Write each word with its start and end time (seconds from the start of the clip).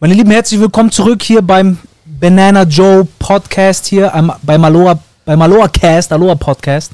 Meine 0.00 0.14
Lieben, 0.14 0.30
herzlich 0.30 0.60
willkommen 0.60 0.92
zurück 0.92 1.24
hier 1.24 1.42
beim 1.42 1.76
Banana 2.06 2.62
Joe 2.62 3.04
Podcast 3.18 3.86
hier 3.86 4.14
am, 4.14 4.32
bei 4.44 4.56
Maloa, 4.56 4.96
bei 5.24 5.34
Maloa 5.34 5.66
Cast, 5.66 6.12
Aloha 6.12 6.36
Podcast. 6.36 6.92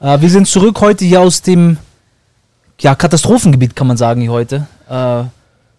Äh, 0.00 0.18
wir 0.22 0.30
sind 0.30 0.48
zurück 0.48 0.80
heute 0.80 1.04
hier 1.04 1.20
aus 1.20 1.42
dem 1.42 1.76
ja, 2.80 2.94
Katastrophengebiet, 2.94 3.76
kann 3.76 3.88
man 3.88 3.98
sagen, 3.98 4.22
hier 4.22 4.32
heute. 4.32 4.66
Äh, 4.88 5.24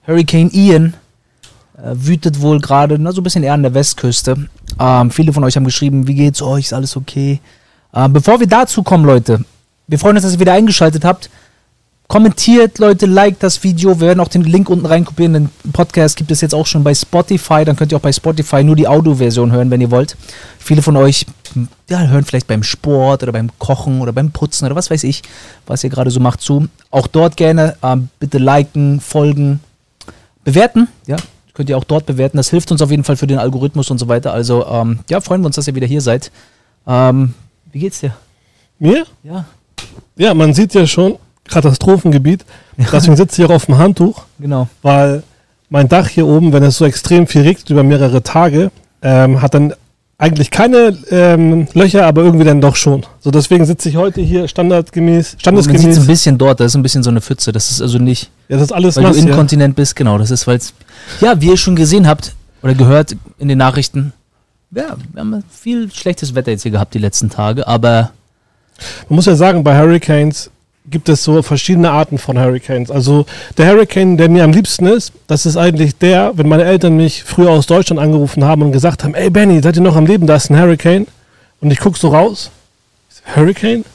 Hurricane 0.05 0.51
Ian 0.53 0.93
äh, 1.77 1.95
wütet 1.95 2.39
wohl 2.39 2.59
gerade, 2.59 2.99
na, 2.99 3.11
so 3.11 3.21
ein 3.21 3.23
bisschen 3.23 3.41
eher 3.41 3.55
an 3.55 3.63
der 3.63 3.73
Westküste. 3.73 4.47
Ähm, 4.79 5.09
viele 5.09 5.33
von 5.33 5.43
euch 5.43 5.55
haben 5.55 5.65
geschrieben, 5.65 6.05
wie 6.05 6.13
geht's 6.13 6.43
euch, 6.43 6.65
ist 6.65 6.73
alles 6.73 6.95
okay? 6.95 7.41
Äh, 7.91 8.07
bevor 8.07 8.39
wir 8.39 8.45
dazu 8.45 8.83
kommen, 8.83 9.05
Leute, 9.05 9.43
wir 9.87 9.97
freuen 9.97 10.15
uns, 10.15 10.25
dass 10.25 10.33
ihr 10.33 10.39
wieder 10.39 10.53
eingeschaltet 10.53 11.05
habt. 11.05 11.31
Kommentiert, 12.11 12.77
Leute, 12.77 13.05
liked 13.05 13.41
das 13.41 13.63
Video. 13.63 14.01
Wir 14.01 14.07
werden 14.07 14.19
auch 14.19 14.27
den 14.27 14.43
Link 14.43 14.69
unten 14.69 14.85
reinkopieren. 14.85 15.31
Den 15.31 15.49
Podcast 15.71 16.17
gibt 16.17 16.29
es 16.29 16.41
jetzt 16.41 16.53
auch 16.53 16.67
schon 16.67 16.83
bei 16.83 16.93
Spotify. 16.93 17.63
Dann 17.63 17.77
könnt 17.77 17.93
ihr 17.93 17.97
auch 17.97 18.01
bei 18.01 18.11
Spotify 18.11 18.65
nur 18.65 18.75
die 18.75 18.85
Audioversion 18.85 19.53
hören, 19.53 19.71
wenn 19.71 19.79
ihr 19.79 19.91
wollt. 19.91 20.17
Viele 20.59 20.81
von 20.81 20.97
euch 20.97 21.25
ja, 21.87 21.99
hören 22.01 22.25
vielleicht 22.25 22.47
beim 22.47 22.63
Sport 22.63 23.23
oder 23.23 23.31
beim 23.31 23.49
Kochen 23.59 24.01
oder 24.01 24.11
beim 24.11 24.29
Putzen 24.29 24.65
oder 24.65 24.75
was 24.75 24.91
weiß 24.91 25.05
ich, 25.05 25.21
was 25.65 25.85
ihr 25.85 25.89
gerade 25.89 26.11
so 26.11 26.19
macht 26.19 26.41
zu. 26.41 26.67
Auch 26.89 27.07
dort 27.07 27.37
gerne 27.37 27.77
ähm, 27.81 28.09
bitte 28.19 28.39
liken, 28.39 28.99
folgen, 28.99 29.61
bewerten. 30.43 30.89
Ja, 31.07 31.15
könnt 31.53 31.69
ihr 31.69 31.77
auch 31.77 31.85
dort 31.85 32.07
bewerten. 32.07 32.35
Das 32.35 32.49
hilft 32.49 32.73
uns 32.73 32.81
auf 32.81 32.91
jeden 32.91 33.05
Fall 33.05 33.15
für 33.15 33.27
den 33.27 33.39
Algorithmus 33.39 33.89
und 33.89 33.99
so 33.99 34.09
weiter. 34.09 34.33
Also 34.33 34.65
ähm, 34.67 34.99
ja, 35.09 35.21
freuen 35.21 35.43
wir 35.43 35.45
uns, 35.45 35.55
dass 35.55 35.69
ihr 35.69 35.75
wieder 35.75 35.87
hier 35.87 36.01
seid. 36.01 36.29
Ähm, 36.85 37.35
wie 37.71 37.79
geht's 37.79 38.01
dir? 38.01 38.13
Mir? 38.79 39.05
Ja. 39.23 39.45
Ja, 40.17 40.33
man 40.33 40.53
sieht 40.53 40.73
ja 40.73 40.85
schon, 40.85 41.17
Katastrophengebiet. 41.51 42.45
Deswegen 42.77 43.15
sitze 43.15 43.41
ich 43.41 43.47
auch 43.49 43.53
auf 43.53 43.65
dem 43.67 43.77
Handtuch, 43.77 44.23
Genau. 44.39 44.67
weil 44.81 45.23
mein 45.69 45.87
Dach 45.87 46.07
hier 46.07 46.25
oben, 46.27 46.51
wenn 46.53 46.63
es 46.63 46.77
so 46.77 46.85
extrem 46.85 47.27
viel 47.27 47.41
regnet 47.43 47.69
über 47.69 47.83
mehrere 47.83 48.23
Tage, 48.23 48.71
ähm, 49.01 49.41
hat 49.41 49.53
dann 49.53 49.73
eigentlich 50.17 50.51
keine 50.51 50.95
ähm, 51.09 51.67
Löcher, 51.73 52.05
aber 52.05 52.21
irgendwie 52.23 52.45
dann 52.45 52.61
doch 52.61 52.75
schon. 52.75 53.05
So 53.21 53.31
deswegen 53.31 53.65
sitze 53.65 53.89
ich 53.89 53.95
heute 53.95 54.21
hier 54.21 54.47
standardgemäß, 54.47 55.15
Man 55.15 55.23
sieht 55.31 55.41
standesgemäß. 55.41 55.97
ein 55.97 56.05
bisschen 56.07 56.37
dort, 56.37 56.59
das 56.59 56.67
ist 56.67 56.75
ein 56.75 56.83
bisschen 56.83 57.01
so 57.01 57.09
eine 57.09 57.21
Pfütze. 57.21 57.51
Das 57.51 57.71
ist 57.71 57.81
also 57.81 57.97
nicht, 57.97 58.29
Ja, 58.47 58.57
das 58.57 58.65
ist 58.65 58.71
alles 58.71 58.97
weil 58.97 59.03
nass. 59.03 59.15
du 59.17 59.23
Ja. 59.23 59.29
inkontinent 59.29 59.75
bist, 59.75 59.95
genau. 59.95 60.17
Das 60.19 60.29
ist, 60.29 60.45
weil 60.45 60.57
es, 60.57 60.73
ja, 61.21 61.39
wie 61.41 61.47
ihr 61.47 61.57
schon 61.57 61.75
gesehen 61.75 62.07
habt 62.07 62.35
oder 62.61 62.75
gehört 62.75 63.15
in 63.39 63.47
den 63.47 63.57
Nachrichten, 63.57 64.13
ja, 64.73 64.95
wir 65.11 65.19
haben 65.21 65.43
viel 65.49 65.91
schlechtes 65.91 66.35
Wetter 66.35 66.51
jetzt 66.51 66.61
hier 66.63 66.71
gehabt 66.71 66.93
die 66.93 66.99
letzten 66.99 67.29
Tage, 67.29 67.67
aber 67.67 68.11
Man 69.09 69.15
muss 69.17 69.25
ja 69.27 69.35
sagen, 69.35 69.63
bei 69.63 69.77
Hurricanes 69.77 70.49
gibt 70.89 71.09
es 71.09 71.23
so 71.23 71.41
verschiedene 71.41 71.91
Arten 71.91 72.17
von 72.17 72.39
Hurricanes. 72.39 72.89
Also 72.91 73.25
der 73.57 73.67
Hurricane, 73.67 74.17
der 74.17 74.29
mir 74.29 74.43
am 74.43 74.51
liebsten 74.51 74.87
ist, 74.87 75.13
das 75.27 75.45
ist 75.45 75.57
eigentlich 75.57 75.95
der, 75.97 76.31
wenn 76.35 76.47
meine 76.47 76.63
Eltern 76.63 76.95
mich 76.95 77.23
früher 77.23 77.51
aus 77.51 77.67
Deutschland 77.67 78.01
angerufen 78.01 78.43
haben 78.43 78.63
und 78.63 78.71
gesagt 78.71 79.03
haben, 79.03 79.13
ey 79.13 79.29
Benny, 79.29 79.61
seid 79.61 79.75
ihr 79.75 79.81
noch 79.83 79.95
am 79.95 80.05
Leben, 80.05 80.27
da 80.27 80.35
ist 80.35 80.49
ein 80.49 80.59
Hurricane. 80.59 81.07
Und 81.61 81.71
ich 81.71 81.79
guck 81.79 81.97
so 81.97 82.09
raus, 82.09 82.49
Hurricane? 83.35 83.85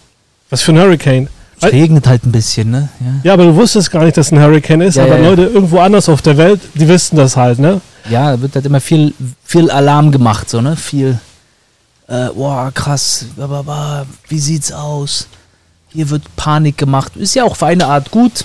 Was 0.51 0.63
für 0.63 0.73
ein 0.73 0.79
Hurricane? 0.79 1.29
es 1.61 1.73
regnet 1.73 2.07
halt 2.07 2.25
ein 2.25 2.33
bisschen, 2.33 2.71
ne? 2.71 2.89
Ja, 3.01 3.07
Ja, 3.25 3.33
aber 3.33 3.45
du 3.45 3.57
wusstest 3.57 3.91
gar 3.91 4.05
nicht, 4.05 4.17
dass 4.17 4.31
ein 4.31 4.41
Hurricane 4.41 4.83
ist, 4.83 4.97
Ja, 4.97 5.05
aber 5.05 5.19
ja. 5.19 5.31
Leute 5.31 5.43
irgendwo 5.45 5.79
anders 5.79 6.09
auf 6.09 6.23
der 6.23 6.37
Welt, 6.37 6.61
die 6.75 6.87
wissen 6.87 7.17
das 7.17 7.37
halt, 7.37 7.59
ne? 7.59 7.81
ja 8.09 8.33
da 8.33 8.41
wird 8.41 8.55
halt 8.55 8.67
immer 8.67 8.81
viel, 8.81 9.15
viel 9.45 9.71
Alarm 9.71 10.13
gemacht, 10.13 10.49
so, 10.51 10.61
ne? 10.61 10.77
Viel, 10.77 11.19
äh, 12.09 12.29
boah, 12.29 12.71
krass, 12.73 13.27
wie 14.29 14.39
sieht's 14.39 14.71
aus? 14.71 15.29
Hier 15.97 16.11
wird 16.11 16.37
Panik 16.37 16.77
gemacht. 16.77 17.17
Ist 17.17 17.35
ja 17.35 17.45
auch 17.45 17.57
für 17.57 17.65
eine 17.65 17.87
Art 17.87 18.11
gut. 18.11 18.45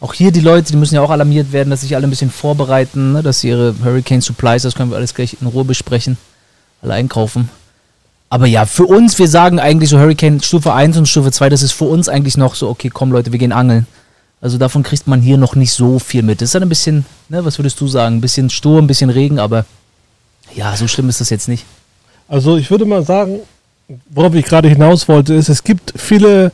Auch 0.00 0.12
hier 0.12 0.32
die 0.32 0.40
Leute, 0.40 0.70
die 0.70 0.76
müssen 0.76 0.96
ja 0.96 1.00
auch 1.00 1.08
alarmiert 1.08 1.50
werden, 1.50 1.70
dass 1.70 1.80
sich 1.80 1.96
alle 1.96 2.06
ein 2.06 2.10
bisschen 2.10 2.30
vorbereiten, 2.30 3.12
ne? 3.12 3.22
dass 3.22 3.40
sie 3.40 3.48
ihre 3.48 3.74
Hurricane 3.82 4.20
Supplies, 4.20 4.64
das 4.64 4.74
können 4.74 4.90
wir 4.90 4.98
alles 4.98 5.14
gleich 5.14 5.38
in 5.40 5.46
Ruhe 5.46 5.64
besprechen, 5.64 6.18
alle 6.82 6.92
einkaufen. 6.92 7.48
Aber 8.28 8.44
ja, 8.44 8.66
für 8.66 8.84
uns, 8.84 9.18
wir 9.18 9.28
sagen 9.28 9.58
eigentlich 9.58 9.88
so 9.88 9.98
Hurricane 9.98 10.42
Stufe 10.42 10.74
1 10.74 10.98
und 10.98 11.08
Stufe 11.08 11.32
2, 11.32 11.48
das 11.48 11.62
ist 11.62 11.72
für 11.72 11.86
uns 11.86 12.10
eigentlich 12.10 12.36
noch 12.36 12.54
so, 12.54 12.68
okay, 12.68 12.90
komm 12.92 13.12
Leute, 13.12 13.32
wir 13.32 13.38
gehen 13.38 13.52
angeln. 13.52 13.86
Also 14.42 14.58
davon 14.58 14.82
kriegt 14.82 15.06
man 15.06 15.22
hier 15.22 15.38
noch 15.38 15.54
nicht 15.54 15.72
so 15.72 15.98
viel 15.98 16.22
mit. 16.22 16.42
Das 16.42 16.50
ist 16.50 16.54
dann 16.54 16.64
ein 16.64 16.68
bisschen, 16.68 17.06
ne, 17.30 17.46
was 17.46 17.58
würdest 17.58 17.80
du 17.80 17.88
sagen? 17.88 18.16
Ein 18.16 18.20
bisschen 18.20 18.50
Sturm, 18.50 18.84
ein 18.84 18.88
bisschen 18.88 19.08
Regen, 19.08 19.38
aber 19.38 19.64
ja, 20.54 20.76
so 20.76 20.86
schlimm 20.86 21.08
ist 21.08 21.22
das 21.22 21.30
jetzt 21.30 21.48
nicht. 21.48 21.64
Also 22.28 22.58
ich 22.58 22.70
würde 22.70 22.84
mal 22.84 23.06
sagen, 23.06 23.40
worauf 24.10 24.34
ich 24.34 24.44
gerade 24.44 24.68
hinaus 24.68 25.08
wollte, 25.08 25.34
ist, 25.34 25.48
es 25.48 25.64
gibt 25.64 25.94
viele 25.96 26.52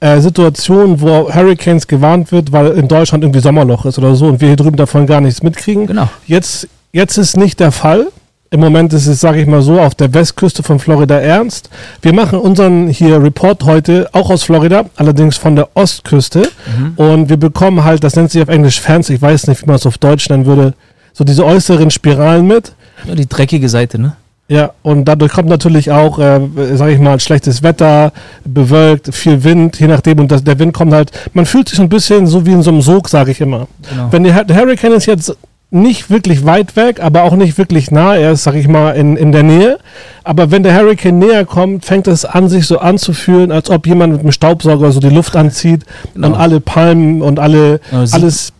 äh, 0.00 0.20
Situationen, 0.20 1.00
wo 1.00 1.32
Hurricanes 1.32 1.86
gewarnt 1.86 2.32
wird, 2.32 2.52
weil 2.52 2.68
in 2.72 2.88
Deutschland 2.88 3.24
irgendwie 3.24 3.40
Sommerloch 3.40 3.84
ist 3.86 3.98
oder 3.98 4.14
so 4.14 4.26
und 4.26 4.40
wir 4.40 4.48
hier 4.48 4.56
drüben 4.56 4.76
davon 4.76 5.06
gar 5.06 5.20
nichts 5.20 5.42
mitkriegen. 5.42 5.86
Genau. 5.86 6.08
Jetzt, 6.26 6.68
jetzt 6.92 7.18
ist 7.18 7.36
nicht 7.36 7.60
der 7.60 7.72
Fall. 7.72 8.08
Im 8.50 8.60
Moment 8.60 8.92
ist 8.92 9.06
es, 9.06 9.20
sage 9.20 9.40
ich 9.40 9.46
mal 9.46 9.62
so, 9.62 9.80
auf 9.80 9.94
der 9.94 10.12
Westküste 10.12 10.62
von 10.62 10.78
Florida 10.78 11.18
ernst. 11.18 11.70
Wir 12.02 12.12
machen 12.12 12.38
unseren 12.38 12.88
hier 12.88 13.22
Report 13.22 13.64
heute 13.64 14.10
auch 14.12 14.28
aus 14.28 14.42
Florida, 14.42 14.84
allerdings 14.96 15.38
von 15.38 15.56
der 15.56 15.70
Ostküste. 15.72 16.50
Und 16.96 17.30
wir 17.30 17.38
bekommen 17.38 17.82
halt, 17.82 18.04
das 18.04 18.14
nennt 18.14 18.30
sich 18.30 18.42
auf 18.42 18.48
Englisch 18.48 18.78
Fans, 18.78 19.08
ich 19.08 19.22
weiß 19.22 19.46
nicht, 19.46 19.62
wie 19.62 19.66
man 19.66 19.76
es 19.76 19.86
auf 19.86 19.96
Deutsch 19.96 20.28
nennen 20.28 20.44
würde, 20.44 20.74
so 21.14 21.24
diese 21.24 21.46
äußeren 21.46 21.90
Spiralen 21.90 22.46
mit. 22.46 22.74
Ja, 23.06 23.14
die 23.14 23.26
dreckige 23.26 23.70
Seite, 23.70 23.98
ne? 23.98 24.16
Ja, 24.52 24.72
und 24.82 25.06
dadurch 25.06 25.32
kommt 25.32 25.48
natürlich 25.48 25.90
auch, 25.90 26.18
äh, 26.18 26.40
sage 26.74 26.92
ich 26.92 26.98
mal, 27.00 27.18
schlechtes 27.20 27.62
Wetter, 27.62 28.12
bewölkt, 28.44 29.14
viel 29.14 29.42
Wind, 29.44 29.80
je 29.80 29.86
nachdem. 29.86 30.20
Und 30.20 30.30
das, 30.30 30.44
der 30.44 30.58
Wind 30.58 30.74
kommt 30.74 30.92
halt, 30.92 31.10
man 31.32 31.46
fühlt 31.46 31.70
sich 31.70 31.78
so 31.78 31.82
ein 31.82 31.88
bisschen 31.88 32.26
so 32.26 32.44
wie 32.44 32.52
in 32.52 32.60
so 32.62 32.70
einem 32.70 32.82
Sog, 32.82 33.08
sage 33.08 33.30
ich 33.30 33.40
immer. 33.40 33.66
Genau. 33.88 34.08
Wenn 34.10 34.24
der, 34.24 34.44
der 34.44 34.56
Hurricane 34.58 34.92
ist 34.92 35.06
jetzt 35.06 35.34
nicht 35.70 36.10
wirklich 36.10 36.44
weit 36.44 36.76
weg, 36.76 37.00
aber 37.02 37.22
auch 37.22 37.34
nicht 37.34 37.56
wirklich 37.56 37.90
nah, 37.90 38.14
er 38.14 38.32
ist, 38.32 38.42
sag 38.42 38.56
ich 38.56 38.68
mal, 38.68 38.90
in, 38.90 39.16
in 39.16 39.32
der 39.32 39.42
Nähe. 39.42 39.78
Aber 40.22 40.50
wenn 40.50 40.62
der 40.62 40.76
Hurricane 40.76 41.18
näher 41.18 41.46
kommt, 41.46 41.86
fängt 41.86 42.06
es 42.08 42.26
an, 42.26 42.50
sich 42.50 42.66
so 42.66 42.78
anzufühlen, 42.78 43.50
als 43.50 43.70
ob 43.70 43.86
jemand 43.86 44.12
mit 44.12 44.20
einem 44.20 44.32
Staubsauger 44.32 44.92
so 44.92 45.00
die 45.00 45.08
Luft 45.08 45.34
anzieht 45.34 45.86
Genau. 46.12 46.26
und 46.26 46.34
alle 46.34 46.60
Palmen 46.60 47.22
und 47.22 47.38
alle, 47.38 47.80
Genau, 47.90 48.04
alles 48.12 48.52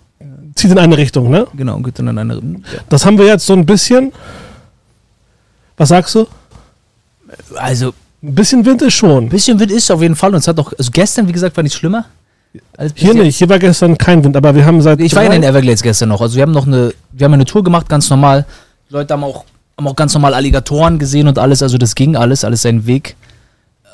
zieht 0.54 0.70
in 0.70 0.78
eine 0.78 0.96
Richtung, 0.96 1.28
ne? 1.28 1.46
Genau, 1.54 1.78
geht 1.80 1.98
in 1.98 2.08
eine. 2.08 2.32
Ja. 2.34 2.40
Das 2.88 3.04
haben 3.04 3.18
wir 3.18 3.26
jetzt 3.26 3.44
so 3.44 3.52
ein 3.52 3.66
bisschen. 3.66 4.12
Was 5.76 5.88
sagst 5.88 6.14
du? 6.14 6.26
Also, 7.56 7.94
Ein 8.22 8.34
bisschen 8.34 8.64
Wind 8.64 8.82
ist 8.82 8.94
schon. 8.94 9.24
ein 9.24 9.28
bisschen 9.28 9.58
Wind 9.58 9.70
ist 9.70 9.90
auf 9.90 10.02
jeden 10.02 10.16
Fall. 10.16 10.30
Und 10.32 10.40
es 10.40 10.48
hat 10.48 10.58
auch, 10.58 10.72
also 10.78 10.90
gestern, 10.92 11.28
wie 11.28 11.32
gesagt, 11.32 11.56
war 11.56 11.64
nicht 11.64 11.74
schlimmer. 11.74 12.06
Hier 12.94 13.14
nicht, 13.14 13.38
hier 13.38 13.48
war 13.48 13.58
gestern 13.58 13.96
kein 13.96 14.22
Wind, 14.24 14.36
aber 14.36 14.54
wir 14.54 14.66
haben 14.66 14.82
seit. 14.82 15.00
Ich 15.00 15.14
war 15.14 15.24
in 15.24 15.32
den 15.32 15.42
Everglades 15.42 15.82
gestern 15.82 16.10
noch. 16.10 16.20
Also 16.20 16.36
wir 16.36 16.42
haben 16.42 16.52
noch 16.52 16.66
eine, 16.66 16.92
wir 17.10 17.24
haben 17.24 17.32
eine 17.32 17.46
Tour 17.46 17.64
gemacht, 17.64 17.88
ganz 17.88 18.10
normal. 18.10 18.44
Die 18.90 18.92
Leute 18.92 19.14
haben 19.14 19.24
auch, 19.24 19.44
haben 19.78 19.86
auch 19.86 19.96
ganz 19.96 20.12
normal 20.12 20.34
Alligatoren 20.34 20.98
gesehen 20.98 21.28
und 21.28 21.38
alles. 21.38 21.62
Also 21.62 21.78
das 21.78 21.94
ging 21.94 22.14
alles, 22.14 22.44
alles 22.44 22.62
seinen 22.62 22.86
Weg. 22.86 23.16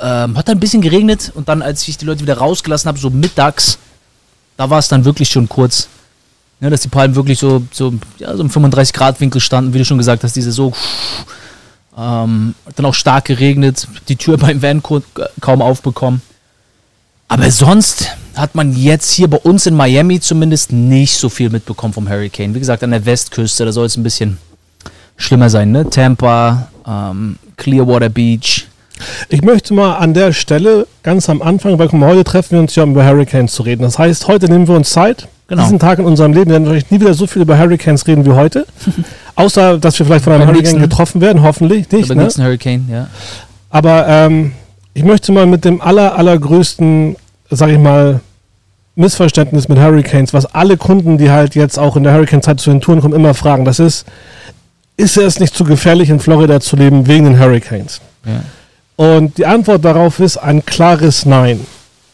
Ähm, 0.01 0.37
hat 0.37 0.49
dann 0.49 0.57
ein 0.57 0.61
bisschen 0.61 0.83
geregnet 0.83 1.31
und 1.35 1.49
dann, 1.49 1.63
als 1.63 1.87
ich 1.87 1.99
die 1.99 2.05
Leute 2.05 2.23
wieder 2.23 2.39
rausgelassen 2.39 2.89
habe, 2.89 2.99
so 2.99 3.11
mittags, 3.11 3.79
da 4.57 4.69
war 4.71 4.81
es 4.81 4.89
dann 4.89 5.05
wirklich 5.05 5.29
schon 5.29 5.49
kurz. 5.49 5.89
Ne, 6.61 6.71
dass 6.71 6.81
die 6.81 6.89
Palmen 6.89 7.15
wirklich 7.15 7.39
so, 7.39 7.63
so, 7.71 7.95
ja, 8.19 8.35
so 8.37 8.43
im 8.43 8.51
35 8.51 8.93
Grad 8.93 9.21
Winkel 9.21 9.41
standen, 9.41 9.73
wie 9.73 9.79
du 9.79 9.85
schon 9.85 9.99
gesagt 9.99 10.25
hast, 10.25 10.35
diese 10.35 10.51
so. 10.51 10.73
Ähm, 11.99 12.55
dann 12.77 12.87
auch 12.87 12.95
stark 12.95 13.25
geregnet, 13.25 13.89
die 14.09 14.17
Tür 14.17 14.37
beim 14.39 14.63
Van 14.63 14.83
kaum 15.41 15.63
aufbekommen. 15.63 16.23
Aber 17.27 17.51
sonst 17.51 18.17
hat 18.37 18.55
man 18.55 18.75
jetzt 18.75 19.13
hier 19.13 19.29
bei 19.29 19.37
uns 19.37 19.67
in 19.67 19.75
Miami 19.75 20.19
zumindest 20.21 20.73
nicht 20.73 21.19
so 21.19 21.29
viel 21.29 21.51
mitbekommen 21.51 21.93
vom 21.93 22.09
Hurricane. 22.09 22.55
Wie 22.55 22.59
gesagt, 22.59 22.83
an 22.83 22.91
der 22.91 23.05
Westküste, 23.05 23.67
da 23.67 23.73
soll 23.73 23.87
es 23.87 23.97
ein 23.97 24.03
bisschen 24.03 24.39
schlimmer 25.17 25.51
sein, 25.51 25.71
ne? 25.71 25.91
Tampa, 25.91 26.69
ähm, 26.87 27.37
Clearwater 27.57 28.09
Beach. 28.09 28.67
Ich 29.29 29.43
möchte 29.43 29.75
mal 29.75 29.97
an 29.97 30.15
der 30.15 30.33
Stelle 30.33 30.87
ganz 31.03 31.29
am 31.29 31.43
Anfang, 31.43 31.79
weil 31.79 31.91
heute 31.91 32.25
treffen 32.25 32.53
wir 32.53 32.61
uns 32.61 32.75
ja, 32.75 32.83
um 32.83 32.93
über 32.93 33.07
Hurricanes 33.07 33.53
zu 33.53 33.63
reden. 33.63 33.83
Das 33.83 33.99
heißt, 33.99 34.27
heute 34.27 34.49
nehmen 34.49 34.67
wir 34.67 34.75
uns 34.75 34.91
Zeit. 34.91 35.29
Genau. 35.49 35.63
Diesen 35.63 35.79
Tag 35.79 35.99
in 35.99 36.05
unserem 36.05 36.33
Leben 36.35 36.51
werden 36.51 36.65
wir 36.65 36.73
wahrscheinlich 36.73 36.91
nie 36.91 37.01
wieder 37.01 37.15
so 37.15 37.27
viel 37.27 37.43
über 37.43 37.59
Hurricanes 37.59 38.07
reden 38.07 38.25
wie 38.27 38.31
heute. 38.33 38.67
Außer, 39.35 39.79
dass 39.79 39.99
wir 39.99 40.05
vielleicht 40.07 40.25
von 40.25 40.33
einem 40.35 40.41
Beim 40.43 40.49
Hurricane 40.49 40.73
nächsten- 40.75 40.81
getroffen 40.91 41.21
werden, 41.21 41.43
hoffentlich 41.43 41.91
nicht. 41.91 42.09
Beim 42.09 42.19
Ne? 42.19 42.25
nächsten 42.25 42.43
Hurricane, 42.45 42.87
ja. 42.91 43.07
Aber 43.71 44.07
ähm, 44.07 44.53
ich 44.95 45.05
möchte 45.05 45.33
mal 45.33 45.47
mit 45.47 45.65
dem 45.65 45.81
aller, 45.81 46.17
allergrößten, 46.19 47.17
sag 47.51 47.71
ich 47.71 47.79
mal, 47.79 48.21
Missverständnis 48.95 49.69
mit 49.69 49.79
Hurricanes, 49.79 50.35
was 50.35 50.45
alle 50.55 50.77
Kunden, 50.77 51.19
die 51.19 51.31
halt 51.31 51.55
jetzt 51.55 51.79
auch 51.79 51.97
in 51.97 52.03
der 52.03 52.13
Hurricane-Zeit 52.15 52.59
zu 52.61 52.71
den 52.71 52.81
Touren 52.81 53.01
kommen, 53.01 53.15
immer 53.15 53.33
fragen. 53.33 53.65
Das 53.65 53.79
ist, 53.79 54.05
ist 54.97 55.17
es 55.17 55.39
nicht 55.39 55.55
zu 55.55 55.65
gefährlich, 55.65 56.11
in 56.11 56.19
Florida 56.21 56.61
zu 56.61 56.77
leben 56.77 57.07
wegen 57.07 57.25
den 57.25 57.39
Hurricanes? 57.39 58.01
ja. 58.27 58.41
Und 58.97 59.39
die 59.39 59.47
Antwort 59.47 59.85
darauf 59.85 60.19
ist 60.19 60.39
ein 60.39 60.67
klares 60.67 61.25
Nein. 61.25 61.61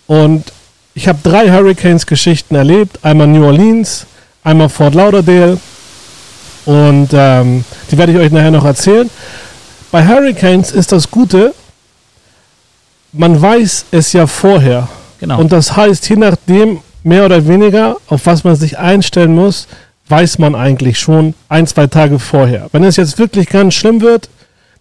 Und 0.07 0.53
ich 0.95 1.09
habe 1.09 1.19
drei 1.23 1.51
Hurricanes-Geschichten 1.51 2.55
erlebt. 2.55 2.99
Einmal 3.03 3.27
New 3.27 3.45
Orleans, 3.45 4.07
einmal 4.43 4.69
Fort 4.69 4.95
Lauderdale. 4.95 5.59
Und 6.67 7.09
ähm, 7.13 7.65
die 7.91 7.99
werde 7.99 8.13
ich 8.13 8.19
euch 8.19 8.33
nachher 8.33 8.53
noch 8.53 8.65
erzählen. 8.65 9.11
Bei 9.91 10.07
Hurricanes 10.07 10.73
ist 10.73 10.93
das 10.93 11.11
Gute, 11.11 11.55
man 13.13 13.41
weiß 13.41 13.87
es 13.91 14.13
ja 14.13 14.27
vorher. 14.27 14.89
Genau. 15.21 15.39
Und 15.39 15.53
das 15.53 15.77
heißt, 15.77 16.09
je 16.09 16.17
nachdem, 16.17 16.81
mehr 17.03 17.25
oder 17.27 17.47
weniger, 17.47 17.97
auf 18.09 18.27
was 18.27 18.45
man 18.45 18.57
sich 18.57 18.79
einstellen 18.79 19.35
muss, 19.35 19.69
weiß 20.09 20.39
man 20.39 20.55
eigentlich 20.55 20.99
schon 20.99 21.35
ein, 21.49 21.67
zwei 21.67 21.87
Tage 21.87 22.19
vorher. 22.19 22.69
Wenn 22.73 22.85
es 22.85 22.97
jetzt 22.97 23.19
wirklich 23.19 23.49
ganz 23.49 23.75
schlimm 23.75 24.01
wird, 24.01 24.29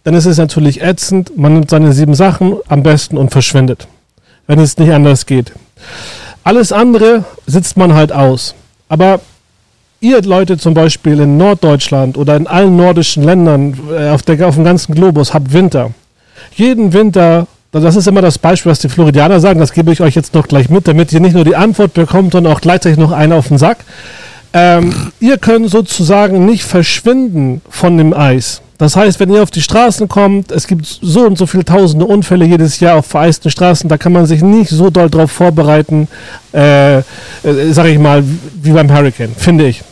dann 0.04 0.14
ist 0.14 0.26
es 0.26 0.38
natürlich 0.38 0.82
ätzend. 0.82 1.36
Man 1.36 1.54
nimmt 1.54 1.70
seine 1.70 1.92
sieben 1.92 2.14
Sachen 2.14 2.56
am 2.68 2.82
besten 2.82 3.16
und 3.16 3.30
verschwindet, 3.30 3.86
wenn 4.46 4.58
es 4.58 4.78
nicht 4.78 4.92
anders 4.92 5.26
geht. 5.26 5.52
Alles 6.42 6.72
andere 6.72 7.24
sitzt 7.46 7.76
man 7.76 7.94
halt 7.94 8.12
aus. 8.12 8.54
Aber 8.88 9.20
ihr 10.00 10.20
Leute 10.22 10.58
zum 10.58 10.74
Beispiel 10.74 11.18
in 11.20 11.36
Norddeutschland 11.36 12.18
oder 12.18 12.36
in 12.36 12.46
allen 12.46 12.76
nordischen 12.76 13.22
Ländern 13.22 13.78
äh, 13.90 14.10
auf, 14.10 14.22
der, 14.22 14.46
auf 14.46 14.54
dem 14.54 14.64
ganzen 14.64 14.94
Globus 14.94 15.32
habt 15.32 15.52
Winter. 15.52 15.92
Jeden 16.54 16.92
Winter, 16.92 17.46
das 17.72 17.96
ist 17.96 18.06
immer 18.06 18.20
das 18.20 18.38
Beispiel, 18.38 18.70
was 18.70 18.80
die 18.80 18.90
Floridianer 18.90 19.40
sagen, 19.40 19.58
das 19.58 19.72
gebe 19.72 19.90
ich 19.92 20.02
euch 20.02 20.14
jetzt 20.14 20.34
noch 20.34 20.46
gleich 20.46 20.68
mit, 20.68 20.86
damit 20.86 21.12
ihr 21.12 21.20
nicht 21.20 21.34
nur 21.34 21.44
die 21.44 21.56
Antwort 21.56 21.94
bekommt, 21.94 22.32
sondern 22.32 22.52
auch 22.52 22.60
gleichzeitig 22.60 22.98
noch 22.98 23.12
einen 23.12 23.32
auf 23.32 23.48
den 23.48 23.58
Sack. 23.58 23.78
Ähm, 24.52 24.94
ihr 25.18 25.38
könnt 25.38 25.70
sozusagen 25.70 26.44
nicht 26.46 26.64
verschwinden 26.64 27.62
von 27.68 27.96
dem 27.98 28.12
Eis. 28.12 28.60
Das 28.78 28.96
heißt, 28.96 29.20
wenn 29.20 29.32
ihr 29.32 29.42
auf 29.42 29.50
die 29.50 29.62
Straßen 29.62 30.08
kommt, 30.08 30.50
es 30.50 30.66
gibt 30.66 30.86
so 30.86 31.20
und 31.20 31.38
so 31.38 31.46
viele 31.46 31.64
tausende 31.64 32.06
Unfälle 32.06 32.44
jedes 32.44 32.80
Jahr 32.80 32.96
auf 32.96 33.06
vereisten 33.06 33.50
Straßen, 33.50 33.88
da 33.88 33.98
kann 33.98 34.12
man 34.12 34.26
sich 34.26 34.42
nicht 34.42 34.70
so 34.70 34.90
doll 34.90 35.08
drauf 35.08 35.30
vorbereiten, 35.30 36.08
äh, 36.52 36.98
äh, 36.98 37.02
sag 37.70 37.86
ich 37.86 37.98
mal, 37.98 38.24
wie 38.62 38.72
beim 38.72 38.92
Hurricane, 38.92 39.34
finde 39.36 39.66
ich. 39.66 39.82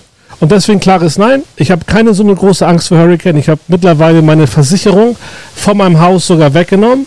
Und 0.41 0.51
deswegen 0.51 0.81
klares 0.81 1.19
Nein. 1.19 1.45
Ich 1.55 1.71
habe 1.71 1.85
keine 1.85 2.15
so 2.15 2.25
eine 2.25 2.35
große 2.35 2.67
Angst 2.67 2.89
vor 2.89 2.99
Hurricane. 2.99 3.37
Ich 3.37 3.49
habe 3.49 3.61
mittlerweile 3.69 4.23
meine 4.23 4.49
Versicherung 4.49 5.17
von 5.55 5.77
meinem 5.77 6.01
Haus 6.01 6.27
sogar 6.27 6.53
weggenommen. 6.53 7.07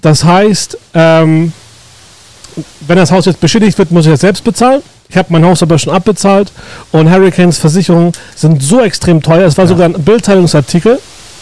Das 0.00 0.24
heißt, 0.24 0.78
ähm, 0.94 1.52
wenn 2.86 2.96
das 2.96 3.10
Haus 3.10 3.26
jetzt 3.26 3.40
beschädigt 3.40 3.76
wird, 3.76 3.90
muss 3.90 4.06
ich 4.06 4.12
das 4.12 4.20
selbst 4.20 4.42
bezahlen. 4.42 4.82
Ich 5.08 5.16
habe 5.16 5.28
mein 5.30 5.44
Haus 5.44 5.62
aber 5.62 5.78
schon 5.78 5.92
abbezahlt 5.92 6.50
und 6.92 7.10
Hurricanes 7.10 7.58
Versicherungen 7.58 8.12
sind 8.34 8.62
so 8.62 8.80
extrem 8.80 9.22
teuer. 9.22 9.46
Es 9.46 9.56
war 9.56 9.64
ja. 9.64 9.68
sogar 9.68 9.86
ein 9.86 9.92
Bildteilungsartikel 9.92 10.98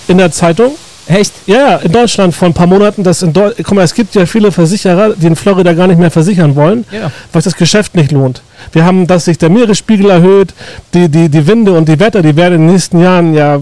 in 0.08 0.18
der 0.18 0.30
Zeitung. 0.32 0.72
Echt? 1.06 1.32
Ja, 1.46 1.76
in 1.76 1.90
Deutschland 1.90 2.34
vor 2.34 2.48
ein 2.48 2.54
paar 2.54 2.66
Monaten. 2.66 3.02
Das 3.02 3.22
in 3.22 3.32
Deu 3.32 3.52
Guck 3.56 3.72
mal, 3.72 3.82
es 3.82 3.94
gibt 3.94 4.14
ja 4.14 4.24
viele 4.24 4.52
Versicherer, 4.52 5.14
die 5.16 5.26
in 5.26 5.36
Florida 5.36 5.72
gar 5.72 5.86
nicht 5.86 5.98
mehr 5.98 6.10
versichern 6.10 6.54
wollen, 6.54 6.84
ja. 6.92 7.10
weil 7.32 7.42
das 7.42 7.56
Geschäft 7.56 7.94
nicht 7.94 8.12
lohnt. 8.12 8.42
Wir 8.72 8.84
haben, 8.84 9.06
dass 9.06 9.24
sich 9.24 9.38
der 9.38 9.50
Meeresspiegel 9.50 10.10
erhöht, 10.10 10.54
die, 10.94 11.08
die, 11.08 11.28
die 11.28 11.46
Winde 11.46 11.72
und 11.72 11.88
die 11.88 11.98
Wetter, 11.98 12.22
die 12.22 12.36
werden 12.36 12.54
in 12.54 12.60
den 12.66 12.72
nächsten 12.72 13.00
Jahren 13.00 13.34
ja 13.34 13.58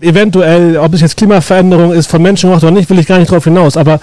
eventuell, 0.00 0.76
ob 0.76 0.92
es 0.94 1.00
jetzt 1.00 1.16
Klimaveränderung 1.16 1.92
ist, 1.92 2.10
von 2.10 2.20
Menschen 2.20 2.50
gemacht 2.50 2.64
oder 2.64 2.72
nicht, 2.72 2.90
will 2.90 2.98
ich 2.98 3.06
gar 3.06 3.18
nicht 3.18 3.30
drauf 3.30 3.44
hinaus. 3.44 3.76
Aber 3.76 4.00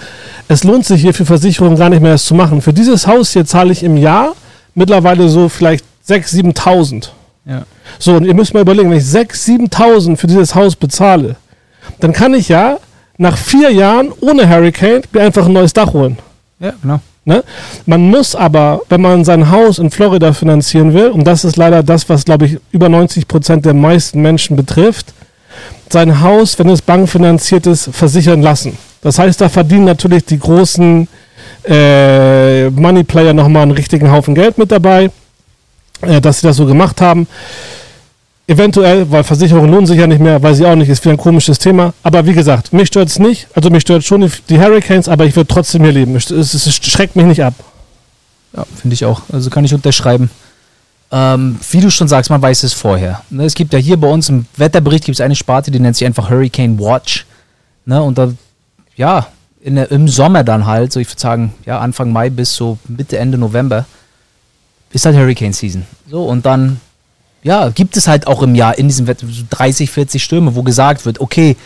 es 0.48 0.64
lohnt 0.64 0.84
sich 0.84 1.00
hier 1.02 1.14
für 1.14 1.26
Versicherungen 1.26 1.78
gar 1.78 1.90
nicht 1.90 2.02
mehr, 2.02 2.12
das 2.12 2.24
zu 2.24 2.34
machen. 2.34 2.60
Für 2.62 2.72
dieses 2.72 3.06
Haus 3.06 3.32
hier 3.32 3.44
zahle 3.44 3.70
ich 3.70 3.82
im 3.84 3.96
Jahr 3.96 4.34
mittlerweile 4.80 5.28
so 5.28 5.48
vielleicht 5.48 5.84
6.000, 6.08 6.54
7.000. 6.56 7.08
Ja. 7.46 7.62
So, 7.98 8.14
und 8.14 8.24
ihr 8.24 8.34
müsst 8.34 8.52
mal 8.52 8.60
überlegen, 8.60 8.90
wenn 8.90 8.98
ich 8.98 9.04
6.000, 9.04 9.70
7.000 9.70 10.16
für 10.16 10.26
dieses 10.26 10.54
Haus 10.54 10.74
bezahle, 10.74 11.36
dann 12.00 12.12
kann 12.12 12.34
ich 12.34 12.48
ja 12.48 12.78
nach 13.16 13.36
vier 13.36 13.70
Jahren 13.70 14.12
ohne 14.20 14.48
Hurricane 14.48 15.02
mir 15.12 15.22
einfach 15.22 15.46
ein 15.46 15.52
neues 15.52 15.72
Dach 15.72 15.92
holen. 15.92 16.18
Ja, 16.58 16.72
genau. 16.82 17.00
Ne? 17.24 17.44
Man 17.84 18.00
muss 18.10 18.34
aber, 18.34 18.80
wenn 18.88 19.02
man 19.02 19.24
sein 19.24 19.50
Haus 19.50 19.78
in 19.78 19.90
Florida 19.90 20.32
finanzieren 20.32 20.94
will, 20.94 21.10
und 21.10 21.24
das 21.24 21.44
ist 21.44 21.56
leider 21.56 21.82
das, 21.82 22.08
was, 22.08 22.24
glaube 22.24 22.46
ich, 22.46 22.58
über 22.72 22.88
90 22.88 23.28
Prozent 23.28 23.66
der 23.66 23.74
meisten 23.74 24.22
Menschen 24.22 24.56
betrifft, 24.56 25.12
sein 25.90 26.20
Haus, 26.20 26.58
wenn 26.58 26.68
es 26.70 26.80
bankfinanziert 26.80 27.66
ist, 27.66 27.90
versichern 27.92 28.40
lassen. 28.40 28.78
Das 29.02 29.18
heißt, 29.18 29.40
da 29.40 29.48
verdienen 29.48 29.84
natürlich 29.84 30.24
die 30.24 30.38
großen 30.38 31.08
äh, 31.66 32.70
Moneyplayer 32.70 33.32
nochmal 33.32 33.62
einen 33.62 33.72
richtigen 33.72 34.10
Haufen 34.10 34.34
Geld 34.34 34.58
mit 34.58 34.70
dabei, 34.70 35.10
äh, 36.02 36.20
dass 36.20 36.40
sie 36.40 36.46
das 36.46 36.56
so 36.56 36.66
gemacht 36.66 37.00
haben. 37.00 37.26
Eventuell, 38.46 39.08
weil 39.08 39.22
Versicherungen 39.22 39.70
lohnen 39.70 39.86
sich 39.86 39.98
ja 39.98 40.08
nicht 40.08 40.20
mehr, 40.20 40.42
weiß 40.42 40.58
ich 40.58 40.66
auch 40.66 40.74
nicht, 40.74 40.88
ist 40.88 41.04
wieder 41.04 41.14
ein 41.14 41.18
komisches 41.18 41.60
Thema. 41.60 41.94
Aber 42.02 42.26
wie 42.26 42.32
gesagt, 42.32 42.72
mich 42.72 42.88
stört 42.88 43.08
es 43.08 43.20
nicht. 43.20 43.46
Also 43.54 43.70
mich 43.70 43.82
stört 43.82 44.02
schon 44.02 44.28
die, 44.48 44.58
Hurricanes, 44.58 45.08
aber 45.08 45.24
ich 45.24 45.36
würde 45.36 45.46
trotzdem 45.46 45.84
hier 45.84 45.92
leben. 45.92 46.16
Es, 46.16 46.30
es, 46.32 46.54
es, 46.54 46.74
schreckt 46.74 47.14
mich 47.14 47.26
nicht 47.26 47.44
ab. 47.44 47.54
Ja, 48.56 48.64
finde 48.80 48.94
ich 48.94 49.04
auch. 49.04 49.22
Also 49.32 49.50
kann 49.50 49.64
ich 49.64 49.72
unterschreiben. 49.72 50.30
Ähm, 51.12 51.60
wie 51.70 51.80
du 51.80 51.90
schon 51.90 52.08
sagst, 52.08 52.28
man 52.28 52.42
weiß 52.42 52.64
es 52.64 52.72
vorher. 52.72 53.22
Ne, 53.30 53.44
es 53.44 53.54
gibt 53.54 53.72
ja 53.72 53.78
hier 53.78 53.96
bei 53.96 54.08
uns 54.08 54.28
im 54.28 54.46
Wetterbericht 54.56 55.04
gibt 55.04 55.20
eine 55.20 55.36
Sparte, 55.36 55.70
die 55.70 55.78
nennt 55.78 55.96
sich 55.96 56.06
einfach 56.06 56.28
Hurricane 56.28 56.76
Watch. 56.80 57.26
Ne, 57.84 58.02
und 58.02 58.18
da, 58.18 58.32
ja, 58.96 59.28
der, 59.64 59.90
im 59.90 60.08
Sommer 60.08 60.44
dann 60.44 60.66
halt, 60.66 60.92
so 60.92 61.00
ich 61.00 61.08
würde 61.08 61.20
sagen, 61.20 61.54
ja, 61.66 61.78
Anfang 61.78 62.12
Mai 62.12 62.30
bis 62.30 62.54
so 62.54 62.78
Mitte, 62.88 63.18
Ende 63.18 63.38
November, 63.38 63.86
ist 64.92 65.04
halt 65.04 65.16
Hurricane 65.16 65.52
Season. 65.52 65.84
So, 66.08 66.24
und 66.24 66.46
dann 66.46 66.80
ja, 67.42 67.70
gibt 67.70 67.96
es 67.96 68.06
halt 68.06 68.26
auch 68.26 68.42
im 68.42 68.54
Jahr 68.54 68.76
in 68.78 68.88
diesem 68.88 69.06
Wetter 69.06 69.26
30, 69.50 69.90
40 69.90 70.22
Stürme, 70.22 70.54
wo 70.54 70.62
gesagt 70.62 71.06
wird, 71.06 71.20
okay, 71.20 71.56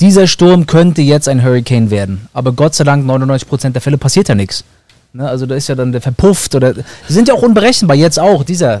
dieser 0.00 0.26
Sturm 0.26 0.66
könnte 0.66 1.00
jetzt 1.02 1.28
ein 1.28 1.42
Hurricane 1.42 1.90
werden. 1.90 2.28
Aber 2.32 2.52
Gott 2.52 2.74
sei 2.74 2.84
Dank, 2.84 3.08
99% 3.08 3.70
der 3.70 3.80
Fälle 3.80 3.98
passiert 3.98 4.28
ja 4.28 4.34
nichts. 4.34 4.64
Ne, 5.14 5.28
also 5.28 5.44
da 5.44 5.54
ist 5.56 5.68
ja 5.68 5.74
dann 5.74 5.92
der 5.92 6.00
verpufft 6.00 6.54
oder 6.54 6.72
die 6.72 6.82
sind 7.06 7.28
ja 7.28 7.34
auch 7.34 7.42
unberechenbar 7.42 7.94
jetzt 7.94 8.18
auch 8.18 8.44
dieser. 8.44 8.76
Äh, 8.76 8.80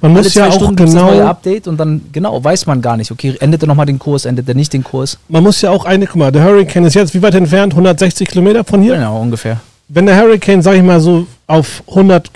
man 0.00 0.12
muss 0.12 0.32
ja 0.32 0.46
auch 0.46 0.52
Stunden 0.52 0.76
genau 0.76 1.10
neue 1.10 1.26
Update 1.26 1.66
und 1.66 1.76
dann 1.76 2.02
genau 2.12 2.42
weiß 2.42 2.66
man 2.66 2.80
gar 2.80 2.96
nicht. 2.96 3.10
Okay, 3.10 3.34
endet 3.40 3.64
er 3.64 3.66
nochmal 3.66 3.86
den 3.86 3.98
Kurs, 3.98 4.26
endet 4.26 4.48
er 4.48 4.54
nicht 4.54 4.72
den 4.72 4.84
Kurs? 4.84 5.18
Man 5.28 5.42
muss 5.42 5.60
ja 5.62 5.70
auch 5.70 5.84
eine, 5.84 6.06
guck 6.06 6.16
mal, 6.16 6.30
der 6.30 6.44
Hurricane 6.44 6.84
ist 6.84 6.94
jetzt 6.94 7.14
wie 7.14 7.22
weit 7.22 7.34
entfernt? 7.34 7.72
160 7.72 8.28
Kilometer 8.28 8.62
von 8.62 8.80
hier? 8.80 8.94
Genau 8.94 9.20
ungefähr. 9.20 9.60
Wenn 9.88 10.06
der 10.06 10.16
Hurricane, 10.16 10.62
sag 10.62 10.76
ich 10.76 10.82
mal 10.84 11.00
so, 11.00 11.26
auf 11.48 11.82
100 11.88 12.30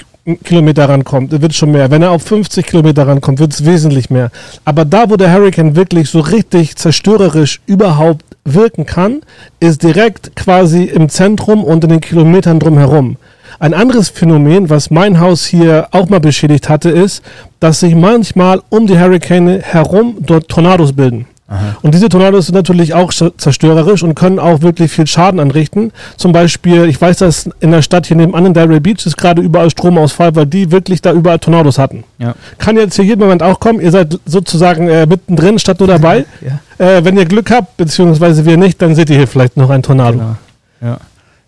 Kilometer 0.44 0.88
rankommt, 0.88 1.40
wird 1.40 1.55
schon 1.55 1.72
mehr. 1.72 1.90
Wenn 1.90 2.02
er 2.02 2.11
auf 2.11 2.22
50 2.22 2.67
Kilometer 2.67 3.06
rankommt, 3.06 3.38
wird 3.38 3.52
es 3.52 3.64
wesentlich 3.64 4.11
mehr. 4.11 4.31
Aber 4.64 4.84
da, 4.84 5.11
wo 5.11 5.17
der 5.17 5.32
Hurricane 5.32 5.76
wirklich 5.76 6.11
so 6.11 6.20
richtig 6.20 6.76
zerstörerisch 6.76 7.61
überhaupt 7.67 8.25
wirken 8.44 8.87
kann, 8.87 9.22
ist 9.61 9.82
direkt 9.82 10.37
quasi 10.37 10.84
im 10.84 11.08
Zentrum 11.08 11.64
und 11.64 11.84
in 11.84 11.90
den 11.90 12.00
Kilometern 12.00 12.58
drumherum. 12.58 13.17
Ein 13.58 13.75
anderes 13.75 14.08
Phänomen, 14.08 14.70
was 14.70 14.90
mein 14.90 15.20
Haus 15.20 15.44
hier 15.44 15.88
auch 15.90 16.08
mal 16.08 16.20
beschädigt 16.20 16.69
hatte, 16.69 16.90
ist, 16.90 17.23
dass 17.58 17.81
sich 17.81 17.94
manchmal 17.94 18.62
um 18.69 18.87
die 18.87 18.99
Hurricane 18.99 19.61
herum 19.61 20.16
dort 20.20 20.49
Tornados 20.49 20.93
bilden. 20.93 21.26
Aha. 21.50 21.76
Und 21.82 21.94
diese 21.94 22.08
Tornados 22.08 22.47
sind 22.47 22.55
natürlich 22.55 22.94
auch 22.94 23.12
zerstörerisch 23.12 24.05
und 24.05 24.14
können 24.14 24.38
auch 24.38 24.62
wirklich 24.62 24.93
viel 24.93 25.08
Schaden 25.08 25.41
anrichten. 25.41 25.93
Zum 26.17 26.31
Beispiel, 26.31 26.85
ich 26.85 27.00
weiß, 27.00 27.19
dass 27.19 27.50
in 27.58 27.73
der 27.73 27.82
Stadt 27.82 28.06
hier 28.06 28.17
nebenan 28.17 28.47
in 28.47 28.55
Delray 28.55 28.79
Beach 28.79 29.05
ist 29.05 29.17
gerade 29.17 29.43
überall 29.43 29.69
Stromausfall, 29.69 30.37
weil 30.37 30.47
die 30.47 30.70
wirklich 30.70 31.02
da 31.02 31.12
überall 31.12 31.41
Tornados 31.41 31.76
hatten. 31.76 32.05
Ja. 32.19 32.35
Kann 32.58 32.76
jetzt 32.76 32.94
hier 32.94 33.05
jeden 33.05 33.20
Moment 33.20 33.43
auch 33.43 33.58
kommen. 33.58 33.81
Ihr 33.81 33.91
seid 33.91 34.17
sozusagen 34.26 34.88
äh, 34.88 35.06
mittendrin 35.06 35.58
statt 35.58 35.81
nur 35.81 35.88
dabei. 35.88 36.25
ja. 36.41 36.87
äh, 36.87 37.04
wenn 37.04 37.16
ihr 37.16 37.25
Glück 37.25 37.50
habt, 37.50 37.76
beziehungsweise 37.76 38.47
wir 38.47 38.57
nicht, 38.57 38.80
dann 38.80 38.95
seht 38.95 39.11
ihr 39.11 39.16
hier 39.16 39.26
vielleicht 39.26 39.57
noch 39.57 39.71
ein 39.71 39.83
Tornado. 39.83 40.19
Genau. 40.19 40.37
Ja. 40.80 40.99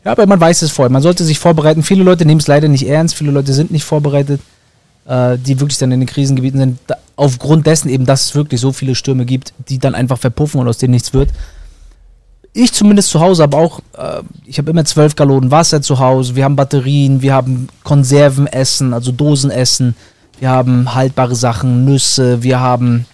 ja, 0.05 0.11
aber 0.11 0.27
man 0.27 0.41
weiß 0.41 0.63
es 0.63 0.73
vorher. 0.73 0.91
Man 0.91 1.03
sollte 1.03 1.23
sich 1.23 1.39
vorbereiten. 1.39 1.85
Viele 1.85 2.03
Leute 2.03 2.27
nehmen 2.27 2.41
es 2.41 2.49
leider 2.49 2.67
nicht 2.67 2.89
ernst. 2.89 3.15
Viele 3.15 3.31
Leute 3.31 3.53
sind 3.53 3.71
nicht 3.71 3.85
vorbereitet 3.85 4.41
äh, 5.07 5.39
die 5.39 5.59
wirklich 5.61 5.79
dann 5.79 5.93
in 5.93 6.01
den 6.01 6.09
Krisengebieten 6.09 6.61
sind, 6.61 6.79
da, 6.87 6.97
aufgrund 7.17 7.67
dessen 7.67 7.89
eben, 7.89 8.07
dass 8.07 8.27
es 8.27 8.35
wirklich 8.35 8.61
so 8.61 8.73
viele 8.73 8.95
Stürme 8.95 9.25
gibt, 9.25 9.53
die 9.69 9.79
dann 9.79 9.95
einfach 9.95 10.19
verpuffen 10.19 10.61
und 10.61 10.69
aus 10.69 10.79
denen 10.79 10.93
nichts 10.93 11.13
wird. 11.13 11.31
Ich 12.55 12.73
zumindest 12.73 13.09
zu 13.09 13.21
Hause 13.21 13.43
habe 13.45 13.57
auch, 13.57 13.81
äh, 13.97 14.23
ich 14.45 14.59
habe 14.59 14.71
immer 14.71 14.85
zwölf 14.85 15.17
Gallonen 15.17 15.51
Wasser 15.51 15.83
zu 15.83 15.99
Hause, 15.99 16.37
wir 16.37 16.45
haben 16.45 16.57
Batterien, 16.57 17.23
wir 17.23 17.35
haben 17.35 17.69
Konservenessen, 17.83 18.93
also 18.93 19.11
Dosenessen, 19.11 19.95
wir 20.39 20.51
haben 20.51 20.95
haltbare 20.95 21.35
Sachen, 21.35 21.85
Nüsse, 21.85 22.43
wir 22.43 22.61
haben 22.61 23.07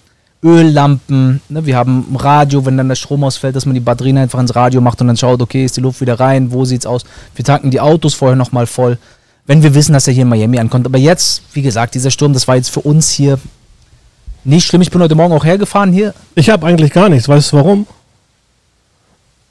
Öllampen, 0.43 1.41
ne, 1.49 1.67
wir 1.67 1.77
haben 1.77 2.15
Radio, 2.17 2.65
wenn 2.65 2.77
dann 2.77 2.89
der 2.89 2.95
Strom 2.95 3.25
ausfällt, 3.25 3.57
dass 3.57 3.67
man 3.67 3.75
die 3.75 3.81
Batterien 3.81 4.19
einfach 4.19 4.39
ins 4.39 4.55
Radio 4.55 4.81
macht 4.81 5.01
und 5.01 5.09
dann 5.09 5.17
schaut, 5.17 5.43
okay, 5.43 5.65
ist 5.65 5.77
die 5.77 5.81
Luft 5.81 6.01
wieder 6.01 6.21
rein, 6.21 6.53
wo 6.53 6.65
sieht's 6.65 6.87
aus? 6.87 7.05
Wir 7.35 7.45
tanken 7.45 7.71
die 7.71 7.81
Autos 7.81 8.15
vorher 8.15 8.37
nochmal 8.37 8.67
voll 8.67 8.99
wenn 9.49 9.63
wir 9.63 9.75
wissen, 9.75 9.95
dass 9.95 10.07
er 10.07 10.13
hier 10.13 10.23
in 10.23 10.29
Miami 10.29 10.59
ankommt. 10.59 10.87
Aber 10.87 10.99
jetzt, 10.99 11.43
wie 11.55 11.63
gesagt, 11.63 11.95
dieser 11.95 12.11
Sturm, 12.11 12.35
das 12.35 12.47
war 12.47 12.57
jetzt 12.57 12.69
für 12.69 12.81
uns 12.81 13.11
hier 13.11 13.39
nicht 14.45 14.67
schlimm. 14.67 14.83
Ich 14.83 14.91
bin 14.91 15.01
heute 15.01 15.15
Morgen 15.15 15.33
auch 15.33 15.45
hergefahren 15.45 15.91
hier. 15.91 16.15
Ich 16.35 16.51
habe 16.51 16.67
eigentlich 16.67 16.93
gar 16.93 17.09
nichts. 17.09 17.29
Weißt 17.29 17.53
du 17.53 17.57
warum? 17.57 17.87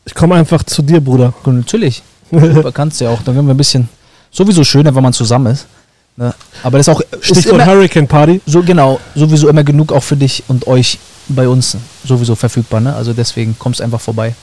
Ich 0.05 0.13
komme 0.13 0.35
einfach 0.35 0.61
zu 0.63 0.83
dir, 0.83 1.01
Bruder. 1.01 1.33
Und 1.43 1.57
natürlich. 1.57 2.03
kannst 2.75 3.01
du 3.01 3.05
ja 3.05 3.09
auch. 3.09 3.23
Dann 3.23 3.33
werden 3.33 3.47
wir 3.47 3.55
ein 3.55 3.57
bisschen. 3.57 3.89
Sowieso 4.29 4.63
schöner, 4.63 4.93
wenn 4.93 5.01
man 5.01 5.13
zusammen 5.13 5.53
ist. 5.53 5.65
Ne? 6.15 6.31
Aber 6.61 6.77
das 6.77 6.87
ist 6.87 6.93
auch. 6.93 7.01
Stichwort 7.19 7.65
Hurricane 7.65 8.07
Party. 8.07 8.39
So 8.45 8.61
genau. 8.61 8.99
Sowieso 9.15 9.49
immer 9.49 9.63
genug 9.63 9.91
auch 9.91 10.03
für 10.03 10.15
dich 10.15 10.43
und 10.47 10.67
euch 10.67 10.99
bei 11.27 11.47
uns 11.49 11.75
sowieso 12.05 12.35
verfügbar. 12.35 12.81
Ne? 12.81 12.95
Also 12.95 13.13
deswegen 13.13 13.57
kommst 13.57 13.81
einfach 13.81 13.99
vorbei. 13.99 14.35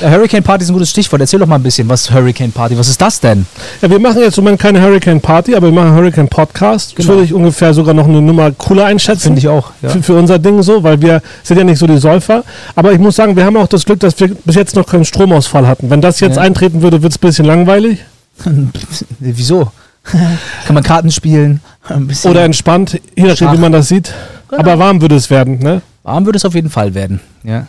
Hurricane 0.00 0.42
Party 0.42 0.64
ist 0.64 0.70
ein 0.70 0.74
gutes 0.74 0.90
Stichwort. 0.90 1.20
Erzähl 1.20 1.40
doch 1.40 1.46
mal 1.46 1.56
ein 1.56 1.62
bisschen, 1.62 1.88
was 1.88 2.10
Hurricane 2.10 2.52
Party, 2.52 2.76
was 2.78 2.88
ist 2.88 3.00
das 3.00 3.20
denn? 3.20 3.46
Ja, 3.80 3.90
wir 3.90 3.98
machen 3.98 4.20
jetzt 4.20 4.38
im 4.38 4.44
Moment 4.44 4.60
keine 4.60 4.80
Hurricane 4.80 5.20
Party, 5.20 5.54
aber 5.54 5.68
wir 5.68 5.74
machen 5.74 5.94
Hurricane 5.94 6.28
Podcast. 6.28 6.96
Genau. 6.96 7.06
Das 7.06 7.06
würde 7.08 7.24
ich 7.24 7.34
ungefähr 7.34 7.74
sogar 7.74 7.94
noch 7.94 8.06
eine 8.06 8.22
Nummer 8.22 8.50
cooler 8.52 8.86
einschätzen. 8.86 9.22
Finde 9.22 9.40
ich 9.40 9.48
auch. 9.48 9.70
Ja. 9.82 9.90
Für, 9.90 10.02
für, 10.02 10.14
unser 10.14 10.38
Ding 10.38 10.62
so, 10.62 10.82
weil 10.82 11.00
wir 11.02 11.22
sind 11.42 11.58
ja 11.58 11.64
nicht 11.64 11.78
so 11.78 11.86
die 11.86 11.98
Säufer. 11.98 12.44
Aber 12.74 12.92
ich 12.92 12.98
muss 12.98 13.16
sagen, 13.16 13.36
wir 13.36 13.44
haben 13.44 13.56
auch 13.56 13.68
das 13.68 13.84
Glück, 13.84 14.00
dass 14.00 14.18
wir 14.18 14.34
bis 14.44 14.56
jetzt 14.56 14.76
noch 14.76 14.86
keinen 14.86 15.04
Stromausfall 15.04 15.66
hatten. 15.66 15.90
Wenn 15.90 16.00
das 16.00 16.20
jetzt 16.20 16.36
ja. 16.36 16.42
eintreten 16.42 16.82
würde, 16.82 17.02
wird 17.02 17.12
es 17.12 17.18
ein 17.18 17.20
bisschen 17.20 17.44
langweilig. 17.44 17.98
Wieso? 19.18 19.70
Kann 20.04 20.74
man 20.74 20.82
Karten 20.82 21.10
spielen. 21.10 21.60
Oder 22.24 22.44
entspannt, 22.44 23.00
je 23.16 23.24
nachdem, 23.24 23.52
wie 23.52 23.58
man 23.58 23.72
das 23.72 23.88
sieht. 23.88 24.12
Genau. 24.48 24.60
Aber 24.60 24.78
warm 24.78 25.00
würde 25.00 25.14
es 25.16 25.30
werden, 25.30 25.58
ne? 25.58 25.82
warm 26.02 26.26
würde 26.26 26.36
es 26.36 26.44
auf 26.44 26.54
jeden 26.54 26.70
Fall 26.70 26.94
werden. 26.94 27.20
Ja. 27.44 27.66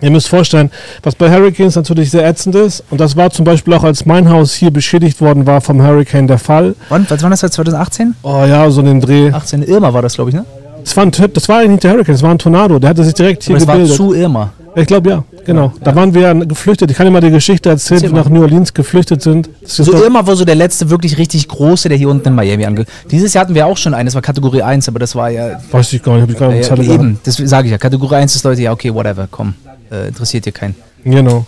Ihr 0.00 0.10
müsst 0.10 0.28
vorstellen, 0.28 0.70
was 1.02 1.14
bei 1.14 1.30
Hurricanes 1.30 1.76
natürlich 1.76 2.10
sehr 2.10 2.26
ätzend 2.26 2.54
ist, 2.56 2.84
und 2.90 3.00
das 3.00 3.16
war 3.16 3.30
zum 3.30 3.44
Beispiel 3.44 3.72
auch, 3.74 3.84
als 3.84 4.04
mein 4.04 4.28
Haus 4.28 4.52
hier 4.54 4.70
beschädigt 4.70 5.20
worden 5.20 5.46
war 5.46 5.60
vom 5.60 5.80
Hurricane 5.82 6.26
der 6.26 6.38
Fall. 6.38 6.74
Wann, 6.88 7.06
was 7.08 7.22
war 7.22 7.30
das? 7.30 7.40
2018? 7.40 8.14
Oh 8.22 8.44
ja, 8.46 8.68
so 8.70 8.80
in 8.80 8.86
dem 8.86 9.00
Dreh. 9.00 9.30
18 9.30 9.62
Irma 9.62 9.92
war 9.94 10.02
das, 10.02 10.14
glaube 10.14 10.30
ich, 10.30 10.36
ne? 10.36 10.44
Das 10.82 10.94
war, 10.96 11.04
ein, 11.04 11.12
das 11.32 11.48
war 11.48 11.64
nicht 11.64 11.82
der 11.82 11.92
Hurricane, 11.92 12.14
das 12.14 12.22
war 12.22 12.30
ein 12.30 12.38
Tornado. 12.38 12.78
Der 12.78 12.90
hatte 12.90 13.04
sich 13.04 13.14
direkt 13.14 13.42
hier 13.44 13.56
Aber 13.56 13.66
war 13.66 13.74
gebildet. 13.76 13.96
zu 13.96 14.12
Irma. 14.12 14.52
ich 14.74 14.86
glaube 14.86 15.08
ja, 15.08 15.24
genau. 15.46 15.72
Da 15.82 15.96
waren 15.96 16.12
wir 16.12 16.34
geflüchtet. 16.34 16.90
Ich 16.90 16.96
kann 16.98 17.06
dir 17.06 17.10
mal 17.10 17.22
die 17.22 17.30
Geschichte 17.30 17.70
erzählen, 17.70 18.02
Erzähl 18.02 18.10
wie 18.10 18.14
wir 18.14 18.22
nach 18.22 18.28
New 18.28 18.42
Orleans 18.42 18.74
geflüchtet 18.74 19.22
sind. 19.22 19.48
Das 19.62 19.76
So 19.76 19.94
Irma 19.94 20.26
war 20.26 20.36
so 20.36 20.44
der 20.44 20.56
letzte 20.56 20.90
wirklich 20.90 21.16
richtig 21.16 21.48
große, 21.48 21.88
der 21.88 21.96
hier 21.96 22.10
unten 22.10 22.28
in 22.28 22.34
Miami 22.34 22.66
ange. 22.66 22.84
Dieses 23.10 23.32
Jahr 23.32 23.44
hatten 23.44 23.54
wir 23.54 23.64
auch 23.66 23.78
schon 23.78 23.94
einen, 23.94 24.06
das 24.08 24.14
war 24.14 24.20
Kategorie 24.20 24.60
1, 24.60 24.86
aber 24.88 24.98
das 24.98 25.14
war 25.14 25.30
ja. 25.30 25.58
weiß 25.70 25.90
ich 25.94 26.02
gar 26.02 26.14
nicht, 26.14 26.22
habe 26.22 26.32
ich 26.32 26.38
gar 26.38 26.50
ja, 26.50 26.56
nicht 26.56 26.68
ja 26.68 26.74
gehabt. 26.76 26.90
eben, 26.92 27.18
das 27.24 27.36
sage 27.36 27.68
ich 27.68 27.72
ja. 27.72 27.78
Kategorie 27.78 28.16
1 28.16 28.34
ist 28.34 28.44
Leute, 28.44 28.60
ja, 28.60 28.72
okay, 28.72 28.92
whatever, 28.92 29.26
komm. 29.30 29.54
Äh, 29.94 30.08
interessiert 30.08 30.46
dir 30.46 30.52
keinen. 30.52 30.74
Genau. 31.04 31.46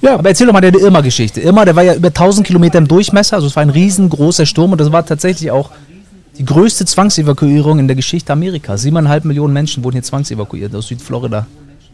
Ja, 0.00 0.14
Aber 0.14 0.28
erzähl 0.30 0.46
doch 0.46 0.52
mal 0.54 0.60
deine 0.62 0.78
Irma-Geschichte. 0.78 1.40
Irma, 1.40 1.64
der 1.64 1.76
war 1.76 1.82
ja 1.82 1.94
über 1.94 2.08
1000 2.08 2.46
Kilometer 2.46 2.78
im 2.78 2.88
Durchmesser, 2.88 3.36
also 3.36 3.46
es 3.46 3.54
war 3.56 3.62
ein 3.62 3.70
riesengroßer 3.70 4.46
Sturm 4.46 4.72
und 4.72 4.80
das 4.80 4.90
war 4.92 5.04
tatsächlich 5.04 5.50
auch 5.50 5.70
die 6.38 6.44
größte 6.44 6.84
Zwangsevakuierung 6.86 7.78
in 7.78 7.86
der 7.86 7.96
Geschichte 7.96 8.32
Amerikas. 8.32 8.82
Siebeneinhalb 8.82 9.24
Millionen 9.24 9.52
Menschen 9.52 9.84
wurden 9.84 9.96
hier 9.96 10.02
zwangsevakuiert 10.02 10.74
aus 10.74 10.88
Südflorida 10.88 11.46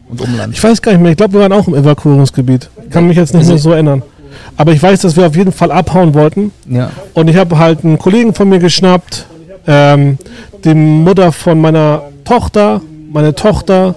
und 0.09 0.21
Umland. 0.21 0.53
ich 0.53 0.63
weiß 0.63 0.81
gar 0.81 0.93
nicht 0.93 1.01
mehr. 1.01 1.11
Ich 1.11 1.17
glaube, 1.17 1.33
wir 1.33 1.41
waren 1.41 1.53
auch 1.53 1.67
im 1.67 1.75
Evakuierungsgebiet. 1.75 2.69
Kann 2.89 3.07
mich 3.07 3.17
jetzt 3.17 3.33
nicht 3.33 3.41
Also- 3.41 3.51
mehr 3.53 3.59
so 3.61 3.71
erinnern. 3.71 4.03
Aber 4.57 4.71
ich 4.71 4.81
weiß, 4.81 5.01
dass 5.01 5.15
wir 5.15 5.27
auf 5.27 5.35
jeden 5.35 5.51
Fall 5.51 5.71
abhauen 5.71 6.13
wollten. 6.13 6.51
Ja. 6.69 6.91
Und 7.13 7.29
ich 7.29 7.35
habe 7.37 7.57
halt 7.57 7.83
einen 7.83 7.97
Kollegen 7.99 8.33
von 8.33 8.49
mir 8.49 8.59
geschnappt, 8.59 9.25
ähm, 9.67 10.17
die 10.63 10.73
Mutter 10.73 11.31
von 11.31 11.59
meiner 11.61 12.03
Tochter, 12.25 12.81
meine 13.11 13.35
Tochter 13.35 13.95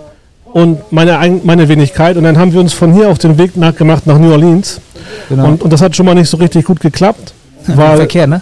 und 0.56 0.90
meine, 0.90 1.18
meine 1.44 1.68
Wenigkeit. 1.68 2.16
Und 2.16 2.24
dann 2.24 2.38
haben 2.38 2.50
wir 2.54 2.60
uns 2.60 2.72
von 2.72 2.94
hier 2.94 3.10
auf 3.10 3.18
den 3.18 3.36
Weg 3.36 3.58
nachgemacht 3.58 4.06
nach 4.06 4.18
New 4.18 4.32
Orleans. 4.32 4.80
Genau. 5.28 5.48
Und, 5.48 5.62
und 5.62 5.70
das 5.70 5.82
hat 5.82 5.94
schon 5.94 6.06
mal 6.06 6.14
nicht 6.14 6.30
so 6.30 6.38
richtig 6.38 6.64
gut 6.64 6.80
geklappt. 6.80 7.34
Weil, 7.66 7.98
Verkehr, 7.98 8.26
ne? 8.26 8.40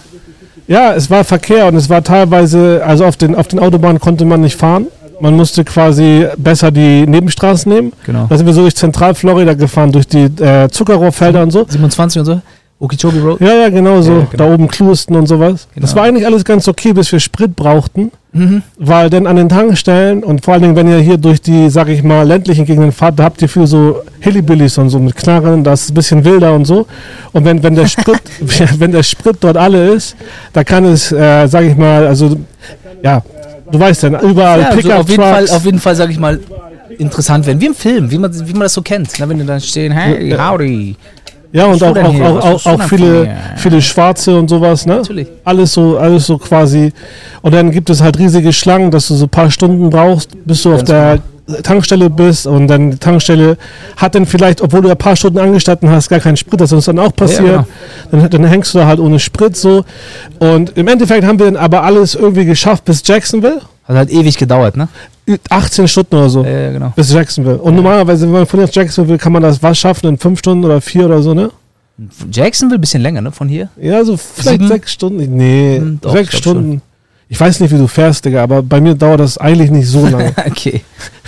ja, 0.65 0.93
es 0.93 1.09
war 1.09 1.25
Verkehr 1.25 1.67
und 1.67 1.75
es 1.75 1.89
war 1.89 2.01
teilweise, 2.01 2.81
also 2.85 3.03
auf 3.03 3.17
den, 3.17 3.35
auf 3.35 3.49
den 3.49 3.59
Autobahnen 3.59 3.99
konnte 3.99 4.23
man 4.23 4.39
nicht 4.39 4.55
fahren. 4.55 4.87
Man 5.19 5.35
musste 5.35 5.65
quasi 5.65 6.25
besser 6.37 6.71
die 6.71 7.05
Nebenstraßen 7.05 7.69
nehmen. 7.69 7.91
Genau. 8.05 8.27
Da 8.29 8.37
sind 8.37 8.45
wir 8.45 8.53
so 8.53 8.61
durch 8.61 8.77
Zentralflorida 8.77 9.53
gefahren, 9.53 9.91
durch 9.91 10.07
die 10.07 10.23
äh, 10.41 10.69
Zuckerrohrfelder 10.69 11.43
und 11.43 11.51
so. 11.51 11.65
27 11.67 12.19
und 12.19 12.25
so? 12.25 12.41
Okeechobee 12.79 13.19
Road? 13.19 13.39
Ja, 13.39 13.53
ja, 13.53 13.69
genau 13.69 14.01
so. 14.01 14.11
Ja, 14.11 14.27
genau. 14.29 14.43
Da 14.49 14.53
oben 14.53 14.67
Klusten 14.67 15.15
und 15.15 15.27
sowas. 15.27 15.67
Genau. 15.73 15.85
Das 15.85 15.95
war 15.95 16.03
eigentlich 16.03 16.25
alles 16.25 16.43
ganz 16.43 16.67
okay, 16.67 16.91
bis 16.91 17.11
wir 17.11 17.19
Sprit 17.19 17.55
brauchten. 17.55 18.11
Mhm. 18.33 18.63
Weil 18.77 19.09
dann 19.09 19.27
an 19.27 19.37
den 19.37 19.47
Tankstellen 19.47 20.21
und 20.21 20.43
vor 20.43 20.55
allen 20.55 20.63
Dingen, 20.63 20.75
wenn 20.75 20.89
ihr 20.89 20.99
hier 20.99 21.17
durch 21.17 21.41
die, 21.41 21.69
sag 21.69 21.87
ich 21.87 22.03
mal, 22.03 22.27
ländlichen 22.27 22.65
Gegenden 22.65 22.91
fahrt, 22.91 23.17
da 23.17 23.23
habt 23.23 23.41
ihr 23.41 23.47
viel 23.47 23.65
so 23.65 24.01
Hillbillies 24.19 24.77
und 24.77 24.89
so 24.89 24.99
mit 24.99 25.15
Knarren, 25.15 25.63
das 25.63 25.83
ist 25.83 25.91
ein 25.91 25.93
bisschen 25.93 26.25
wilder 26.25 26.53
und 26.53 26.65
so. 26.65 26.85
Und 27.31 27.45
wenn, 27.45 27.63
wenn 27.63 27.75
der 27.75 27.87
Sprit, 27.87 28.21
wenn 28.77 28.91
der 28.91 29.03
Sprit 29.03 29.37
dort 29.39 29.55
alle 29.55 29.93
ist, 29.93 30.17
da 30.51 30.65
kann 30.65 30.83
es, 30.83 31.13
äh, 31.13 31.47
sag 31.47 31.63
ich 31.63 31.77
mal, 31.77 32.05
also, 32.05 32.35
ja, 33.01 33.23
du 33.71 33.79
weißt 33.79 34.03
ja, 34.03 34.21
überall 34.21 34.59
Ja, 34.59 34.69
also 34.69 34.91
auf 34.91 35.09
jeden 35.09 35.23
Fall, 35.23 35.49
auf 35.49 35.65
jeden 35.65 35.79
Fall, 35.79 35.95
sag 35.95 36.09
ich 36.09 36.19
mal, 36.19 36.39
interessant 36.97 37.45
werden. 37.45 37.61
Wie 37.61 37.67
im 37.67 37.75
Film, 37.75 38.11
wie 38.11 38.17
man, 38.17 38.47
wie 38.47 38.53
man 38.53 38.61
das 38.61 38.73
so 38.73 38.81
kennt. 38.81 39.17
Ne? 39.17 39.29
Wenn 39.29 39.39
die 39.39 39.45
dann 39.45 39.61
stehen, 39.61 39.91
hey, 39.91 40.31
howdy. 40.37 40.95
Ja, 41.55 41.67
und 41.67 41.81
auch, 41.81 41.95
auch, 41.95 42.19
auch, 42.19 42.45
auch, 42.45 42.65
auch 42.65 42.81
viele, 42.83 43.33
viele 43.55 43.81
Schwarze 43.81 44.37
und 44.37 44.49
sowas, 44.49 44.85
ne? 44.85 44.97
Natürlich. 44.97 45.29
Alles 45.45 45.71
so, 45.71 45.97
alles 45.97 46.25
so 46.25 46.37
quasi. 46.37 46.91
Und 47.41 47.53
dann 47.53 47.71
gibt 47.71 47.89
es 47.89 48.01
halt 48.01 48.19
riesige 48.19 48.51
Schlangen, 48.51 48.91
dass 48.91 49.07
du 49.07 49.15
so 49.15 49.25
ein 49.25 49.29
paar 49.29 49.49
Stunden 49.49 49.89
brauchst, 49.89 50.31
bis 50.45 50.63
du 50.63 50.73
auf 50.73 50.83
der 50.83 51.19
Tankstelle 51.63 52.09
bist 52.09 52.45
und 52.45 52.67
dann 52.67 52.91
die 52.91 52.97
Tankstelle 52.97 53.57
hat 53.95 54.15
dann 54.15 54.25
vielleicht, 54.25 54.61
obwohl 54.61 54.81
du 54.81 54.89
ein 54.89 54.97
paar 54.97 55.15
Stunden 55.15 55.39
angestanden 55.39 55.89
hast, 55.89 56.09
gar 56.09 56.19
keinen 56.19 56.35
Sprit, 56.35 56.59
das 56.59 56.71
ist 56.71 56.73
uns 56.73 56.85
dann 56.85 56.99
auch 56.99 57.15
passiert. 57.15 57.45
genau. 57.45 57.67
dann, 58.11 58.29
dann 58.29 58.43
hängst 58.43 58.73
du 58.73 58.79
da 58.79 58.87
halt 58.87 58.99
ohne 58.99 59.17
Sprit 59.17 59.55
so. 59.55 59.85
Und 60.39 60.77
im 60.77 60.89
Endeffekt 60.89 61.23
haben 61.23 61.39
wir 61.39 61.45
dann 61.45 61.55
aber 61.55 61.83
alles 61.83 62.15
irgendwie 62.15 62.43
geschafft 62.43 62.83
bis 62.83 63.01
Jacksonville. 63.05 63.61
Hat 63.87 63.95
halt 63.95 64.09
ewig 64.09 64.37
gedauert, 64.37 64.75
ne? 64.75 64.89
18 65.49 65.87
Stunden 65.87 66.15
oder 66.15 66.29
so. 66.29 66.43
Ja, 66.43 66.49
ja, 66.49 66.71
genau. 66.71 66.93
Bis 66.95 67.11
Jacksonville. 67.11 67.57
Und 67.57 67.75
normalerweise, 67.75 68.25
wenn 68.25 68.33
man 68.33 68.45
von 68.45 68.59
hier 68.59 68.67
nach 68.67 68.73
Jacksonville 68.73 69.13
will, 69.13 69.17
kann 69.17 69.31
man 69.33 69.41
das 69.41 69.61
was 69.63 69.77
schaffen 69.77 70.07
in 70.09 70.17
5 70.17 70.37
Stunden 70.39 70.63
oder 70.65 70.79
4 70.81 71.05
oder 71.05 71.21
so, 71.21 71.33
ne? 71.33 71.49
Jacksonville, 72.31 72.79
bisschen 72.79 73.01
länger, 73.01 73.21
ne? 73.21 73.31
Von 73.31 73.47
hier. 73.47 73.69
Ja, 73.81 74.03
so 74.03 74.17
vielleicht 74.17 74.57
Sieben? 74.59 74.67
sechs 74.67 74.91
Stunden. 74.91 75.35
Nee, 75.35 75.77
Hm, 75.79 75.99
doch, 76.01 76.11
sechs 76.11 76.33
ich 76.33 76.39
Stunden. 76.39 76.81
Weiß 77.37 77.59
nicht, 77.59 77.73
wie 77.73 77.77
du 77.77 77.87
fährst, 77.87 78.23
Digga, 78.23 78.43
aber 78.43 78.61
bei 78.61 78.79
mir 78.79 78.93
dauert 78.95 79.19
das 79.19 79.37
eigentlich 79.37 79.71
nicht 79.71 79.87
so 79.89 80.05
lange. 80.07 80.31
okay. 80.45 80.81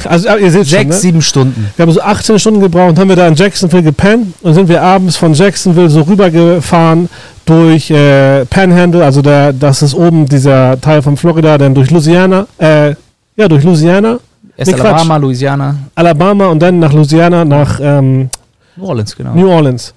also 0.06 0.30
ihr 0.38 0.52
seht 0.52 0.68
schon, 0.68 0.80
Sechs, 0.80 0.88
ne? 0.88 0.94
sieben 1.02 1.22
Stunden. 1.22 1.70
Wir 1.76 1.84
haben 1.84 1.92
so 1.92 2.02
18 2.02 2.38
Stunden 2.40 2.62
gebraucht 2.62 2.92
und 2.92 3.00
haben 3.00 3.10
wir 3.10 3.16
da 3.16 3.28
in 3.28 3.34
Jacksonville 3.36 3.82
gepennt 3.84 4.34
und 4.42 4.54
sind 4.54 4.70
wir 4.70 4.82
abends 4.82 5.18
von 5.18 5.34
Jacksonville 5.34 5.90
so 5.90 6.02
rübergefahren 6.02 7.10
durch 7.46 7.90
äh, 7.90 8.46
Panhandle, 8.46 9.04
also 9.04 9.22
der, 9.22 9.52
das 9.54 9.82
ist 9.82 9.96
oben 9.96 10.28
dieser 10.28 10.80
Teil 10.80 11.02
von 11.02 11.18
Florida, 11.18 11.58
dann 11.58 11.74
durch 11.74 11.90
Louisiana, 11.90 12.46
äh, 12.58 12.94
ja, 13.38 13.48
durch 13.48 13.64
Louisiana, 13.64 14.20
Erst 14.58 14.72
Nee, 14.72 14.78
Quatsch. 14.78 14.88
Alabama, 14.88 15.18
Louisiana, 15.18 15.76
Alabama 15.94 16.48
und 16.48 16.60
dann 16.60 16.80
nach 16.80 16.92
Louisiana, 16.92 17.46
nach 17.46 17.80
ähm, 17.82 18.30
New 18.76 18.86
Orleans, 18.86 19.16
genau. 19.16 19.36
New 19.36 19.50
Orleans. 19.50 19.94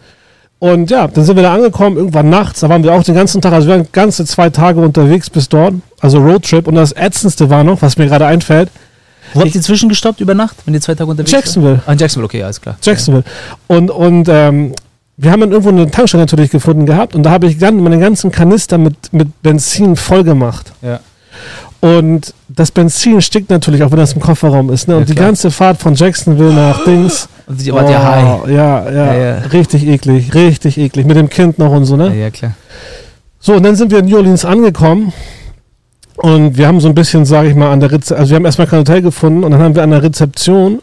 Und 0.59 0.91
ja, 0.91 1.09
dann 1.09 1.25
sind 1.25 1.37
wir 1.37 1.43
da 1.43 1.55
angekommen, 1.55 1.97
irgendwann 1.97 2.29
nachts, 2.29 2.61
da 2.61 2.69
waren 2.69 2.85
wir 2.85 2.93
auch 2.93 3.03
den 3.03 3.15
ganzen 3.15 3.41
Tag, 3.41 3.55
also 3.55 3.67
wir 3.67 3.77
waren 3.77 3.89
ganze 3.93 4.27
zwei 4.27 4.51
Tage 4.51 4.81
unterwegs 4.81 5.31
bis 5.31 5.49
dort, 5.49 5.75
also 6.01 6.19
Roadtrip. 6.19 6.67
Und 6.69 6.75
das 6.75 6.93
Ätzendste 6.93 7.49
war 7.49 7.65
noch, 7.65 7.81
was 7.81 7.97
mir 7.97 8.07
gerade 8.07 8.27
einfällt, 8.27 8.69
Wo 9.33 9.41
habt 9.41 9.55
ihr 9.55 9.63
zwischengestoppt 9.63 10.21
über 10.21 10.35
Nacht, 10.35 10.57
wenn 10.67 10.75
ihr 10.75 10.83
zwei 10.83 10.95
Tage 10.95 11.11
unterwegs 11.11 11.33
Jacksonville. 11.33 11.81
Ah, 11.87 11.95
Jacksonville, 11.95 12.27
okay, 12.27 12.43
alles 12.43 12.61
klar. 12.61 12.77
Jacksonville. 12.83 13.25
Und, 13.69 13.91
und 13.91 14.29
ähm, 14.29 14.75
wir 15.17 15.31
haben 15.31 15.41
dann 15.41 15.53
irgendwo 15.53 15.71
eine 15.71 15.91
Tankstelle 15.91 16.23
natürlich 16.23 16.51
gefunden 16.51 16.85
gehabt 16.85 17.15
und 17.15 17.23
da 17.23 17.31
habe 17.31 17.47
ich 17.47 17.57
dann 17.57 17.83
meine 17.83 17.99
ganzen 17.99 18.31
Kanister 18.31 18.77
mit, 18.77 19.13
mit 19.13 19.43
Benzin 19.43 19.97
voll 19.97 20.25
gemacht. 20.25 20.73
Ja. 20.83 21.01
Und 21.81 22.35
das 22.49 22.71
Benzin 22.71 23.23
stickt 23.23 23.49
natürlich, 23.49 23.83
auch 23.83 23.91
wenn 23.91 23.99
das 23.99 24.13
im 24.13 24.21
Kofferraum 24.21 24.71
ist. 24.71 24.87
Ne? 24.87 24.97
Und 24.97 25.09
Ja, 25.09 25.15
die 25.15 25.21
ganze 25.21 25.51
Fahrt 25.51 25.79
von 25.81 25.95
Jacksonville 25.95 26.53
nach 26.53 26.85
Dings. 26.85 27.29
Und 27.47 27.63
ihr 27.65 27.73
wart 27.75 27.89
ja 27.89 28.03
high. 28.03 28.49
Ja, 28.51 28.91
ja, 28.91 29.15
Ja, 29.15 29.35
richtig 29.53 29.87
eklig, 29.87 30.35
richtig 30.35 30.77
eklig. 30.77 31.07
Mit 31.07 31.17
dem 31.17 31.31
Kind 31.31 31.59
noch 31.59 31.73
und 31.73 31.87
so, 31.87 31.97
ne? 31.97 32.09
Ja, 32.09 32.15
ja, 32.15 32.31
klar. 32.31 32.53
So, 33.39 33.55
und 33.55 33.63
dann 33.63 33.77
sind 33.77 33.91
wir 33.91 34.01
in 34.01 34.05
New 34.07 34.17
Orleans 34.19 34.45
angekommen 34.45 35.13
und 36.17 36.59
wir 36.59 36.67
haben 36.67 36.81
so 36.81 36.89
ein 36.89 36.95
bisschen, 36.95 37.25
sage 37.25 37.49
ich 37.49 37.55
mal, 37.55 37.73
an 37.73 37.81
der 37.81 37.91
Rezeption, 37.91 38.19
also 38.19 38.31
wir 38.31 38.37
haben 38.37 38.45
erstmal 38.45 38.67
kein 38.67 38.81
Hotel 38.81 39.01
gefunden 39.01 39.43
und 39.45 39.51
dann 39.53 39.63
haben 39.63 39.75
wir 39.75 39.83
an 39.83 39.91
der 39.91 40.03
Rezeption 40.03 40.81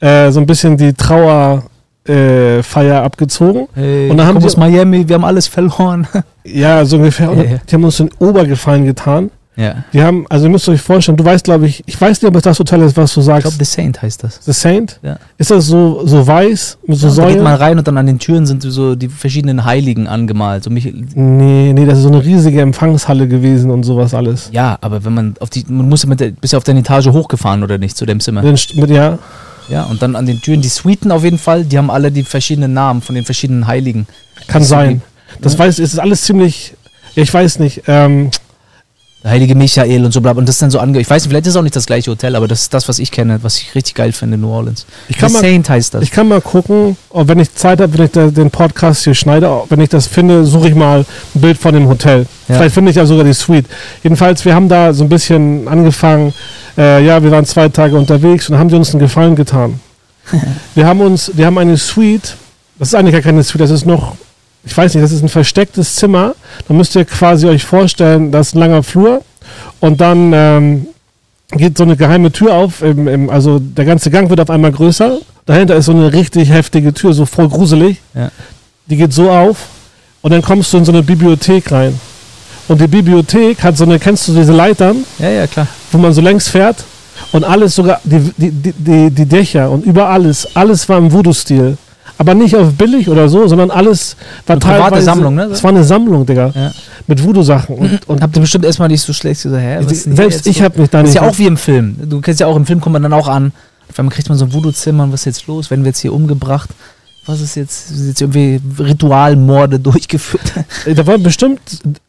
äh, 0.00 0.32
so 0.32 0.40
ein 0.40 0.46
bisschen 0.46 0.76
die 0.76 0.92
Trauerfeier 0.92 1.62
äh, 2.08 2.62
Feier 2.64 3.04
abgezogen. 3.04 3.68
Hey, 3.74 4.10
Und 4.10 4.16
dann 4.16 4.26
haben 4.26 4.40
die- 4.40 4.46
aus 4.46 4.56
Miami, 4.56 5.06
wir 5.08 5.14
haben 5.14 5.24
alles 5.24 5.46
verloren. 5.46 6.08
Ja, 6.42 6.84
so 6.84 6.96
ungefähr. 6.96 7.30
Ja. 7.32 7.42
die 7.68 7.74
haben 7.76 7.84
uns 7.84 7.98
den 7.98 8.10
Obergefallen 8.18 8.84
getan. 8.84 9.30
Ja. 9.56 9.84
Die 9.92 10.02
haben, 10.02 10.24
also 10.30 10.46
ihr 10.46 10.50
müsst 10.50 10.66
euch 10.68 10.80
vorstellen, 10.80 11.16
du 11.16 11.24
weißt, 11.24 11.44
glaube 11.44 11.66
ich, 11.66 11.82
ich 11.86 12.00
weiß 12.00 12.22
nicht, 12.22 12.28
ob 12.28 12.36
es 12.36 12.42
das 12.42 12.58
Hotel 12.58 12.80
ist, 12.82 12.96
was 12.96 13.12
du 13.12 13.20
Ich 13.20 13.26
sagst. 13.26 13.42
glaube, 13.42 13.56
The 13.58 13.64
Saint 13.64 14.00
heißt 14.00 14.24
das. 14.24 14.38
The 14.42 14.52
Saint? 14.52 14.98
Ja. 15.02 15.18
Ist 15.36 15.50
das 15.50 15.66
so, 15.66 16.06
so 16.06 16.26
weiß, 16.26 16.78
mit 16.86 16.98
so 16.98 17.08
Ja, 17.08 17.14
da 17.14 17.26
geht 17.28 17.36
man 17.36 17.44
Säulen? 17.44 17.56
rein 17.62 17.78
und 17.78 17.86
dann 17.86 17.98
an 17.98 18.06
den 18.06 18.18
Türen 18.18 18.46
sind 18.46 18.62
so 18.62 18.94
die 18.94 19.08
verschiedenen 19.08 19.64
Heiligen 19.64 20.06
angemalt. 20.06 20.64
So 20.64 20.70
mich, 20.70 20.92
Nee, 21.14 21.72
nee, 21.74 21.84
das 21.84 21.98
ist 21.98 22.04
so 22.04 22.08
eine 22.08 22.24
riesige 22.24 22.60
Empfangshalle 22.62 23.28
gewesen 23.28 23.70
und 23.70 23.82
sowas 23.84 24.14
alles. 24.14 24.48
ja, 24.52 24.78
aber 24.80 25.04
wenn 25.04 25.12
man 25.14 25.34
auf 25.40 25.50
die, 25.50 25.64
man 25.68 25.88
muss 25.88 26.02
ja 26.02 26.08
mit 26.08 26.20
der, 26.20 26.30
bist 26.30 26.52
ja 26.54 26.56
auf 26.56 26.64
deine 26.64 26.80
Etage 26.80 27.08
hochgefahren 27.08 27.62
oder 27.62 27.76
nicht 27.78 27.96
zu 27.96 28.06
dem 28.06 28.20
Zimmer. 28.20 28.42
Mit, 28.42 28.74
mit, 28.76 28.90
ja, 28.90 29.18
Ja, 29.68 29.84
und 29.84 30.00
dann 30.02 30.16
an 30.16 30.24
den 30.26 30.40
Türen 30.40 30.62
die 30.62 30.68
Suiten 30.68 31.12
auf 31.12 31.24
jeden 31.24 31.38
Fall, 31.38 31.64
die 31.64 31.76
haben 31.78 31.90
alle 31.90 32.10
die 32.10 32.22
verschiedenen 32.24 32.72
Namen 32.72 33.02
von 33.02 33.14
den 33.14 33.24
verschiedenen 33.24 33.66
Heiligen. 33.66 34.06
kann 34.48 34.62
Das 34.62 34.68
sein. 34.70 35.02
Das 35.40 35.52
ja. 35.54 35.58
weiß, 35.60 35.78
es 35.78 35.92
ist 35.92 35.98
alles 35.98 36.22
ziemlich, 36.22 36.74
ja, 37.14 37.22
ich 37.22 37.32
weiß 37.32 37.58
nicht, 37.58 37.82
ähm, 37.86 38.30
heilige 39.24 39.54
Michael 39.54 40.04
und 40.04 40.12
so 40.12 40.20
bla. 40.20 40.32
Und 40.32 40.48
das 40.48 40.56
ist 40.56 40.62
dann 40.62 40.70
so 40.70 40.78
ange. 40.78 41.00
Ich 41.00 41.08
weiß 41.08 41.22
nicht, 41.22 41.30
vielleicht 41.30 41.46
ist 41.46 41.52
es 41.52 41.56
auch 41.56 41.62
nicht 41.62 41.76
das 41.76 41.86
gleiche 41.86 42.10
Hotel, 42.10 42.34
aber 42.34 42.48
das 42.48 42.62
ist 42.62 42.74
das, 42.74 42.88
was 42.88 42.98
ich 42.98 43.10
kenne, 43.10 43.38
was 43.42 43.58
ich 43.58 43.74
richtig 43.74 43.94
geil 43.94 44.12
finde 44.12 44.34
in 44.34 44.40
New 44.40 44.50
Orleans. 44.50 44.86
ich 45.08 45.16
kann 45.16 45.28
The 45.30 45.34
mal, 45.34 45.42
Saint 45.42 45.68
heißt 45.70 45.94
das. 45.94 46.02
ich 46.02 46.10
kann 46.10 46.28
mal 46.28 46.40
gucken, 46.40 46.96
ob 47.10 47.28
wenn 47.28 47.38
ich 47.38 47.54
Zeit 47.54 47.80
habe, 47.80 47.96
wenn 47.96 48.04
ich 48.06 48.34
den 48.34 48.50
Podcast 48.50 49.04
hier 49.04 49.14
schneide, 49.14 49.48
wenn 49.68 49.80
ich 49.80 49.88
das 49.88 50.06
finde, 50.06 50.44
suche 50.44 50.68
ich 50.68 50.74
mal 50.74 51.04
ein 51.34 51.40
Bild 51.40 51.58
von 51.58 51.74
dem 51.74 51.88
Hotel. 51.88 52.26
Ja. 52.48 52.56
Vielleicht 52.56 52.74
finde 52.74 52.90
ich 52.90 52.96
ja 52.96 53.06
sogar 53.06 53.24
die 53.24 53.32
Suite. 53.32 53.66
Jedenfalls, 54.02 54.44
wir 54.44 54.54
haben 54.54 54.68
da 54.68 54.92
so 54.92 55.04
ein 55.04 55.08
bisschen 55.08 55.68
angefangen, 55.68 56.34
äh, 56.76 57.04
ja, 57.04 57.22
wir 57.22 57.30
waren 57.30 57.44
zwei 57.44 57.68
Tage 57.68 57.96
unterwegs 57.96 58.48
und 58.48 58.58
haben 58.58 58.68
die 58.68 58.74
uns 58.74 58.90
einen 58.90 59.00
Gefallen 59.00 59.36
getan. 59.36 59.80
wir 60.74 60.86
haben 60.86 61.00
uns, 61.00 61.30
wir 61.34 61.46
haben 61.46 61.58
eine 61.58 61.76
Suite, 61.76 62.36
das 62.78 62.88
ist 62.88 62.94
eigentlich 62.94 63.12
gar 63.14 63.22
keine 63.22 63.42
Suite, 63.42 63.60
das 63.60 63.70
ist 63.70 63.86
noch, 63.86 64.16
ich 64.64 64.76
weiß 64.76 64.94
nicht, 64.94 65.02
das 65.04 65.12
ist 65.12 65.22
ein 65.22 65.28
verstecktes 65.28 65.96
Zimmer. 65.96 66.34
Da 66.68 66.74
müsst 66.74 66.94
ihr 66.94 67.04
quasi 67.04 67.46
euch 67.48 67.64
vorstellen, 67.64 68.30
das 68.30 68.48
ist 68.48 68.54
ein 68.54 68.58
langer 68.60 68.82
Flur 68.82 69.22
und 69.80 70.00
dann 70.00 70.32
ähm, 70.34 70.86
geht 71.50 71.76
so 71.76 71.82
eine 71.84 71.96
geheime 71.96 72.30
Tür 72.32 72.54
auf, 72.54 72.80
im, 72.82 73.08
im, 73.08 73.30
also 73.30 73.58
der 73.58 73.84
ganze 73.84 74.10
Gang 74.10 74.30
wird 74.30 74.40
auf 74.40 74.50
einmal 74.50 74.72
größer. 74.72 75.18
Dahinter 75.46 75.74
ist 75.76 75.86
so 75.86 75.92
eine 75.92 76.12
richtig 76.12 76.50
heftige 76.50 76.94
Tür, 76.94 77.12
so 77.12 77.26
voll 77.26 77.48
gruselig. 77.48 77.98
Ja. 78.14 78.30
Die 78.86 78.96
geht 78.96 79.12
so 79.12 79.30
auf 79.30 79.56
und 80.22 80.30
dann 80.32 80.42
kommst 80.42 80.72
du 80.72 80.78
in 80.78 80.84
so 80.84 80.92
eine 80.92 81.02
Bibliothek 81.02 81.70
rein. 81.72 81.98
Und 82.68 82.80
die 82.80 82.86
Bibliothek 82.86 83.62
hat 83.64 83.76
so 83.76 83.84
eine, 83.84 83.98
kennst 83.98 84.28
du 84.28 84.32
diese 84.34 84.52
Leitern, 84.52 85.04
Ja, 85.18 85.28
ja, 85.30 85.46
klar. 85.48 85.66
wo 85.90 85.98
man 85.98 86.12
so 86.12 86.20
längs 86.20 86.48
fährt? 86.48 86.84
Und 87.32 87.44
alles 87.44 87.74
sogar, 87.74 88.00
die, 88.04 88.20
die, 88.36 88.50
die, 88.50 88.72
die, 88.72 89.10
die 89.10 89.26
Dächer 89.26 89.70
und 89.70 89.84
über 89.84 90.08
alles, 90.08 90.48
alles 90.56 90.88
war 90.88 90.98
im 90.98 91.12
Voodoo-Stil. 91.12 91.76
Aber 92.18 92.34
nicht 92.34 92.54
auf 92.56 92.72
billig 92.74 93.08
oder 93.08 93.28
so, 93.28 93.48
sondern 93.48 93.70
alles 93.70 94.16
war 94.46 94.54
Eine 94.56 94.60
private. 94.60 95.02
Sammlung, 95.02 95.34
ne? 95.34 95.44
Es 95.44 95.62
war 95.64 95.70
eine 95.70 95.82
Sammlung, 95.84 96.24
Digga. 96.26 96.52
Ja. 96.54 96.70
Mit 97.06 97.22
Voodoo-Sachen. 97.24 97.76
Und, 97.76 98.08
Und 98.08 98.22
habt 98.22 98.36
ihr 98.36 98.40
bestimmt 98.40 98.64
erstmal 98.64 98.88
nicht 98.88 99.02
so 99.02 99.12
schlecht 99.12 99.42
gesagt, 99.42 99.62
hä? 99.62 99.78
selbst 99.88 100.46
ich 100.46 100.58
so? 100.58 100.64
habe 100.64 100.80
mich 100.80 100.90
da 100.90 101.00
Das 101.00 101.08
ist 101.10 101.14
nicht. 101.14 101.22
ja 101.22 101.28
auch 101.28 101.38
wie 101.38 101.46
im 101.46 101.56
Film. 101.56 101.96
Du 102.08 102.20
kennst 102.20 102.40
ja 102.40 102.46
auch, 102.46 102.56
im 102.56 102.66
Film 102.66 102.80
kommt 102.80 102.92
man 102.92 103.02
dann 103.02 103.12
auch 103.12 103.28
an. 103.28 103.52
Auf 103.90 103.98
einmal 103.98 104.14
kriegt 104.14 104.28
man 104.28 104.38
so 104.38 104.44
ein 104.44 104.52
Voodoo-Zimmer 104.52 105.04
und 105.04 105.12
was 105.12 105.20
ist 105.22 105.24
jetzt 105.26 105.46
los? 105.48 105.70
Werden 105.70 105.82
wir 105.84 105.88
jetzt 105.90 105.98
hier 106.00 106.12
umgebracht? 106.12 106.70
Was 107.24 107.40
ist 107.40 107.54
jetzt, 107.54 107.88
sind 107.88 108.08
jetzt 108.08 108.20
irgendwie 108.20 108.60
Ritualmorde 108.80 109.78
durchgeführt? 109.80 110.42
da 110.92 111.06
waren 111.06 111.22
bestimmt 111.22 111.60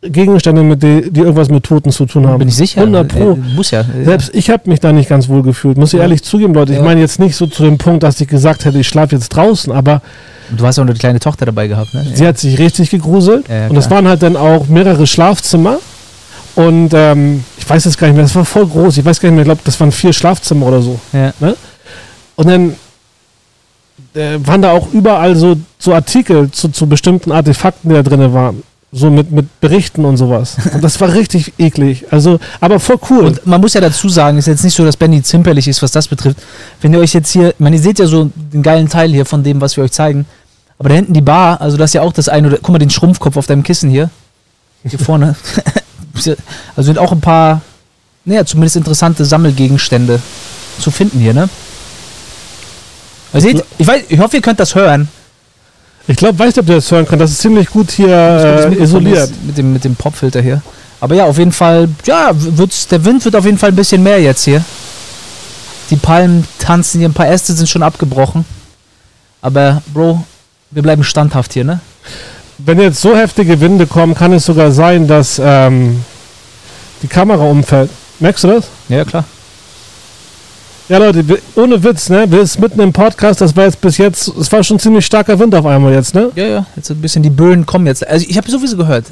Gegenstände, 0.01 0.63
mit 0.63 0.81
die, 0.81 1.11
die 1.11 1.19
irgendwas 1.19 1.49
mit 1.49 1.63
Toten 1.63 1.91
zu 1.91 2.07
tun 2.07 2.27
haben. 2.27 2.39
Bin 2.39 2.47
ich 2.47 2.55
sicher. 2.55 2.81
100 2.81 3.07
Pro. 3.09 3.33
Äh, 3.33 3.35
muss 3.55 3.69
ja. 3.71 3.85
Selbst 4.03 4.31
ich 4.33 4.49
habe 4.49 4.67
mich 4.69 4.79
da 4.79 4.91
nicht 4.91 5.09
ganz 5.09 5.29
wohl 5.29 5.43
gefühlt, 5.43 5.77
muss 5.77 5.93
ich 5.93 5.97
Ja. 5.97 6.03
ehrlich 6.03 6.23
zugeben, 6.23 6.53
Leute. 6.55 6.71
Ich 6.73 6.79
Ja. 6.79 6.83
meine 6.83 6.99
jetzt 6.99 7.19
nicht 7.19 7.35
so 7.35 7.45
zu 7.45 7.61
dem 7.63 7.77
Punkt, 7.77 8.01
dass 8.01 8.19
ich 8.21 8.27
gesagt 8.27 8.65
hätte, 8.65 8.79
ich 8.79 8.87
schlafe 8.87 9.15
jetzt 9.15 9.29
draußen, 9.29 9.71
aber 9.71 10.01
Und 10.49 10.59
du 10.59 10.65
hast 10.65 10.77
ja 10.77 10.83
auch 10.83 10.87
eine 10.87 10.97
kleine 10.97 11.19
Tochter 11.19 11.45
dabei 11.45 11.67
gehabt, 11.67 11.93
ne? 11.93 12.05
sie 12.13 12.25
hat 12.25 12.39
sich 12.39 12.57
richtig 12.57 12.89
gegruselt. 12.89 13.47
Ja, 13.47 13.55
ja, 13.55 13.67
und 13.67 13.77
klar. 13.77 13.91
waren 13.91 14.07
halt 14.07 14.23
dann 14.23 14.35
auch 14.35 14.67
mehrere 14.67 15.05
Schlafzimmer. 15.05 15.77
Und 16.55 16.89
ähm, 16.93 17.43
ich 17.57 17.67
weiß 17.67 17.85
es 17.87 17.97
gar 17.97 18.07
nicht 18.07 18.15
mehr, 18.15 18.25
es 18.25 18.35
war 18.35 18.45
voll 18.45 18.67
groß. 18.67 18.97
Ich 18.97 19.05
weiß 19.05 19.19
gar 19.19 19.29
nicht 19.29 19.35
mehr, 19.35 19.41
ich 19.43 19.47
glaube, 19.47 19.61
das 19.63 19.79
waren 19.79 19.91
vier 19.91 20.13
Schlafzimmer 20.13 20.67
oder 20.67 20.81
so. 20.81 20.99
Ja. 21.11 21.33
Und 22.35 22.47
dann 22.49 22.75
äh, 24.13 24.39
waren 24.45 24.61
da 24.61 24.71
auch 24.71 24.91
überall 24.93 25.35
so, 25.35 25.57
so 25.79 25.93
Artikel 25.93 26.51
zu, 26.51 26.69
zu 26.69 26.87
bestimmten 26.87 27.31
Artefakten, 27.31 27.89
die 27.89 27.95
da 27.95 28.03
drin 28.03 28.33
waren. 28.33 28.63
So 28.95 29.09
mit, 29.09 29.31
mit 29.31 29.59
Berichten 29.59 30.05
und 30.05 30.17
sowas. 30.17 30.55
Und 30.71 30.83
das 30.83 31.01
war 31.01 31.11
richtig 31.13 31.53
eklig. 31.57 32.05
Also, 32.11 32.39
aber 32.59 32.79
voll 32.79 32.97
cool. 33.09 33.25
Und 33.25 33.45
man 33.47 33.59
muss 33.59 33.73
ja 33.73 33.81
dazu 33.81 34.07
sagen, 34.07 34.37
ist 34.37 34.45
jetzt 34.45 34.63
nicht 34.63 34.75
so, 34.75 34.85
dass 34.85 34.97
Benny 34.97 35.23
zimperlich 35.23 35.67
ist, 35.67 35.81
was 35.81 35.91
das 35.91 36.07
betrifft. 36.07 36.37
Wenn 36.79 36.93
ihr 36.93 36.99
euch 36.99 37.13
jetzt 37.13 37.31
hier, 37.31 37.49
ich 37.49 37.59
meine, 37.59 37.77
ihr 37.77 37.81
seht 37.81 37.97
ja 37.97 38.05
so 38.05 38.29
den 38.35 38.61
geilen 38.61 38.89
Teil 38.89 39.09
hier 39.09 39.25
von 39.25 39.43
dem, 39.43 39.61
was 39.61 39.77
wir 39.77 39.83
euch 39.83 39.91
zeigen. 39.91 40.27
Aber 40.77 40.89
da 40.89 40.95
hinten 40.95 41.13
die 41.13 41.21
Bar, 41.21 41.59
also 41.59 41.75
das 41.75 41.89
ist 41.89 41.93
ja 41.93 42.01
auch 42.03 42.13
das 42.13 42.29
eine, 42.29 42.47
oder 42.47 42.57
guck 42.57 42.69
mal 42.69 42.79
den 42.79 42.91
Schrumpfkopf 42.91 43.37
auf 43.37 43.47
deinem 43.47 43.63
Kissen 43.63 43.89
hier. 43.89 44.11
Hier 44.85 44.99
vorne. 44.99 45.35
also 46.13 46.35
sind 46.75 46.99
auch 46.99 47.11
ein 47.11 47.21
paar, 47.21 47.61
naja, 48.25 48.45
zumindest 48.45 48.75
interessante 48.75 49.25
Sammelgegenstände 49.25 50.19
zu 50.79 50.91
finden 50.91 51.19
hier, 51.19 51.33
ne? 51.33 51.49
Also 53.33 53.47
seht, 53.47 53.63
ich, 53.77 53.87
weiß, 53.87 54.03
ich 54.09 54.19
hoffe, 54.19 54.37
ihr 54.37 54.41
könnt 54.41 54.59
das 54.59 54.75
hören. 54.75 55.07
ich 56.07 56.15
glaube, 56.15 56.37
weißt 56.37 56.57
du, 56.57 56.61
ob 56.61 56.67
du 56.67 56.73
das 56.75 56.89
hören 56.91 57.05
kannst? 57.07 57.21
Das 57.21 57.31
ist 57.31 57.41
ziemlich 57.41 57.69
gut 57.69 57.91
hier 57.91 58.05
Ich 58.07 58.61
glaub, 58.61 58.79
äh, 58.79 58.83
isoliert. 58.83 59.31
Mit 59.43 59.57
dem, 59.57 59.73
mit 59.73 59.83
dem 59.83 59.95
Popfilter 59.95 60.41
hier. 60.41 60.61
Aber 60.99 61.15
ja, 61.15 61.25
auf 61.25 61.37
jeden 61.37 61.51
Fall, 61.51 61.89
ja, 62.05 62.31
wird's, 62.33 62.87
der 62.87 63.03
Wind 63.03 63.25
wird 63.25 63.35
auf 63.35 63.45
jeden 63.45 63.57
Fall 63.57 63.69
ein 63.69 63.75
bisschen 63.75 64.01
mehr 64.03 64.21
jetzt 64.21 64.43
hier. 64.45 64.63
Die 65.89 65.97
Palmen 65.97 66.47
tanzen 66.59 66.99
hier, 66.99 67.09
ein 67.09 67.13
paar 67.13 67.27
Äste 67.27 67.53
sind 67.53 67.67
schon 67.67 67.83
abgebrochen. 67.83 68.45
Aber, 69.41 69.81
Bro, 69.93 70.23
wir 70.71 70.81
bleiben 70.81 71.03
standhaft 71.03 71.53
hier, 71.53 71.65
ne? 71.65 71.81
Wenn 72.57 72.79
jetzt 72.79 73.01
so 73.01 73.15
heftige 73.15 73.59
Winde 73.59 73.87
kommen, 73.87 74.15
kann 74.15 74.31
es 74.31 74.45
sogar 74.45 74.71
sein, 74.71 75.07
dass 75.07 75.41
ähm, 75.43 76.05
die 77.01 77.07
Kamera 77.07 77.43
umfällt. 77.43 77.89
Merkst 78.19 78.43
du 78.45 78.47
das? 78.47 78.65
Ja, 78.87 79.03
klar. 79.03 79.25
Ja, 80.89 80.97
Leute, 80.97 81.23
ohne 81.55 81.81
Witz, 81.81 82.09
ne? 82.09 82.29
Wir 82.29 82.45
sind 82.45 82.61
mitten 82.61 82.81
im 82.81 82.91
Podcast, 82.91 83.39
das 83.39 83.55
war 83.55 83.63
jetzt 83.63 83.79
bis 83.79 83.97
jetzt, 83.97 84.27
es 84.27 84.51
war 84.51 84.61
schon 84.63 84.79
ziemlich 84.79 85.05
starker 85.05 85.39
Wind 85.39 85.55
auf 85.55 85.65
einmal 85.65 85.93
jetzt, 85.93 86.13
ne? 86.13 86.29
Ja, 86.35 86.45
ja, 86.45 86.65
jetzt 86.75 86.91
ein 86.91 86.99
bisschen 87.01 87.23
die 87.23 87.29
Böen 87.29 87.65
kommen 87.65 87.87
jetzt. 87.87 88.05
Also 88.05 88.25
ich 88.27 88.37
habe 88.37 88.51
sowieso 88.51 88.75
gehört. 88.75 89.05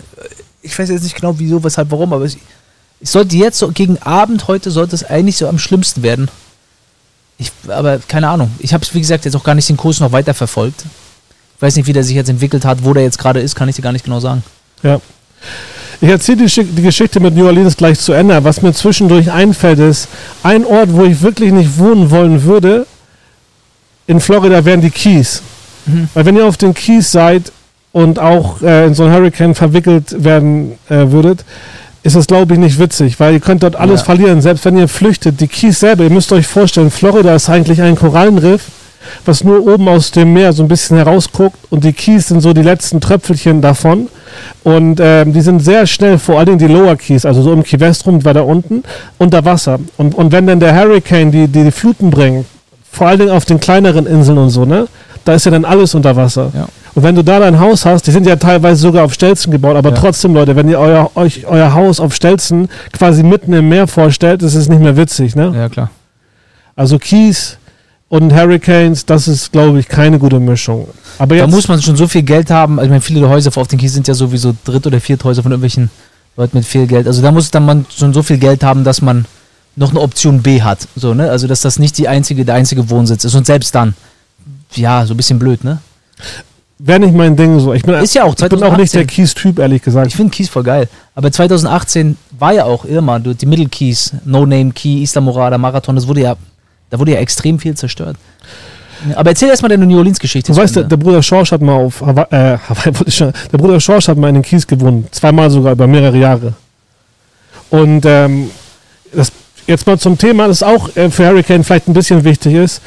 Ich 0.62 0.78
weiß 0.78 0.90
jetzt 0.90 1.04
nicht 1.04 1.16
genau 1.16 1.34
wieso, 1.40 1.64
weshalb, 1.64 1.90
warum, 1.92 2.12
aber 2.12 2.26
es, 2.26 2.36
es 3.00 3.14
sollte 3.14 3.38
jetzt 3.38 3.58
so 3.58 3.70
gegen 3.70 3.98
Abend 4.00 4.50
heute 4.50 4.70
sollte 4.70 4.96
es 4.96 5.04
eigentlich 5.06 5.38
so 5.38 5.48
am 5.48 5.60
schlimmsten 5.60 6.04
werden. 6.04 6.28
Ich, 7.38 7.52
aber 7.70 8.00
keine 8.00 8.28
Ahnung. 8.28 8.52
Ich 8.60 8.74
habe 8.74 8.84
es, 8.84 8.94
wie 8.94 9.00
gesagt, 9.00 9.24
jetzt 9.24 9.36
auch 9.36 9.44
gar 9.44 9.56
nicht 9.56 9.70
den 9.70 9.78
Kurs 9.78 10.02
noch 10.02 10.12
weiter 10.12 10.34
verfolgt. 10.34 10.84
Ich 11.56 11.62
weiß 11.62 11.78
nicht, 11.78 11.88
wie 11.88 11.94
der 11.94 12.04
sich 12.04 12.16
jetzt 12.16 12.30
entwickelt 12.30 12.66
hat, 12.66 12.84
wo 12.84 12.94
der 12.94 13.04
jetzt 13.04 13.18
gerade 13.18 13.40
ist, 13.40 13.56
kann 13.56 13.70
ich 13.70 13.78
dir 13.78 13.82
gar 13.82 13.94
nicht 13.94 14.04
genau 14.04 14.20
sagen. 14.20 14.44
Ich 16.04 16.10
erzähle 16.10 16.46
die, 16.48 16.82
Geschichte 16.82 17.20
mit 17.20 17.36
New 17.36 17.46
Orleans 17.46 17.78
gleich 17.78 18.00
zu 18.00 18.12
Ende. 18.14 18.44
Was 18.44 18.64
mir 18.64 18.74
zwischendurch 18.74 19.32
einfällt, 19.32 19.78
ist, 19.78 20.08
ein 20.42 20.66
Ort, 20.66 20.92
wo 20.94 21.04
ich 21.04 21.22
wirklich 21.22 21.52
nicht 21.52 21.78
wohnen 21.78 22.10
wollen 22.10 22.44
würde, 22.44 22.88
in 24.08 24.20
Florida 24.20 24.66
wären 24.66 24.82
die 24.82 24.90
Keys. 24.90 25.44
Mhm. 25.86 26.10
Weil 26.16 26.26
wenn 26.26 26.36
ihr 26.36 26.46
auf 26.46 26.58
den 26.58 26.74
Keys 26.74 27.12
seid 27.12 27.52
und 27.92 28.18
auch 28.18 28.62
äh, 28.64 28.88
in 28.88 28.96
so 28.96 29.04
einen 29.04 29.14
Hurricane 29.14 29.54
verwickelt 29.54 30.24
werden 30.24 30.74
äh, 30.90 31.12
würdet, 31.12 31.46
ist 32.04 32.16
das, 32.16 32.26
glaube 32.26 32.54
ich, 32.54 32.60
nicht 32.60 32.80
witzig, 32.80 33.20
weil 33.20 33.34
ihr 33.34 33.40
könnt 33.40 33.62
dort 33.62 33.76
alles 33.76 34.00
Ja. 34.02 34.06
verlieren, 34.06 34.42
selbst 34.42 34.66
wenn 34.66 34.76
ihr 34.78 34.88
flüchtet. 34.88 35.40
Die 35.40 35.48
Keys 35.48 35.80
selber, 35.82 36.04
ihr 36.04 36.10
müsst 36.10 36.32
euch 36.32 36.48
vorstellen, 36.48 36.90
Florida 36.90 37.36
ist 37.36 37.48
eigentlich 37.48 37.80
ein 37.80 37.96
Korallenriff, 37.96 38.64
was 39.24 39.44
nur 39.44 39.68
oben 39.68 39.88
aus 39.88 40.10
dem 40.10 40.34
Meer 40.34 40.52
so 40.52 40.64
ein 40.64 40.68
bisschen 40.68 40.98
herausguckt 40.98 41.60
und 41.70 41.84
die 41.84 41.94
Keys 41.94 42.30
sind 42.30 42.42
so 42.42 42.54
die 42.54 42.64
letzten 42.64 43.02
Tröpfelchen 43.02 43.62
davon. 43.62 44.08
Und 44.64 45.00
ähm, 45.02 45.34
die 45.34 45.42
sind 45.42 45.60
sehr 45.64 45.86
schnell, 45.88 46.18
vor 46.18 46.38
allen 46.38 46.46
Dingen 46.48 46.60
die 46.60 46.68
Lower 46.68 46.96
Keys, 46.96 47.26
also 47.26 47.42
so 47.42 47.52
im 47.54 47.64
Key 47.64 47.80
West 47.80 48.06
rum, 48.06 48.24
weiter 48.26 48.46
unten, 48.46 48.84
unter 49.18 49.44
Wasser. 49.46 49.80
Und, 49.98 50.16
und 50.16 50.32
wenn 50.32 50.48
dann 50.48 50.60
der 50.60 50.76
Hurricane 50.76 51.32
die, 51.32 51.48
die, 51.48 51.64
die 51.64 51.72
Fluten 51.72 52.10
bringt, 52.12 52.46
vor 52.92 53.08
allen 53.08 53.20
Dingen 53.20 53.32
auf 53.32 53.46
den 53.46 53.60
kleineren 53.60 54.06
Inseln 54.06 54.38
und 54.38 54.50
so, 54.50 54.66
ne, 54.66 54.88
da 55.24 55.34
ist 55.34 55.46
ja 55.46 55.52
dann 55.52 55.66
alles 55.66 55.94
unter 55.96 56.16
Wasser. 56.16 56.52
Ja. 56.54 56.68
Und 56.94 57.04
wenn 57.04 57.16
du 57.16 57.24
da 57.24 57.40
dein 57.40 57.60
Haus 57.60 57.86
hast, 57.86 58.06
die 58.08 58.12
sind 58.12 58.28
ja 58.28 58.36
teilweise 58.36 58.82
sogar 58.82 59.06
auf 59.06 59.14
Stelzen 59.14 59.52
gebaut, 59.52 59.78
aber 59.78 59.90
Ja. 59.92 59.96
trotzdem, 59.96 60.34
Leute, 60.34 60.56
wenn 60.56 60.68
ihr 60.68 60.78
euer, 60.80 61.10
euch 61.16 61.46
euer 61.48 61.74
Haus 61.74 62.00
auf 62.02 62.14
Stelzen 62.14 62.68
quasi 62.92 63.24
mitten 63.24 63.54
im 63.54 63.70
Meer 63.70 63.88
vorstellt, 63.88 64.42
ist 64.44 64.56
es 64.56 64.68
nicht 64.68 64.82
mehr 64.82 64.98
witzig, 64.98 65.36
ne? 65.36 65.54
Ja, 65.56 65.70
klar. 65.70 65.90
Also 66.76 66.98
Keys 67.00 67.58
und 68.12 68.34
Hurricanes, 68.34 69.06
das 69.06 69.30
ist, 69.30 69.54
glaube 69.54 69.80
ich, 69.80 69.88
keine 69.88 70.20
gute 70.20 70.38
Mischung. 70.38 70.90
Aber 71.18 71.38
Da 71.38 71.48
muss 71.48 71.70
man 71.70 71.82
schon 71.82 71.96
so 71.96 72.10
viel 72.10 72.24
Geld 72.24 72.52
haben. 72.52 72.78
Also 72.78 72.88
ich 72.88 72.90
meine, 72.90 73.00
viele 73.00 73.30
Häuser 73.30 73.52
auf 73.56 73.70
den 73.70 73.80
Kies 73.80 73.94
sind 73.94 74.06
ja 74.06 74.14
sowieso 74.14 74.54
Dritt- 74.66 74.86
oder 74.86 75.00
Vierthäuser 75.00 75.42
von 75.42 75.54
irgendwelchen 75.54 75.90
Leuten 76.36 76.58
mit 76.58 76.66
viel 76.66 76.88
Geld. 76.88 77.08
Also 77.08 77.22
da 77.22 77.32
muss 77.32 77.52
dann 77.52 77.66
man 77.66 77.86
schon 77.90 78.14
so 78.14 78.22
viel 78.22 78.38
Geld 78.38 78.66
haben, 78.66 78.84
dass 78.84 79.02
man 79.02 79.24
noch 79.78 79.92
eine 79.92 80.02
Option 80.02 80.42
B 80.42 80.62
hat. 80.62 80.90
So, 80.98 81.14
ne? 81.14 81.30
Also 81.30 81.48
dass 81.48 81.62
das 81.62 81.80
nicht 81.80 81.98
die 81.98 82.10
einzige, 82.10 82.44
der 82.44 82.56
einzige 82.56 82.90
Wohnsitz 82.90 83.24
ist. 83.24 83.34
Und 83.34 83.46
selbst 83.46 83.74
dann, 83.74 83.94
ja, 84.74 85.06
so 85.06 85.14
ein 85.14 85.18
bisschen 85.18 85.40
blöd, 85.40 85.64
ne? 85.64 85.80
wäre 86.80 87.00
nicht 87.00 87.14
mein 87.14 87.38
Ding 87.38 87.60
so. 87.60 87.74
Ich 87.74 87.84
bin, 87.84 87.96
Ist 87.96 88.14
ja 88.14 88.24
auch 88.24 88.34
ich 88.34 88.50
bin 88.50 88.64
auch 88.64 88.76
nicht 88.76 88.92
2018. 88.92 89.00
der 89.00 89.08
Keys-Typ, 89.08 89.60
ehrlich 89.60 89.82
gesagt. 89.82 90.08
Ich 90.08 90.16
finde 90.16 90.32
Keys 90.32 90.50
voll 90.50 90.64
geil. 90.64 90.90
Aber 91.16 91.32
2018 91.32 92.18
war 92.38 92.52
ja 92.52 92.66
auch 92.66 92.84
Irma, 92.84 93.20
die 93.20 93.46
Middle 93.46 93.70
Keys, 93.70 94.14
No 94.26 94.46
Name 94.46 94.72
Key, 94.72 95.02
Isla 95.02 95.22
Morada, 95.22 95.58
Marathon, 95.58 95.96
das 95.96 96.08
wurde 96.08 96.22
ja, 96.22 96.36
da 96.92 97.00
wurde 97.00 97.14
ja 97.14 97.18
extrem 97.20 97.58
viel 97.58 97.74
zerstört. 97.76 98.18
Aber 99.16 99.32
erzähl 99.32 99.50
erstmal 99.50 99.70
deine 99.70 99.88
New 99.88 99.98
Orleans-Geschichte. 99.98 100.52
Du 100.52 100.58
weißt, 100.60 100.76
der, 100.76 100.84
der 100.84 100.98
Bruder 100.98 101.24
Schorsch 101.24 101.52
hat 101.52 101.62
mal 101.62 101.74
auf 101.74 102.02
Hawaii, 102.02 102.28
äh, 102.30 102.58
Hawaii 102.70 102.86
wollte 102.94 103.08
ich 103.08 103.16
schon, 103.16 103.34
der 103.52 103.58
Bruder 103.58 103.80
Schorsch 103.80 104.08
hat 104.08 104.18
mal 104.18 104.28
in 104.28 104.36
den 104.36 104.44
Kies 104.44 104.68
gewohnt, 104.68 105.14
zweimal 105.16 105.50
sogar 105.50 105.72
über 105.72 105.88
mehrere 105.88 106.18
Jahre. 106.18 106.54
Und 107.72 108.06
ähm, 108.06 108.52
das, 109.12 109.32
jetzt 109.66 109.88
mal 109.88 109.98
zum 109.98 110.18
Thema, 110.20 110.48
das 110.48 110.62
auch 110.62 110.96
äh, 110.96 111.10
für 111.10 111.26
Hurricane 111.28 111.64
vielleicht 111.64 111.88
ein 111.88 111.94
bisschen 111.94 112.24
wichtig 112.24 112.54
ist. 112.54 112.82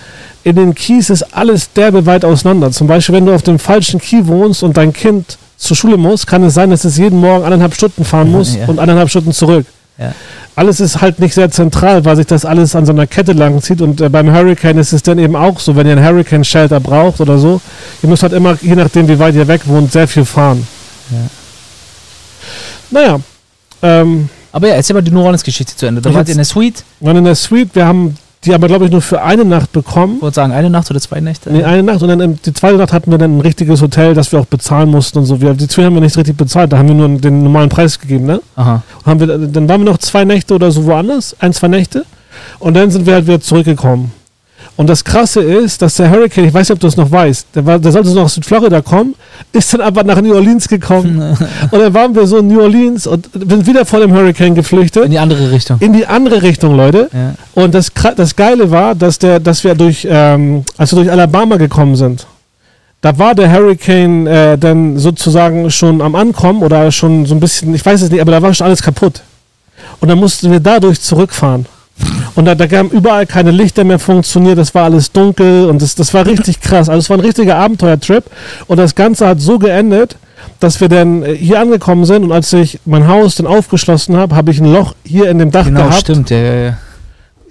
In 0.45 0.55
den 0.57 0.75
Kies 0.75 1.11
ist 1.11 1.23
alles 1.35 1.73
derbe 1.73 2.05
weit 2.07 2.25
auseinander. 2.25 2.71
Zum 2.71 2.87
Beispiel, 2.87 3.15
wenn 3.17 3.27
du 3.27 3.35
auf 3.35 3.43
dem 3.43 3.59
falschen 3.59 3.99
Key 3.99 4.27
wohnst 4.27 4.63
und 4.63 4.77
dein 4.77 4.93
Kind 4.93 5.39
zur 5.57 5.77
Schule 5.77 5.97
muss, 5.97 6.27
kann 6.27 6.43
es 6.45 6.55
sein, 6.55 6.71
dass 6.71 6.85
es 6.85 6.99
jeden 6.99 7.19
Morgen 7.19 7.45
eineinhalb 7.45 7.75
Stunden 7.75 8.05
fahren 8.05 8.31
muss 8.31 8.55
Ja. 8.55 8.67
und 8.67 8.79
eineinhalb 8.79 9.09
Stunden 9.09 9.33
zurück. 9.33 9.67
Ja. 9.99 10.13
Alles 10.57 10.81
ist 10.81 11.01
halt 11.01 11.21
nicht 11.21 11.35
sehr 11.35 11.51
zentral, 11.51 12.05
weil 12.05 12.17
sich 12.17 12.27
das 12.27 12.45
alles 12.45 12.75
an 12.75 12.85
so 12.87 12.93
einer 12.93 13.07
Kette 13.07 13.33
lang 13.33 13.61
zieht. 13.63 13.81
Und 13.81 14.01
äh, 14.01 14.09
beim 14.09 14.33
Hurricane 14.33 14.79
ist 14.79 14.93
es 14.93 15.03
dann 15.03 15.19
eben 15.19 15.37
auch 15.37 15.61
so, 15.61 15.77
wenn 15.77 15.87
ihr 15.87 15.97
ein 15.97 16.05
Hurricane-Shelter 16.05 16.81
braucht 16.81 17.21
oder 17.21 17.39
so, 17.39 17.61
ihr 18.03 18.09
müsst 18.09 18.23
halt 18.23 18.33
immer, 18.33 18.57
je 18.61 18.75
nachdem 18.75 19.09
wie 19.09 19.19
weit 19.19 19.35
ihr 19.35 19.47
weg 19.47 19.63
wohnt, 19.67 19.93
sehr 19.93 20.09
viel 20.09 20.25
fahren. 20.25 20.67
Ja. 21.11 21.19
Naja, 22.91 23.21
ähm, 23.83 24.29
Aber 24.53 24.69
ja, 24.69 24.75
erzähl 24.75 24.95
mal 24.95 25.03
die 25.03 25.11
New 25.11 25.21
Orleans-Geschichte 25.21 25.77
zu 25.77 25.87
Ende. 25.87 26.01
Da 26.01 26.15
wart 26.15 26.29
ihr 26.29 26.33
in 26.33 26.39
der 26.39 26.45
Suite, 26.45 26.85
wir 27.01 27.09
waren 27.09 27.17
in 27.19 27.25
der 27.25 27.35
Suite, 27.35 27.75
wir 27.75 27.87
haben 27.87 28.17
die 28.45 28.55
aber, 28.55 28.67
glaube 28.69 28.85
ich, 28.85 28.91
nur 28.91 29.01
für 29.03 29.23
eine 29.23 29.45
Nacht 29.45 29.73
bekommen. 29.73 30.17
ich 30.17 30.23
wollte 30.23 30.35
sagen, 30.37 30.53
eine 30.53 30.71
Nacht 30.71 30.91
oder 30.91 31.01
zwei 31.01 31.21
Nächte. 31.21 31.51
Nee, 31.53 31.65
eine 31.65 31.83
Nacht 31.83 32.03
und 32.03 32.09
dann 32.09 32.21
im- 32.21 32.43
die 32.43 32.53
zweite 32.53 32.77
Nacht 32.77 32.93
hatten 32.93 33.11
wir 33.11 33.19
dann 33.19 33.39
ein 33.39 33.41
richtiges 33.41 33.81
Hotel, 33.83 34.15
das 34.15 34.31
wir 34.33 34.41
auch 34.41 34.47
bezahlen 34.47 34.91
mussten 34.91 35.19
und 35.19 35.25
so. 35.27 35.41
Wir, 35.41 35.55
die 35.55 35.65
Suite 35.67 35.87
haben 35.87 35.95
wir 35.95 36.01
nicht 36.01 36.17
richtig 36.17 36.37
bezahlt, 36.37 36.73
da 36.73 36.79
haben 36.79 36.89
wir 36.89 36.95
nur 36.95 37.09
den 37.19 37.43
normalen 37.43 37.69
Preis 37.69 37.99
gegeben, 37.99 38.27
ne? 38.27 38.41
Aha. 38.57 38.83
haben 39.07 39.21
wir, 39.21 39.27
dann 39.39 39.69
waren 39.69 39.81
wir 39.83 39.91
noch 39.91 39.99
zwei 39.99 40.25
Nächte 40.25 40.55
oder 40.55 40.71
so 40.71 40.85
woanders, 40.85 41.35
ein, 41.41 41.53
zwei 41.53 41.69
Nächte. 41.69 42.05
Und 42.59 42.75
dann 42.75 42.91
sind 42.91 43.07
wir 43.07 43.15
halt 43.15 43.27
wieder 43.27 43.41
zurückgekommen. 43.41 44.13
Und 44.77 44.89
das 44.89 45.05
Krasse 45.05 45.41
ist, 45.41 45.83
dass 45.83 45.95
der 45.95 46.11
Hurricane, 46.11 46.47
ich 46.47 46.55
weiß 46.55 46.69
nicht, 46.69 46.75
ob 46.75 46.81
du 46.81 46.89
es 46.89 46.97
noch 46.97 47.11
weißt, 47.11 47.47
der, 47.55 47.65
war, 47.65 47.79
der 47.79 47.93
sollte 47.93 48.09
so 48.09 48.21
nach 48.21 48.29
Südflorida 48.29 48.81
kommen, 48.81 49.15
ist 49.53 49.73
dann 49.73 49.81
aber 49.81 50.03
nach 50.03 50.21
New 50.21 50.35
Orleans 50.35 50.67
gekommen. 50.67 51.37
und 51.71 51.79
dann 51.79 51.95
waren 51.95 52.15
wir 52.15 52.27
so 52.27 52.39
in 52.39 52.49
New 52.49 52.61
Orleans 52.61 53.07
und 53.07 53.29
sind 53.33 53.67
wieder 53.67 53.85
vor 53.87 54.01
dem 54.01 54.13
Hurricane 54.13 54.49
In 54.49 54.55
geflüchtet. 54.57 55.13
die 55.13 55.19
andere 55.19 55.53
Richtung. 55.53 55.77
In 55.79 55.93
die 55.93 56.07
andere 56.07 56.43
Richtung, 56.43 56.77
Leute. 56.77 57.09
Ja. 57.13 57.35
Und 57.55 57.73
das, 57.73 57.93
das 58.17 58.35
Geile 58.35 58.71
war, 58.73 58.97
dass, 58.97 59.19
der, 59.21 59.39
dass 59.39 59.63
wir 59.63 59.77
durch, 59.77 60.07
ähm, 60.11 60.65
als 60.77 60.93
wir 60.93 60.97
durch 60.97 61.11
Alabama 61.11 61.57
gekommen 61.57 61.95
sind, 61.95 62.27
da 63.01 63.17
war 63.17 63.35
der 63.35 63.53
Hurricane 63.53 64.27
äh, 64.27 64.59
dann 64.59 64.99
sozusagen 64.99 65.71
schon 65.71 66.01
am 66.01 66.17
Ankommen 66.17 66.63
oder 66.63 66.91
schon 66.91 67.27
so 67.27 67.35
ein 67.35 67.41
bisschen, 67.41 67.75
ich 67.75 67.85
weiß 67.85 68.03
es 68.03 68.11
nicht, 68.11 68.21
aber 68.21 68.33
da 68.33 68.43
war 68.43 68.53
schon 68.55 68.67
alles 68.67 68.83
kaputt. 68.83 69.21
Und 70.01 70.09
dann 70.09 70.19
mussten 70.19 70.51
wir 70.51 70.59
dadurch 70.59 71.01
zurückfahren. 71.01 71.67
Und 72.35 72.47
da, 72.47 72.55
da 72.55 72.65
haben 72.77 72.91
überall 72.91 73.27
keine 73.27 73.51
Lichter 73.53 73.85
mehr 73.85 73.99
funktioniert, 73.99 74.59
das 74.59 74.75
war 74.75 74.85
alles 74.85 75.13
dunkel 75.13 75.69
und 75.69 75.81
das, 75.81 75.95
das 75.95 76.13
war 76.15 76.27
richtig 76.27 76.61
krass. 76.61 76.89
Also 76.89 76.99
es 76.99 77.11
war 77.11 77.17
ein 77.17 77.21
richtiger 77.21 77.57
Abenteuertrip 77.57 78.25
und 78.67 78.77
das 78.79 78.95
Ganze 78.95 79.29
hat 79.29 79.41
so 79.41 79.59
geendet, 79.59 80.17
dass 80.61 80.81
wir 80.81 80.89
dann 80.89 81.23
äh, 81.23 81.35
hier 81.37 81.61
angekommen 81.61 82.05
sind 82.05 82.25
und 82.25 82.33
als 82.33 82.53
ich 82.53 82.81
mein 82.85 83.07
Haus 83.07 83.37
dann 83.37 83.47
aufgeschlossen 83.47 84.17
habe, 84.17 84.35
habe 84.35 84.51
ich 84.51 84.61
ein 84.61 84.73
Loch 84.73 84.95
hier 85.05 85.29
in 85.31 85.39
dem 85.39 85.51
Dach 85.51 85.67
Genau, 85.67 85.85
gehabt. 85.85 86.01
stimmt, 86.01 86.31
ja, 86.31 86.39
ja, 86.39 86.55
ja. 86.55 86.79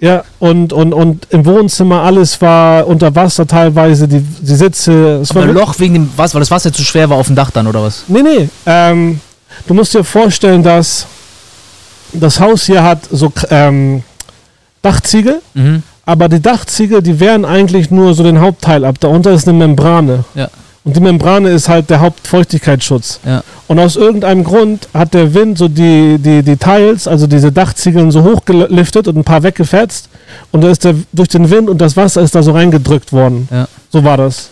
Ja, 0.00 0.24
und, 0.38 0.72
und, 0.74 0.92
und 0.92 1.28
im 1.30 1.46
Wohnzimmer 1.46 2.02
alles 2.02 2.38
war 2.42 2.86
unter 2.86 3.14
Wasser 3.14 3.46
teilweise, 3.46 4.06
die, 4.06 4.20
die 4.20 4.54
Sitze. 4.54 5.20
Es 5.22 5.30
Aber 5.30 5.40
war 5.40 5.48
ein 5.48 5.54
Loch 5.54 5.78
wegen 5.78 5.94
dem 5.94 6.10
was, 6.16 6.34
weil 6.34 6.40
das 6.40 6.50
Wasser 6.50 6.72
zu 6.72 6.82
schwer 6.82 7.08
war 7.08 7.16
auf 7.16 7.28
dem 7.28 7.36
Dach 7.36 7.50
dann, 7.50 7.66
oder 7.66 7.82
was? 7.82 8.04
Nee, 8.08 8.20
nee. 8.22 8.48
Ähm, 8.66 9.20
du 9.66 9.72
musst 9.72 9.94
dir 9.94 10.04
vorstellen, 10.04 10.62
dass 10.62 11.06
das 12.12 12.38
Haus 12.38 12.64
hier 12.66 12.82
hat 12.82 12.98
so 13.10 13.32
ähm, 13.48 14.02
Dachziegel, 14.84 15.40
Mhm. 15.54 15.82
aber 16.06 16.28
die 16.28 16.40
Dachziegel, 16.40 17.02
die 17.02 17.18
wehren 17.18 17.44
eigentlich 17.44 17.90
nur 17.90 18.14
so 18.14 18.22
den 18.22 18.40
Hauptteil 18.40 18.84
ab. 18.84 18.96
Darunter 19.00 19.32
ist 19.32 19.48
eine 19.48 19.56
Membrane. 19.58 20.24
Ja. 20.34 20.48
Und 20.84 20.94
die 20.96 21.00
Membrane 21.00 21.48
ist 21.48 21.70
halt 21.70 21.88
der 21.88 22.00
Hauptfeuchtigkeitsschutz. 22.00 23.18
Ja. 23.24 23.42
Und 23.68 23.78
aus 23.78 23.96
irgendeinem 23.96 24.44
Grund 24.44 24.86
hat 24.92 25.14
der 25.14 25.32
Wind 25.32 25.56
so 25.56 25.66
die, 25.66 26.18
die, 26.18 26.42
die 26.42 26.56
Tiles, 26.58 27.08
also 27.08 27.26
diese 27.26 27.50
Dachziegeln, 27.50 28.10
so 28.10 28.22
hochgeliftet 28.22 29.08
und 29.08 29.16
ein 29.16 29.24
paar 29.24 29.42
weggefetzt. 29.42 30.10
Und 30.52 30.60
da 30.60 30.68
ist 30.68 30.84
der 30.84 30.94
durch 31.12 31.28
den 31.30 31.48
Wind 31.48 31.70
und 31.70 31.78
das 31.78 31.96
Wasser 31.96 32.20
ist 32.20 32.34
da 32.34 32.42
so 32.42 32.52
reingedrückt 32.52 33.12
worden. 33.14 33.48
Ja. 33.50 33.66
So 33.90 34.04
war 34.04 34.18
das. 34.18 34.50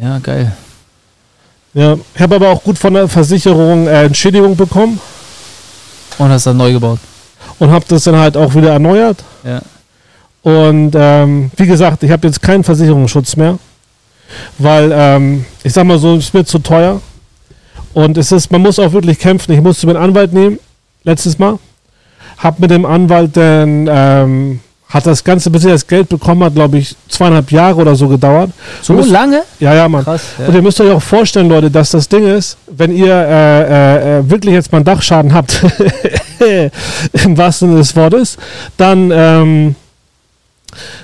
Ja, 0.00 0.18
geil. 0.18 0.52
Ja. 1.72 1.96
Ich 2.14 2.20
habe 2.20 2.34
aber 2.36 2.50
auch 2.50 2.62
gut 2.62 2.78
von 2.78 2.92
der 2.94 3.08
Versicherung 3.08 3.86
äh, 3.86 4.04
Entschädigung 4.04 4.54
bekommen 4.54 5.00
Und 6.18 6.28
hast 6.28 6.46
dann 6.46 6.56
neu 6.58 6.72
gebaut. 6.72 6.98
Und 7.58 7.70
habe 7.70 7.84
das 7.88 8.04
dann 8.04 8.16
halt 8.16 8.36
auch 8.36 8.54
wieder 8.54 8.72
erneuert. 8.72 9.22
Ja. 9.44 9.60
Und 10.42 10.92
ähm, 10.94 11.50
wie 11.56 11.66
gesagt, 11.66 12.02
ich 12.02 12.10
habe 12.10 12.26
jetzt 12.26 12.42
keinen 12.42 12.64
Versicherungsschutz 12.64 13.36
mehr, 13.36 13.58
weil 14.58 14.90
ähm, 14.92 15.46
ich 15.62 15.72
sag 15.72 15.84
mal 15.84 15.98
so, 15.98 16.16
es 16.16 16.32
mir 16.32 16.44
zu 16.44 16.58
teuer. 16.58 17.00
Und 17.94 18.18
es 18.18 18.32
ist, 18.32 18.50
man 18.50 18.60
muss 18.60 18.78
auch 18.78 18.92
wirklich 18.92 19.18
kämpfen. 19.18 19.52
Ich 19.52 19.60
musste 19.60 19.86
mir 19.86 19.94
einen 19.94 20.04
Anwalt 20.04 20.32
nehmen, 20.32 20.58
letztes 21.04 21.38
Mal. 21.38 21.58
Hab 22.38 22.58
mit 22.58 22.70
dem 22.70 22.84
Anwalt 22.84 23.36
dann, 23.36 23.88
ähm, 23.90 24.60
hat 24.94 25.04
das 25.06 25.24
Ganze, 25.24 25.50
bis 25.50 25.64
er 25.64 25.72
das 25.72 25.86
Geld 25.86 26.08
bekommen 26.08 26.44
hat, 26.44 26.54
glaube 26.54 26.78
ich, 26.78 26.94
zweieinhalb 27.08 27.50
Jahre 27.50 27.80
oder 27.80 27.96
so 27.96 28.06
gedauert. 28.08 28.50
So 28.80 28.92
Müsst- 28.92 29.10
lange? 29.10 29.42
Ja, 29.58 29.74
ja, 29.74 29.88
Mann. 29.88 30.04
Krass. 30.04 30.22
Ja. 30.38 30.46
Und 30.46 30.54
ihr 30.54 30.62
müsst 30.62 30.80
euch 30.80 30.90
auch 30.92 31.02
vorstellen, 31.02 31.48
Leute, 31.48 31.68
dass 31.70 31.90
das 31.90 32.08
Ding 32.08 32.24
ist, 32.26 32.56
wenn 32.68 32.96
ihr 32.96 33.12
äh, 33.12 33.62
äh, 33.62 34.18
äh, 34.20 34.30
wirklich 34.30 34.54
jetzt 34.54 34.70
mal 34.70 34.78
einen 34.78 34.84
Dachschaden 34.84 35.34
habt, 35.34 35.62
im 37.24 37.36
wahrsten 37.36 37.68
Sinne 37.68 37.80
des 37.80 37.94
Wortes, 37.96 38.36
dann 38.76 39.10
ähm, 39.12 39.74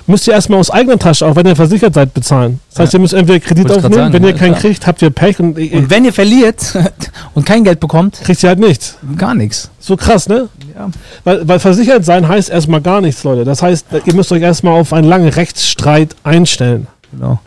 müsst 0.07 0.27
ihr 0.27 0.33
erstmal 0.33 0.59
aus 0.59 0.69
eigener 0.69 0.97
Tasche, 0.99 1.25
auch 1.25 1.35
wenn 1.35 1.45
ihr 1.45 1.55
versichert 1.55 1.93
seid, 1.93 2.13
bezahlen. 2.13 2.59
Das 2.71 2.79
heißt, 2.79 2.93
Ja. 2.93 2.97
ihr 2.97 3.01
müsst 3.01 3.13
entweder 3.13 3.39
Kredit 3.39 3.71
aufnehmen, 3.71 3.93
sagen, 3.93 4.13
wenn 4.13 4.23
ihr 4.23 4.29
ja, 4.31 4.35
keinen 4.37 4.51
klar. 4.51 4.61
kriegt, 4.61 4.87
habt 4.87 5.01
ihr 5.01 5.09
Pech 5.09 5.39
und, 5.39 5.57
ihr 5.57 5.73
Und 5.77 5.89
wenn 5.89 6.05
ihr 6.05 6.13
verliert 6.13 6.77
und 7.33 7.45
kein 7.45 7.63
Geld 7.63 7.79
bekommt, 7.79 8.19
kriegt 8.23 8.41
ihr 8.43 8.49
halt 8.49 8.59
nichts. 8.59 8.97
gar 9.17 9.33
nichts. 9.33 9.69
So 9.79 9.95
krass, 9.97 10.27
ne? 10.27 10.49
Ja. 10.81 10.89
Weil, 11.23 11.47
weil 11.47 11.59
versichert 11.59 12.05
sein 12.05 12.27
heißt 12.27 12.49
erstmal 12.49 12.81
gar 12.81 13.01
nichts, 13.01 13.23
Leute. 13.23 13.45
Das 13.45 13.61
heißt, 13.61 13.85
ihr 14.05 14.15
müsst 14.15 14.31
euch 14.31 14.41
erstmal 14.41 14.79
auf 14.79 14.93
einen 14.93 15.07
langen 15.07 15.29
Rechtsstreit 15.29 16.15
einstellen. 16.23 16.87
Genau. 17.11 17.39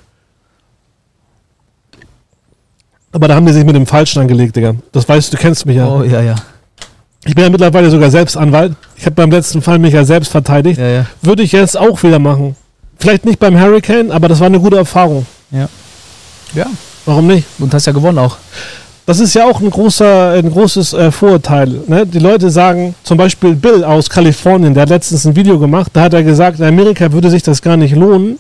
Aber 3.12 3.29
da 3.29 3.35
haben 3.35 3.47
die 3.47 3.53
sich 3.53 3.64
mit 3.64 3.75
dem 3.75 3.87
Falschen 3.87 4.20
angelegt, 4.20 4.57
Digga. 4.57 4.75
Das 4.92 5.09
weißt 5.09 5.33
du, 5.33 5.37
du 5.37 5.42
kennst 5.42 5.66
mich 5.66 5.77
ja. 5.77 5.88
Oh, 5.88 6.03
ja, 6.03 6.20
ja. 6.20 6.35
Ich 7.25 7.35
bin 7.35 7.44
ja 7.44 7.51
mittlerweile 7.51 7.90
sogar 7.90 8.11
selbst 8.11 8.37
Anwalt. 8.37 8.75
Ich 8.97 9.07
habe 9.07 9.14
beim 9.14 9.31
letzten 9.31 9.62
Fall 9.62 9.79
mich 9.79 9.94
ja 9.94 10.05
selbst 10.05 10.31
verteidigt. 10.31 10.79
Ja, 10.79 10.88
ja. 10.88 11.07
Würde 11.23 11.42
ich 11.42 11.53
jetzt 11.53 11.79
auch 11.79 12.03
wieder 12.03 12.18
machen. 12.18 12.57
Vielleicht 12.99 13.25
nicht 13.25 13.38
beim 13.38 13.59
Hurricane, 13.59 14.11
aber 14.11 14.29
das 14.29 14.40
war 14.40 14.47
eine 14.47 14.61
gute 14.61 14.77
Erfahrung. 14.77 15.27
Ja. 15.51 15.68
Warum 17.07 17.27
nicht? 17.27 17.47
Und 17.59 17.73
hast 17.73 17.87
ja 17.87 17.92
gewonnen 17.92 18.18
auch. 18.18 18.37
Das 19.07 19.21
ist 19.21 19.35
ja 19.35 19.45
auch 19.45 19.61
ein, 19.61 19.69
großer, 19.69 20.31
ein 20.33 20.51
großes 20.51 20.95
äh, 20.95 21.11
Vorurteil. 21.11 21.83
Ne? 21.87 22.07
Die 22.07 22.19
Leute 22.19 22.49
sagen, 22.49 22.95
zum 23.03 23.19
Beispiel 23.19 23.55
Bill 23.55 23.85
aus 23.85 24.09
Kalifornien, 24.09 24.73
der 24.73 24.85
hat 24.85 24.88
letztens 24.88 25.27
ein 25.27 25.37
Video 25.37 25.59
gemacht, 25.59 25.90
da 25.93 26.03
hat 26.03 26.14
er 26.14 26.23
gesagt, 26.23 26.59
in 26.59 26.64
Amerika 26.64 27.12
würde 27.12 27.29
sich 27.29 27.43
das 27.43 27.61
gar 27.61 27.77
nicht 27.77 27.95
lohnen, 27.95 28.38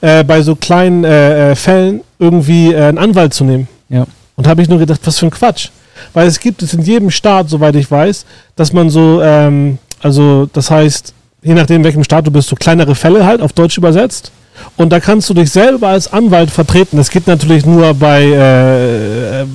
äh, 0.00 0.24
bei 0.24 0.40
so 0.40 0.56
kleinen 0.56 1.04
äh, 1.04 1.50
äh, 1.50 1.54
Fällen 1.54 2.00
irgendwie 2.18 2.72
äh, 2.72 2.84
einen 2.84 2.98
Anwalt 2.98 3.34
zu 3.34 3.44
nehmen. 3.44 3.68
Ja. 3.90 4.06
Und 4.36 4.46
da 4.46 4.50
habe 4.50 4.62
ich 4.62 4.68
nur 4.70 4.78
gedacht, 4.78 5.00
was 5.04 5.18
für 5.18 5.26
ein 5.26 5.30
Quatsch. 5.30 5.68
Weil 6.14 6.26
es 6.26 6.40
gibt 6.40 6.62
es 6.62 6.72
in 6.72 6.80
jedem 6.80 7.10
Staat, 7.10 7.50
soweit 7.50 7.76
ich 7.76 7.90
weiß, 7.90 8.24
dass 8.56 8.72
man 8.72 8.88
so, 8.88 9.20
ähm, 9.22 9.76
also 10.00 10.48
das 10.50 10.70
heißt, 10.70 11.12
je 11.42 11.52
nachdem, 11.52 11.84
welchem 11.84 12.04
Staat 12.04 12.26
du 12.26 12.30
bist, 12.30 12.48
so 12.48 12.56
kleinere 12.56 12.94
Fälle 12.94 13.26
halt 13.26 13.42
auf 13.42 13.52
Deutsch 13.52 13.76
übersetzt. 13.76 14.32
Und 14.76 14.90
da 14.90 15.00
kannst 15.00 15.28
du 15.28 15.34
dich 15.34 15.50
selber 15.50 15.88
als 15.88 16.12
Anwalt 16.12 16.50
vertreten. 16.50 16.96
Das 16.96 17.10
geht 17.10 17.26
natürlich 17.26 17.64
nur 17.66 17.94
bei, 17.94 18.22
äh, 18.22 19.42
äh, 19.42 19.46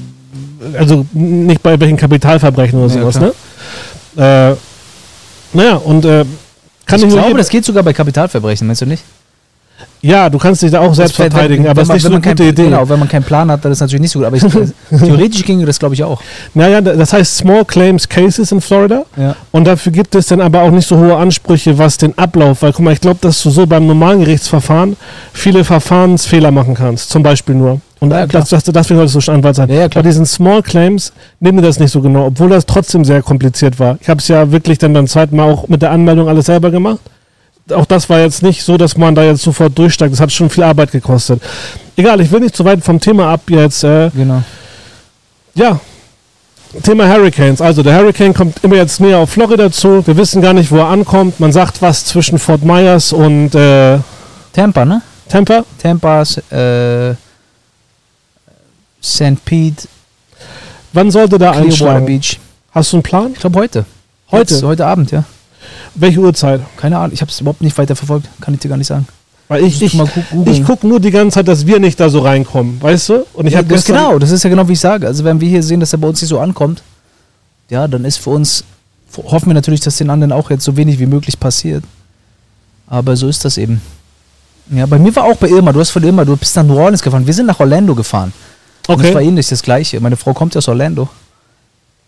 also 0.77 1.05
nicht 1.13 1.61
bei 1.63 1.79
welchen 1.79 1.97
Kapitalverbrechen 1.97 2.79
oder 2.83 2.93
Ja, 2.93 3.01
sowas, 3.01 3.17
klar. 3.17 3.31
ne? 4.15 4.51
Äh, 4.53 4.55
naja, 5.57 5.75
und 5.77 6.05
äh, 6.05 6.25
kann 6.85 6.99
ich 6.99 7.05
ich 7.07 7.11
glaube, 7.13 7.35
das 7.37 7.49
geht 7.49 7.65
sogar 7.65 7.83
bei 7.83 7.93
Kapitalverbrechen, 7.93 8.67
meinst 8.67 8.81
du 8.81 8.85
nicht? 8.85 9.03
ja, 10.01 10.29
du 10.29 10.37
kannst 10.37 10.61
dich 10.61 10.69
da 10.71 10.81
auch 10.81 10.93
selbst 10.93 11.13
Das- 11.13 11.25
wenn- 11.25 11.31
verteidigen, 11.31 11.63
wenn- 11.63 11.71
aber 11.71 11.81
es 11.81 11.89
wenn 11.89 11.97
ist 11.97 12.03
man- 12.03 12.11
nicht 12.13 12.23
so 12.23 12.29
eine 12.29 12.35
gute 12.35 12.43
kein, 12.43 12.53
Idee. 12.53 12.63
Genau, 12.65 12.87
wenn 12.87 12.99
man 12.99 13.09
keinen 13.09 13.23
Plan 13.23 13.49
hat, 13.49 13.65
dann 13.65 13.71
ist 13.71 13.81
das 13.81 13.87
natürlich 13.87 14.01
nicht 14.03 14.11
so 14.11 14.19
gut. 14.19 14.27
Aber 14.27 14.37
ich, 14.37 14.43
theoretisch 14.99 15.43
ginge 15.43 15.65
das, 15.65 15.79
glaube 15.79 15.95
ich, 15.95 16.03
auch. 16.03 16.21
Naja, 16.53 16.79
das 16.79 17.11
heißt 17.11 17.37
Small 17.37 17.65
Claims 17.65 18.07
Cases 18.07 18.51
in 18.51 18.61
Florida. 18.61 19.03
Ja. 19.17 19.35
Und 19.51 19.65
dafür 19.65 19.91
gibt 19.91 20.13
es 20.13 20.27
dann 20.27 20.41
aber 20.41 20.61
auch 20.61 20.69
nicht 20.69 20.87
so 20.87 20.95
hohe 20.97 21.15
Ansprüche, 21.17 21.75
was 21.79 21.97
den 21.97 22.15
Ablauf, 22.19 22.61
weil 22.61 22.71
guck 22.71 22.85
mal, 22.85 22.93
ich 22.93 23.01
glaube, 23.01 23.17
dass 23.21 23.41
du 23.41 23.49
so 23.49 23.65
beim 23.65 23.87
normalen 23.87 24.19
Gerichtsverfahren 24.19 24.95
viele 25.33 25.63
Verfahrensfehler 25.63 26.51
machen 26.51 26.75
kannst, 26.75 27.09
zum 27.09 27.23
Beispiel 27.23 27.55
nur. 27.55 27.81
Und 28.05 28.11
Ja, 28.11 28.27
das, 28.27 28.49
das, 28.49 28.63
deswegen 28.63 28.97
solltest 28.97 29.15
du 29.15 29.21
schon 29.21 29.35
Anwalt 29.35 29.55
sein. 29.55 29.69
Ja, 29.69 29.81
ja. 29.81 29.87
Bei 29.87 30.01
diesen 30.01 30.25
Small 30.25 30.61
Claims 30.61 31.11
nehmen 31.39 31.57
die 31.57 31.63
das 31.63 31.79
nicht 31.79 31.91
so 31.91 32.01
genau, 32.01 32.27
obwohl 32.27 32.49
das 32.49 32.65
trotzdem 32.65 33.03
sehr 33.03 33.21
kompliziert 33.21 33.79
war. 33.79 33.97
Ich 34.01 34.09
habe 34.09 34.19
es 34.19 34.27
ja 34.27 34.51
wirklich 34.51 34.77
dann 34.77 34.93
beim 34.93 35.07
zweiten 35.07 35.35
Mal 35.35 35.51
auch 35.51 35.67
mit 35.67 35.81
der 35.81 35.91
Anmeldung 35.91 36.27
alles 36.29 36.45
selber 36.45 36.71
gemacht. 36.71 36.99
Auch 37.73 37.85
das 37.85 38.09
war 38.09 38.19
jetzt 38.19 38.43
nicht 38.43 38.63
so, 38.63 38.77
dass 38.77 38.95
man 38.95 39.15
da 39.15 39.23
jetzt 39.23 39.41
sofort 39.41 39.77
durchsteigt. 39.77 40.13
Das 40.13 40.19
hat 40.19 40.31
schon 40.31 40.49
viel 40.51 40.63
Arbeit 40.63 40.91
gekostet. 40.91 41.41
Egal, 41.95 42.21
ich 42.21 42.31
will 42.31 42.41
nicht 42.41 42.55
zu 42.55 42.63
weit 42.63 42.83
vom 42.83 42.99
Thema 42.99 43.31
ab 43.31 43.41
jetzt. 43.47 43.83
Äh, 43.83 44.11
Genau. 44.11 44.43
ja, 45.55 45.79
Thema 46.83 47.07
Hurricanes. 47.07 47.61
Also 47.61 47.81
der 47.83 47.97
Hurricane 47.97 48.33
kommt 48.33 48.63
immer 48.63 48.75
jetzt 48.75 48.99
näher 48.99 49.17
auf 49.17 49.29
Florida 49.29 49.71
zu. 49.71 50.05
Wir 50.05 50.17
wissen 50.17 50.41
gar 50.41 50.53
nicht, 50.53 50.71
wo 50.71 50.77
er 50.77 50.87
ankommt. 50.87 51.39
Man 51.39 51.51
sagt 51.51 51.81
was 51.81 52.05
zwischen 52.05 52.37
Fort 52.37 52.63
Myers 52.63 53.13
und 53.13 53.55
äh, 53.55 53.97
Tampa, 54.53 54.85
ne? 54.85 55.01
Tampa. 55.29 55.63
Tampa, 55.81 56.21
äh, 56.51 57.15
St. 59.05 59.43
Pete, 59.45 59.87
Wann 60.95 61.11
sollte 61.11 61.37
da 61.37 61.51
einschlagen? 61.51 62.05
Beach. 62.05 62.39
Hast 62.71 62.93
du 62.93 62.97
einen 62.97 63.03
Plan? 63.03 63.31
Ich 63.33 63.39
glaube 63.39 63.59
heute. 63.59 63.85
Heute? 64.31 64.53
Jetzt, 64.53 64.63
heute 64.63 64.85
Abend, 64.85 65.11
ja. 65.11 65.25
Welche 65.93 66.19
Uhrzeit? 66.21 66.61
Keine 66.77 66.97
Ahnung. 66.97 67.11
Ich 67.13 67.19
habe 67.19 67.29
es 67.29 67.41
überhaupt 67.41 67.61
nicht 67.61 67.77
weiter 67.77 67.97
verfolgt. 67.97 68.29
Kann 68.39 68.53
ich 68.53 68.61
dir 68.61 68.69
gar 68.69 68.77
nicht 68.77 68.87
sagen. 68.87 69.05
Weil 69.49 69.65
ich, 69.65 69.81
ich, 69.81 69.99
ich 70.45 70.63
gucke 70.63 70.87
nur 70.87 71.01
die 71.01 71.11
ganze 71.11 71.35
Zeit, 71.35 71.49
dass 71.49 71.67
wir 71.67 71.79
nicht 71.79 71.99
da 71.99 72.09
so 72.09 72.19
reinkommen, 72.19 72.81
weißt 72.81 73.09
du? 73.09 73.25
Und 73.33 73.45
ich 73.45 73.53
ja, 73.53 73.59
habe 73.59 73.67
das 73.67 73.85
gestern, 73.85 73.97
genau, 73.97 74.19
das 74.19 74.31
ist 74.31 74.43
ja 74.43 74.49
genau 74.49 74.67
wie 74.67 74.73
ich 74.73 74.79
sage. 74.79 75.05
Also 75.05 75.23
wenn 75.23 75.39
wir 75.39 75.47
hier 75.47 75.61
sehen, 75.61 75.81
dass 75.81 75.93
er 75.93 75.99
bei 75.99 76.07
uns 76.07 76.21
nicht 76.21 76.29
so 76.29 76.39
ankommt, 76.39 76.81
ja, 77.69 77.87
dann 77.87 78.05
ist 78.05 78.17
für 78.17 78.31
uns, 78.31 78.63
hoffen 79.17 79.47
wir 79.47 79.53
natürlich, 79.53 79.81
dass 79.81 79.97
den 79.97 80.09
anderen 80.09 80.31
auch 80.31 80.49
jetzt 80.49 80.63
so 80.63 80.77
wenig 80.77 80.97
wie 80.97 81.05
möglich 81.05 81.39
passiert. 81.39 81.83
Aber 82.87 83.15
so 83.17 83.27
ist 83.27 83.45
das 83.45 83.57
eben. 83.57 83.81
Ja, 84.71 84.85
bei 84.85 84.97
mir 84.97 85.15
war 85.15 85.25
auch 85.25 85.35
bei 85.35 85.49
Irma, 85.49 85.73
du 85.73 85.79
hast 85.79 85.91
von 85.91 86.03
Irma, 86.03 86.25
du 86.25 86.35
bist 86.37 86.55
nach 86.55 86.63
New 86.63 86.77
Orleans 86.77 87.03
gefahren. 87.03 87.27
Wir 87.27 87.33
sind 87.33 87.45
nach 87.45 87.59
Orlando 87.59 87.93
gefahren. 87.93 88.33
Und 88.87 88.99
das 89.01 89.07
war 89.13 89.21
Okay. 89.21 89.27
ähnlich 89.27 89.47
das 89.47 89.61
gleiche. 89.63 89.99
Meine 89.99 90.17
Frau 90.17 90.33
kommt 90.33 90.53
ja 90.55 90.59
aus 90.59 90.67
Orlando. 90.67 91.09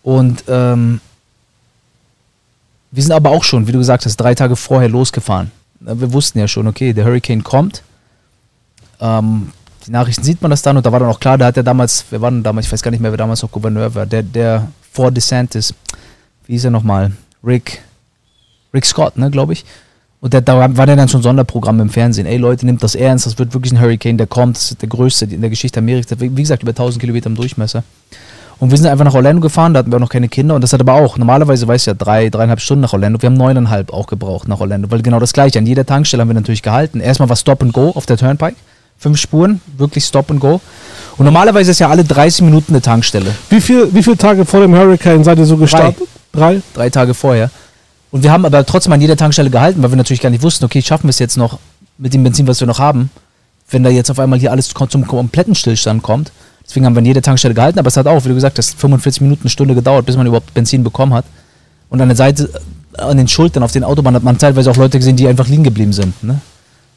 Und 0.02 0.44
ähm, 0.48 1.00
wir 2.90 3.02
sind 3.02 3.12
aber 3.12 3.30
auch 3.30 3.44
schon, 3.44 3.66
wie 3.66 3.72
du 3.72 3.78
gesagt 3.78 4.06
hast, 4.06 4.16
drei 4.16 4.34
Tage 4.34 4.56
vorher 4.56 4.88
losgefahren. 4.88 5.50
Wir 5.80 6.12
wussten 6.12 6.38
ja 6.38 6.48
schon, 6.48 6.66
okay, 6.66 6.92
der 6.92 7.04
Hurricane 7.04 7.42
kommt. 7.44 7.82
Ähm, 9.00 9.52
die 9.86 9.90
Nachrichten 9.90 10.22
sieht 10.24 10.42
man 10.42 10.50
das 10.50 10.62
dann 10.62 10.76
und 10.76 10.84
da 10.86 10.92
war 10.92 11.00
dann 11.00 11.08
auch 11.08 11.20
klar, 11.20 11.38
da 11.38 11.46
hat 11.46 11.56
er 11.56 11.62
damals, 11.62 12.04
wir 12.10 12.20
waren 12.20 12.42
damals, 12.42 12.66
ich 12.66 12.72
weiß 12.72 12.82
gar 12.82 12.90
nicht 12.90 13.00
mehr, 13.00 13.12
wer 13.12 13.16
damals 13.16 13.42
noch 13.42 13.50
Gouverneur 13.52 13.94
war, 13.94 14.06
der, 14.06 14.22
der 14.22 14.68
vor 14.92 15.10
DeSantis, 15.10 15.72
wie 16.46 16.52
hieß 16.52 16.64
er 16.64 16.70
nochmal? 16.70 17.12
Rick, 17.44 17.80
Rick 18.74 18.84
Scott, 18.84 19.16
ne, 19.16 19.30
glaube 19.30 19.52
ich. 19.52 19.64
Und 20.20 20.34
da 20.34 20.76
war 20.76 20.86
der 20.86 20.96
dann 20.96 21.08
schon 21.08 21.22
Sonderprogramm 21.22 21.78
im 21.80 21.90
Fernsehen. 21.90 22.26
Ey 22.26 22.38
Leute, 22.38 22.66
nimmt 22.66 22.82
das 22.82 22.96
ernst, 22.96 23.26
das 23.26 23.38
wird 23.38 23.54
wirklich 23.54 23.72
ein 23.72 23.80
Hurricane, 23.80 24.18
der 24.18 24.26
kommt, 24.26 24.56
das 24.56 24.72
ist 24.72 24.82
der 24.82 24.88
größte 24.88 25.26
in 25.26 25.40
der 25.40 25.50
Geschichte 25.50 25.78
Amerikas, 25.78 26.18
wie 26.18 26.36
wie 26.36 26.42
gesagt, 26.42 26.62
über 26.62 26.70
1000 26.70 27.00
Kilometer 27.00 27.26
im 27.26 27.36
Durchmesser. 27.36 27.84
Und 28.58 28.72
wir 28.72 28.78
sind 28.78 28.88
einfach 28.88 29.04
nach 29.04 29.14
Orlando 29.14 29.40
gefahren, 29.40 29.72
da 29.72 29.78
hatten 29.78 29.92
wir 29.92 29.96
auch 29.96 30.00
noch 30.00 30.08
keine 30.08 30.28
Kinder 30.28 30.56
und 30.56 30.62
das 30.62 30.72
hat 30.72 30.80
aber 30.80 30.94
auch, 30.94 31.16
normalerweise 31.16 31.68
weiß 31.68 31.82
ich 31.82 31.86
ja, 31.86 31.94
drei, 31.94 32.28
dreieinhalb 32.28 32.60
Stunden 32.60 32.80
nach 32.80 32.92
Orlando. 32.92 33.22
Wir 33.22 33.28
haben 33.28 33.36
neuneinhalb 33.36 33.92
auch 33.92 34.08
gebraucht 34.08 34.48
nach 34.48 34.58
Orlando, 34.58 34.90
weil 34.90 35.02
genau 35.02 35.20
das 35.20 35.32
gleiche. 35.32 35.60
An 35.60 35.66
jeder 35.66 35.86
Tankstelle 35.86 36.22
haben 36.22 36.28
wir 36.28 36.34
natürlich 36.34 36.62
gehalten. 36.62 36.98
Erstmal 36.98 37.28
war 37.28 37.36
Stop 37.36 37.62
and 37.62 37.72
Go 37.72 37.92
auf 37.94 38.06
der 38.06 38.16
Turnpike, 38.16 38.56
Fünf 38.98 39.18
Spuren, 39.18 39.60
wirklich 39.76 40.04
Stop 40.04 40.32
and 40.32 40.40
Go. 40.40 40.60
Und 41.16 41.24
normalerweise 41.24 41.70
ist 41.70 41.78
ja 41.78 41.88
alle 41.88 42.02
30 42.02 42.42
Minuten 42.42 42.72
eine 42.72 42.82
Tankstelle. 42.82 43.32
Wie, 43.48 43.60
viel, 43.60 43.94
wie 43.94 44.02
viele 44.02 44.16
Tage 44.16 44.44
vor 44.44 44.60
dem 44.60 44.74
Hurricane 44.74 45.22
seid 45.22 45.38
ihr 45.38 45.46
so 45.46 45.56
gestartet? 45.56 46.08
Drei. 46.32 46.60
Drei 46.74 46.90
Tage 46.90 47.14
vorher. 47.14 47.50
Und 48.10 48.22
wir 48.22 48.32
haben 48.32 48.44
aber 48.46 48.64
trotzdem 48.64 48.92
an 48.92 49.00
jeder 49.00 49.16
Tankstelle 49.16 49.50
gehalten, 49.50 49.82
weil 49.82 49.90
wir 49.90 49.96
natürlich 49.96 50.20
gar 50.20 50.30
nicht 50.30 50.42
wussten, 50.42 50.64
okay, 50.64 50.80
schaffen 50.80 51.04
wir 51.04 51.10
es 51.10 51.18
jetzt 51.18 51.36
noch 51.36 51.58
mit 51.98 52.14
dem 52.14 52.24
Benzin, 52.24 52.46
was 52.46 52.60
wir 52.60 52.66
noch 52.66 52.78
haben, 52.78 53.10
wenn 53.70 53.82
da 53.82 53.90
jetzt 53.90 54.10
auf 54.10 54.18
einmal 54.18 54.38
hier 54.38 54.50
alles 54.50 54.68
zum 54.68 55.06
kompletten 55.06 55.54
Stillstand 55.54 56.02
kommt. 56.02 56.32
Deswegen 56.66 56.86
haben 56.86 56.94
wir 56.94 57.00
an 57.00 57.06
jeder 57.06 57.22
Tankstelle 57.22 57.54
gehalten, 57.54 57.78
aber 57.78 57.88
es 57.88 57.96
hat 57.96 58.06
auch, 58.06 58.24
wie 58.24 58.28
du 58.28 58.34
gesagt 58.34 58.58
hast, 58.58 58.78
45 58.78 59.22
Minuten, 59.22 59.42
eine 59.42 59.50
Stunde 59.50 59.74
gedauert, 59.74 60.06
bis 60.06 60.16
man 60.16 60.26
überhaupt 60.26 60.52
Benzin 60.54 60.84
bekommen 60.84 61.14
hat. 61.14 61.24
Und 61.88 62.00
an 62.00 62.08
der 62.08 62.16
Seite, 62.16 62.50
an 62.96 63.16
den 63.16 63.28
Schultern, 63.28 63.62
auf 63.62 63.72
den 63.72 63.84
Autobahnen 63.84 64.16
hat 64.16 64.22
man 64.22 64.38
teilweise 64.38 64.70
auch 64.70 64.76
Leute 64.76 64.98
gesehen, 64.98 65.16
die 65.16 65.26
einfach 65.26 65.48
liegen 65.48 65.64
geblieben 65.64 65.92
sind. 65.92 66.22
Ne? 66.22 66.40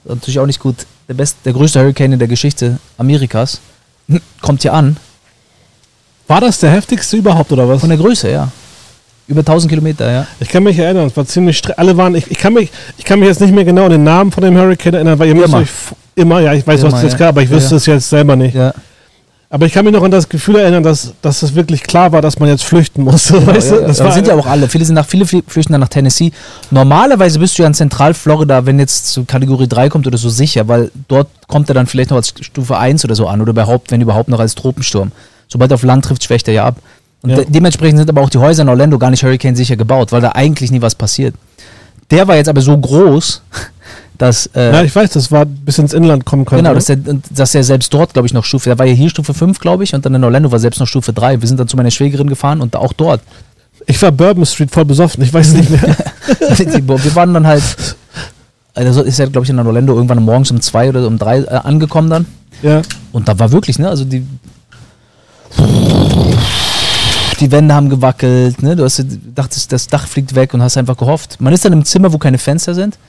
Das 0.04 0.14
ist 0.14 0.20
natürlich 0.20 0.40
auch 0.40 0.46
nicht 0.46 0.60
gut. 0.60 0.76
Der, 1.08 1.14
best, 1.14 1.38
der 1.46 1.54
größte 1.54 1.80
Hurricane 1.80 2.14
in 2.14 2.20
der 2.20 2.28
Geschichte 2.28 2.80
Amerikas 2.98 3.60
kommt 4.42 4.62
hier 4.62 4.74
an. 4.74 4.98
War 6.28 6.42
das 6.42 6.60
der 6.60 6.72
heftigste 6.72 7.18
überhaupt 7.18 7.52
oder 7.52 7.68
was? 7.68 7.82
Von 7.82 7.90
der 7.90 7.98
Größe, 7.98 8.32
ja. 8.32 8.52
Über 9.32 9.40
1000 9.42 9.70
Kilometer, 9.72 10.12
ja. 10.12 10.28
Ich 10.40 10.50
kann 10.50 10.64
mich 10.64 10.78
erinnern, 10.78 11.08
es 11.08 11.16
war 11.18 11.26
ziemlich 11.26 11.58
stre- 11.58 11.72
Alle 11.78 11.96
waren, 11.98 12.14
ich, 12.16 12.30
ich, 12.30 12.38
kann 12.38 12.54
mich, 12.54 12.70
ich 12.98 13.06
kann 13.06 13.20
mich 13.20 13.30
jetzt 13.30 13.40
nicht 13.42 13.54
mehr 13.54 13.64
genau 13.66 13.86
an 13.86 13.92
den 13.92 14.04
Namen 14.04 14.32
von 14.32 14.44
dem 14.44 14.58
Hurricane 14.58 14.96
erinnern, 14.96 15.18
weil 15.18 15.30
ihr 15.30 15.36
müsst 15.36 15.54
euch 15.54 15.70
immer, 16.16 16.42
ja, 16.42 16.54
ich 16.54 16.68
weiß, 16.68 16.82
was 16.84 16.90
Irma, 16.92 16.98
es 16.98 17.04
jetzt 17.04 17.12
ja. 17.14 17.18
gab, 17.20 17.30
aber 17.30 17.42
ich 17.44 17.50
Ja, 17.50 17.56
wüsste 17.56 17.72
ja. 17.72 17.78
es 17.78 17.86
jetzt 17.86 18.10
selber 18.10 18.36
nicht. 18.36 18.54
ja. 18.56 18.74
Aber 19.54 19.66
ich 19.66 19.74
kann 19.74 19.84
mich 19.84 19.94
noch 19.94 20.02
an 20.04 20.12
das 20.12 20.30
Gefühl 20.30 20.56
erinnern, 20.58 20.82
dass, 20.82 21.14
dass 21.22 21.44
es 21.44 21.56
wirklich 21.56 21.84
klar 21.84 22.14
war, 22.14 22.22
dass 22.22 22.40
man 22.40 22.48
jetzt 22.48 22.64
flüchten 22.64 23.04
musste. 23.04 23.34
Genau, 23.40 23.48
weißt 23.54 23.72
ja, 23.72 23.76
du? 23.78 23.82
ja. 23.82 23.88
Das 23.88 24.00
war, 24.00 24.12
sind 24.14 24.28
ja 24.28 24.36
auch 24.36 24.46
alle. 24.46 24.70
Viele 24.70 24.86
sind 24.86 24.96
nach, 24.96 25.06
viele 25.06 25.26
flüchten 25.26 25.74
dann 25.74 25.82
nach 25.82 25.90
Tennessee. 25.90 26.32
Normalerweise 26.70 27.38
bist 27.38 27.58
du 27.58 27.64
ja 27.64 27.68
in 27.68 27.74
Zentralflorida, 27.74 28.66
wenn 28.66 28.80
jetzt 28.80 29.08
zu 29.12 29.26
Kategorie 29.26 29.68
3 29.68 29.90
kommt 29.90 30.08
oder 30.08 30.18
so 30.18 30.30
sicher, 30.30 30.68
weil 30.70 30.90
dort 31.10 31.28
kommt 31.50 31.70
er 31.70 31.74
dann 31.76 31.86
vielleicht 31.88 32.12
noch 32.12 32.18
als 32.18 32.34
Stufe 32.40 32.78
1 32.78 33.04
oder 33.04 33.16
so 33.16 33.28
an 33.28 33.42
oder 33.42 33.50
überhaupt, 33.52 33.92
wenn 33.92 34.00
überhaupt 34.02 34.30
noch 34.30 34.40
als 34.40 34.56
Tropensturm. 34.56 35.12
Sobald 35.50 35.70
er 35.72 35.76
auf 35.76 35.84
Land 35.84 36.06
trifft, 36.06 36.24
schwächt 36.24 36.48
er 36.48 36.54
ja 36.54 36.66
ab. 36.66 36.78
Und 37.24 37.30
Ja. 37.32 37.36
de 37.38 37.46
dementsprechend 37.50 38.00
sind 38.00 38.10
aber 38.10 38.22
auch 38.22 38.30
die 38.30 38.38
Häuser 38.40 38.64
in 38.64 38.70
Orlando 38.70 38.98
gar 38.98 39.10
nicht 39.12 39.24
Hurricane 39.24 39.56
sicher 39.56 39.76
gebaut, 39.76 40.12
weil 40.12 40.22
da 40.22 40.30
eigentlich 40.34 40.72
nie 40.72 40.82
was 40.82 40.96
passiert. 40.96 41.36
Der 42.10 42.28
war 42.28 42.36
jetzt 42.36 42.50
aber 42.50 42.62
so 42.62 42.78
groß, 42.78 43.42
dass. 44.18 44.48
Äh, 44.56 44.72
ja, 44.74 44.84
ich 44.84 44.96
weiß, 44.96 45.12
das 45.12 45.32
war 45.32 45.46
bis 45.46 45.78
ins 45.78 45.94
Inland 45.94 46.26
kommen 46.26 46.46
können. 46.46 46.60
Genau, 46.64 46.72
ne? 46.72 46.76
dass 46.76 46.90
er, 46.90 46.98
dass 47.30 47.56
er 47.56 47.64
selbst 47.64 47.94
dort, 47.94 48.14
glaube 48.14 48.28
ich, 48.28 48.34
noch 48.34 48.44
Stufe, 48.46 48.70
da 48.70 48.78
war 48.80 48.86
ja 48.86 48.94
hier 48.94 49.10
Stufe 49.10 49.34
5, 49.34 49.60
glaube 49.60 49.84
ich, 49.84 49.94
und 49.94 50.06
dann 50.06 50.16
in 50.16 50.24
Orlando 50.24 50.52
war 50.52 50.60
selbst 50.60 50.80
noch 50.80 50.88
Stufe 50.88 51.14
3. 51.14 51.42
Wir 51.42 51.48
sind 51.48 51.60
dann 51.60 51.68
zu 51.68 51.78
meiner 51.78 51.92
Schwägerin 51.92 52.28
gefahren 52.28 52.60
und 52.62 52.76
auch 52.76 52.94
dort. 52.94 53.22
ich 53.88 54.02
war 54.02 54.12
Bourbon 54.12 54.46
Street 54.46 54.72
voll 54.72 54.86
besoffen, 54.86 55.24
ich 55.24 55.34
weiß 55.34 55.54
nicht 55.54 55.70
mehr. 55.70 55.82
Wir 56.58 57.16
waren 57.16 57.34
dann 57.34 57.48
halt, 57.48 57.64
also 58.76 59.02
ist 59.02 59.20
ja, 59.20 59.26
glaube 59.26 59.46
ich, 59.46 59.50
in 59.50 59.60
Orlando 59.60 59.94
irgendwann 59.96 60.22
morgens 60.24 60.52
um 60.52 60.62
zwei 60.62 60.90
oder 60.90 61.08
um 61.08 61.18
drei 61.18 61.40
äh, 61.40 61.48
angekommen 61.48 62.10
dann. 62.10 62.26
ja. 62.62 62.82
Und 63.12 63.28
da 63.28 63.38
war 63.40 63.52
wirklich, 63.52 63.80
ne, 63.80 63.90
also 63.90 64.06
die. 64.06 64.26
Die 67.42 67.52
Wände 67.52 67.74
haben 67.74 67.90
gewackelt, 67.90 68.62
ne? 68.62 68.76
Du 68.76 68.84
hast 68.84 69.04
dachtest, 69.36 69.72
das 69.72 69.88
Dach 69.88 70.08
fliegt 70.08 70.36
weg 70.36 70.54
und 70.54 70.62
hast 70.62 70.78
einfach 70.78 70.96
gehofft. 70.96 71.42
Man 71.42 71.52
ist 71.52 71.66
dann 71.66 71.74
im 71.74 71.84
Zimmer, 71.84 72.14
wo 72.14 72.20
keine 72.20 72.38
Fenster 72.38 72.76
sind, 72.76 73.00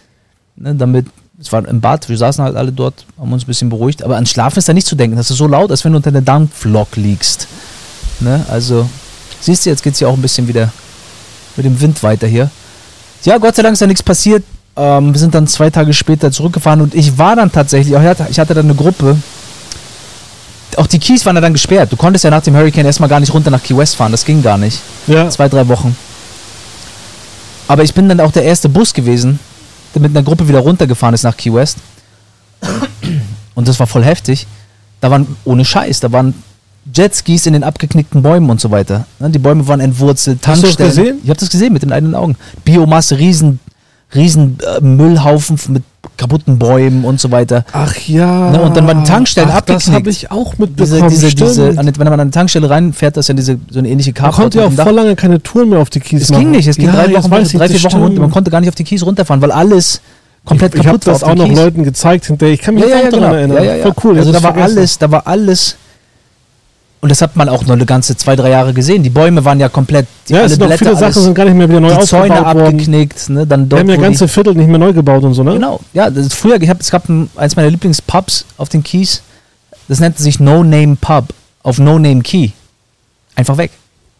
ne, 0.56 0.74
damit, 0.74 1.06
es 1.38 1.52
war 1.52 1.66
im 1.68 1.82
Bad, 1.82 2.08
wir 2.08 2.16
saßen 2.16 2.42
halt 2.42 2.56
alle 2.56 2.72
dort, 2.72 3.04
haben 3.18 3.30
uns 3.30 3.44
ein 3.44 3.46
bisschen 3.46 3.68
beruhigt, 3.68 4.02
aber 4.02 4.16
an 4.16 4.24
Schlafen 4.24 4.58
ist 4.58 4.68
da 4.68 4.72
nicht 4.72 4.86
zu 4.86 4.96
denken. 4.96 5.16
Das 5.16 5.30
ist 5.30 5.36
so 5.36 5.46
laut, 5.46 5.70
als 5.70 5.84
wenn 5.84 5.92
du 5.92 5.98
unter 5.98 6.10
der 6.10 6.22
Dampflok 6.22 6.96
liegst. 6.96 7.46
Ne? 8.20 8.44
Also, 8.48 8.88
siehst 9.40 9.66
du, 9.66 9.70
jetzt 9.70 9.82
geht 9.82 9.94
es 9.94 10.00
ja 10.00 10.08
auch 10.08 10.14
ein 10.14 10.22
bisschen 10.22 10.48
wieder 10.48 10.72
mit 11.56 11.66
dem 11.66 11.78
Wind 11.80 12.02
weiter 12.02 12.26
hier. 12.26 12.50
Ja, 13.24 13.36
Gott 13.36 13.54
sei 13.54 13.62
Dank 13.62 13.74
ist 13.74 13.82
da 13.82 13.86
nichts 13.86 14.02
passiert. 14.02 14.44
Ähm, 14.76 15.12
wir 15.12 15.18
sind 15.20 15.34
dann 15.34 15.46
zwei 15.46 15.68
Tage 15.68 15.92
später 15.92 16.32
zurückgefahren 16.32 16.80
und 16.80 16.94
ich 16.94 17.18
war 17.18 17.36
dann 17.36 17.52
tatsächlich, 17.52 17.94
ich 17.94 18.00
hatte, 18.00 18.26
ich 18.30 18.38
hatte 18.38 18.54
dann 18.54 18.64
eine 18.64 18.74
Gruppe. 18.74 19.18
Auch 20.76 20.86
die 20.86 20.98
Keys 20.98 21.24
waren 21.26 21.36
ja 21.36 21.40
dann 21.42 21.52
gesperrt. 21.52 21.92
Du 21.92 21.96
konntest 21.96 22.24
ja 22.24 22.30
nach 22.30 22.42
dem 22.42 22.54
Hurricane 22.56 22.86
erstmal 22.86 23.08
gar 23.08 23.20
nicht 23.20 23.32
runter 23.34 23.50
nach 23.50 23.62
Key 23.62 23.76
West 23.76 23.96
fahren. 23.96 24.12
Das 24.12 24.24
ging 24.24 24.42
gar 24.42 24.58
nicht. 24.58 24.80
ja. 25.06 25.28
Zwei, 25.28 25.48
drei 25.48 25.66
Wochen. 25.68 25.96
Aber 27.68 27.82
ich 27.84 27.94
bin 27.94 28.08
dann 28.08 28.20
auch 28.20 28.32
der 28.32 28.44
erste 28.44 28.68
Bus 28.68 28.92
gewesen, 28.92 29.38
der 29.94 30.02
mit 30.02 30.10
einer 30.10 30.22
Gruppe 30.24 30.48
wieder 30.48 30.58
runtergefahren 30.60 31.14
ist 31.14 31.22
nach 31.22 31.36
Key 31.36 31.52
West. 31.52 31.78
Und 33.54 33.68
das 33.68 33.78
war 33.80 33.86
voll 33.86 34.04
heftig. 34.04 34.46
Da 35.00 35.10
waren, 35.10 35.36
ohne 35.44 35.64
Scheiß, 35.64 36.00
da 36.00 36.12
waren 36.12 36.34
Jetskis 36.94 37.46
in 37.46 37.52
den 37.52 37.64
abgeknickten 37.64 38.22
Bäumen 38.22 38.50
und 38.50 38.60
so 38.60 38.70
weiter. 38.70 39.06
Ne, 39.18 39.30
Die 39.30 39.38
Bäume 39.38 39.66
waren 39.68 39.80
entwurzelt, 39.80 40.38
Hast 40.46 40.62
du 40.62 40.66
das 40.66 40.76
Tankstellen. 40.76 40.90
gesehen? 40.90 41.18
Ich 41.24 41.30
habe 41.30 41.40
das 41.40 41.50
gesehen 41.50 41.72
mit 41.72 41.82
den 41.82 41.92
eigenen 41.92 42.14
Augen. 42.14 42.36
Biomasse, 42.64 43.18
riesen, 43.18 43.60
riesen 44.14 44.58
äh, 44.76 44.80
Müllhaufen 44.80 45.58
mit 45.68 45.82
kaputten 46.16 46.58
Bäumen 46.58 47.04
und 47.04 47.20
so 47.20 47.30
weiter. 47.30 47.64
Ach 47.72 47.94
ja. 48.06 48.50
Ne, 48.50 48.60
und 48.60 48.76
dann 48.76 48.86
waren 48.86 49.02
die 49.04 49.08
Tankstellen 49.08 49.48
Ach, 49.50 49.60
Das 49.62 49.76
abgeknickt. 49.88 49.94
habe 50.00 50.10
ich 50.10 50.30
auch 50.30 50.54
Diese, 50.54 50.62
mitbekommen. 50.96 51.10
diese, 51.10 51.34
diese, 51.34 51.68
an 51.78 51.86
den- 51.86 51.96
wenn 51.98 52.04
man 52.04 52.12
an 52.14 52.20
eine 52.20 52.30
Tankstelle 52.30 52.68
reinfährt, 52.68 53.16
das 53.16 53.24
ist 53.24 53.28
ja 53.28 53.34
diese, 53.34 53.58
so 53.70 53.78
eine 53.78 53.88
ähnliche 53.88 54.10
man 54.10 54.14
Karte. 54.22 54.36
konnte 54.42 54.58
ja 54.60 54.66
auch 54.66 54.72
voll 54.72 54.92
lange 54.94 55.16
keine 55.16 55.42
Touren 55.42 55.70
mehr 55.70 55.78
auf 55.78 55.90
die 55.90 56.00
Kies 56.00 56.22
Es 56.22 56.30
machen. 56.30 56.40
ging 56.42 56.50
nicht, 56.50 56.66
es 56.66 56.76
ging 56.76 56.86
ja, 56.86 56.92
drei 56.92 57.12
Wochen, 57.14 57.32
ich, 57.42 57.52
drei, 57.52 57.68
vier 57.68 57.80
das 57.80 57.84
Wochen 57.84 58.02
runter. 58.02 58.20
Man 58.20 58.30
konnte 58.30 58.50
gar 58.50 58.60
nicht 58.60 58.68
auf 58.68 58.74
die 58.74 58.84
Kies 58.84 59.04
runterfahren, 59.06 59.40
weil 59.40 59.52
alles 59.52 60.00
komplett 60.44 60.74
ich 60.74 60.80
ich 60.80 60.86
habe 60.86 60.98
kaputt 60.98 61.06
war 61.06 61.12
das 61.14 61.24
auch 61.24 61.34
noch 61.34 61.46
Kies. 61.46 61.56
Leuten 61.56 61.84
gezeigt 61.84 62.26
hinterher. 62.26 62.54
Ich 62.54 62.60
kann 62.60 62.74
mich 62.74 62.84
Ja, 62.84 62.90
ja, 62.90 62.96
auch 62.96 63.04
ja, 63.04 63.10
daran 63.10 63.20
genau. 63.30 63.34
erinnern. 63.38 63.56
Ja, 63.58 63.62
ja, 63.64 63.76
ja. 63.76 63.82
Voll 63.84 63.94
cool. 64.04 64.18
Also 64.18 64.30
ich 64.30 64.36
da 64.36 64.42
war 64.42 64.52
das 64.52 64.62
alles, 64.62 64.98
da 64.98 65.10
war 65.10 65.26
alles. 65.26 65.76
Und 67.02 67.08
das 67.08 67.20
hat 67.20 67.34
man 67.34 67.48
auch 67.48 67.64
noch 67.64 67.72
eine 67.72 67.84
ganze 67.84 68.16
zwei, 68.16 68.36
drei 68.36 68.50
Jahre 68.50 68.72
gesehen. 68.72 69.02
Die 69.02 69.10
Bäume 69.10 69.44
waren 69.44 69.58
ja 69.58 69.68
komplett, 69.68 70.06
die, 70.28 70.34
Ja, 70.34 70.42
alle 70.42 70.56
Blätter, 70.56 70.76
viele 70.76 70.96
Sachen 70.96 71.20
sind 71.20 71.34
gar 71.34 71.44
nicht 71.46 71.56
mehr 71.56 71.68
wieder 71.68 71.80
neu 71.80 71.96
die 71.96 72.06
Zäune 72.06 72.46
abgeknickt. 72.46 73.28
Ne, 73.28 73.44
dann 73.44 73.62
Wir 73.62 73.66
dort, 73.66 73.80
haben 73.80 73.88
ja 73.90 73.96
ganze 73.96 74.28
Viertel 74.28 74.54
nicht 74.54 74.68
mehr 74.68 74.78
neu 74.78 74.92
gebaut 74.92 75.24
und 75.24 75.34
so, 75.34 75.42
ne? 75.42 75.54
genau, 75.54 75.80
ja, 75.92 76.08
das 76.08 76.32
früher, 76.32 76.62
ich 76.62 76.70
hab, 76.70 76.80
es 76.80 76.92
gab 76.92 77.08
ein, 77.08 77.28
eins 77.34 77.56
meiner 77.56 77.70
Lieblingspubs 77.70 78.46
auf 78.56 78.68
den 78.68 78.84
Keys, 78.84 79.20
das 79.88 79.98
nannte 79.98 80.22
sich 80.22 80.38
No 80.38 80.62
Name 80.62 80.96
Pub, 81.00 81.24
auf 81.64 81.80
No 81.80 81.98
Name 81.98 82.22
Key. 82.22 82.50
Einfach 83.34 83.56
weg. 83.56 83.72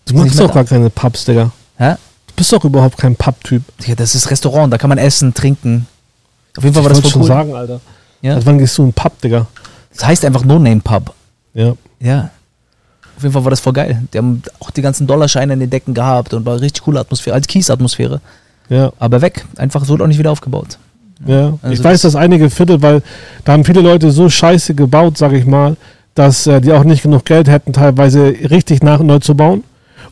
Du 0.07 0.17
magst 0.17 0.41
doch 0.41 0.53
gar 0.53 0.65
keine 0.65 0.91
Pubs, 0.91 1.25
Digga. 1.25 1.53
Hä? 1.79 1.95
Du 2.27 2.35
bist 2.35 2.53
doch 2.53 2.65
überhaupt 2.65 2.99
kein 2.99 3.15
Pub-Typ. 3.15 3.63
Ja, 3.87 3.95
das 3.95 4.17
ist 4.17 4.29
Restaurant, 4.29 4.73
da 4.73 4.79
kann 4.79 4.89
man 4.89 4.99
essen, 4.99 5.35
trinken. 5.35 5.87
Auf 6.57 6.65
jeden 6.65 6.75
Fall 6.75 6.83
war 6.83 6.91
das 6.91 6.99
voll 6.99 7.11
schon 7.13 7.23
cool. 7.23 7.29
sagen, 7.29 7.55
Alter. 7.55 7.81
Ja. 8.23 8.35
Seit 8.35 8.47
wann 8.47 8.59
gehst 8.59 8.77
du 8.77 8.83
in 8.83 8.87
einen 8.87 8.93
Pub, 8.93 9.21
Digga? 9.21 9.47
Das 9.95 10.05
heißt 10.05 10.25
einfach 10.25 10.45
No 10.45 10.59
Name 10.59 10.81
Pub. 10.81 11.15
Ja. 11.55 11.75
Ja. 12.01 12.31
Auf 13.23 13.25
jeden 13.25 13.33
Fall 13.35 13.45
war 13.45 13.51
das 13.51 13.61
voll 13.61 13.73
geil. 13.73 14.03
Die 14.13 14.19
haben 14.19 14.43
auch 14.59 14.71
die 14.73 14.83
ganzen 14.83 15.07
Dollarscheine 15.07 15.53
in 15.53 15.61
den 15.61 15.71
Decken 15.71 15.95
gehabt 15.95 16.35
und 16.35 16.45
war 16.45 16.61
richtig 16.61 16.83
coole 16.83 16.99
Atmosphäre, 16.99 17.35
als 17.37 17.47
Kies-Atmosphäre. 17.47 18.21
Ja, 18.69 18.93
Aber 18.99 19.21
weg. 19.23 19.45
Einfach 19.57 19.85
so 19.85 19.95
auch 19.95 20.07
nicht 20.09 20.19
wieder 20.19 20.33
aufgebaut. 20.33 20.79
ja. 21.25 21.55
Also 21.63 21.75
ich 21.75 21.85
weiß, 21.85 22.03
das- 22.03 22.13
dass 22.13 22.17
einige 22.21 22.51
Viertel, 22.51 22.83
weil 22.83 23.03
da 23.45 23.53
haben 23.53 23.65
viele 23.65 23.81
Leute 23.81 24.11
so 24.11 24.29
scheiße 24.29 24.75
gebaut, 24.75 25.19
sag 25.19 25.33
ich 25.33 25.47
mal, 25.47 25.77
dass 26.17 26.47
äh, 26.49 26.61
die 26.61 26.73
auch 26.73 26.83
nicht 26.85 27.03
genug 27.05 27.25
Geld 27.25 27.49
hätten, 27.49 27.73
teilweise 27.73 28.35
richtig 28.51 28.83
nach 28.83 28.99
und 29.01 29.07
neu 29.07 29.19
zu 29.21 29.35
bauen. 29.37 29.63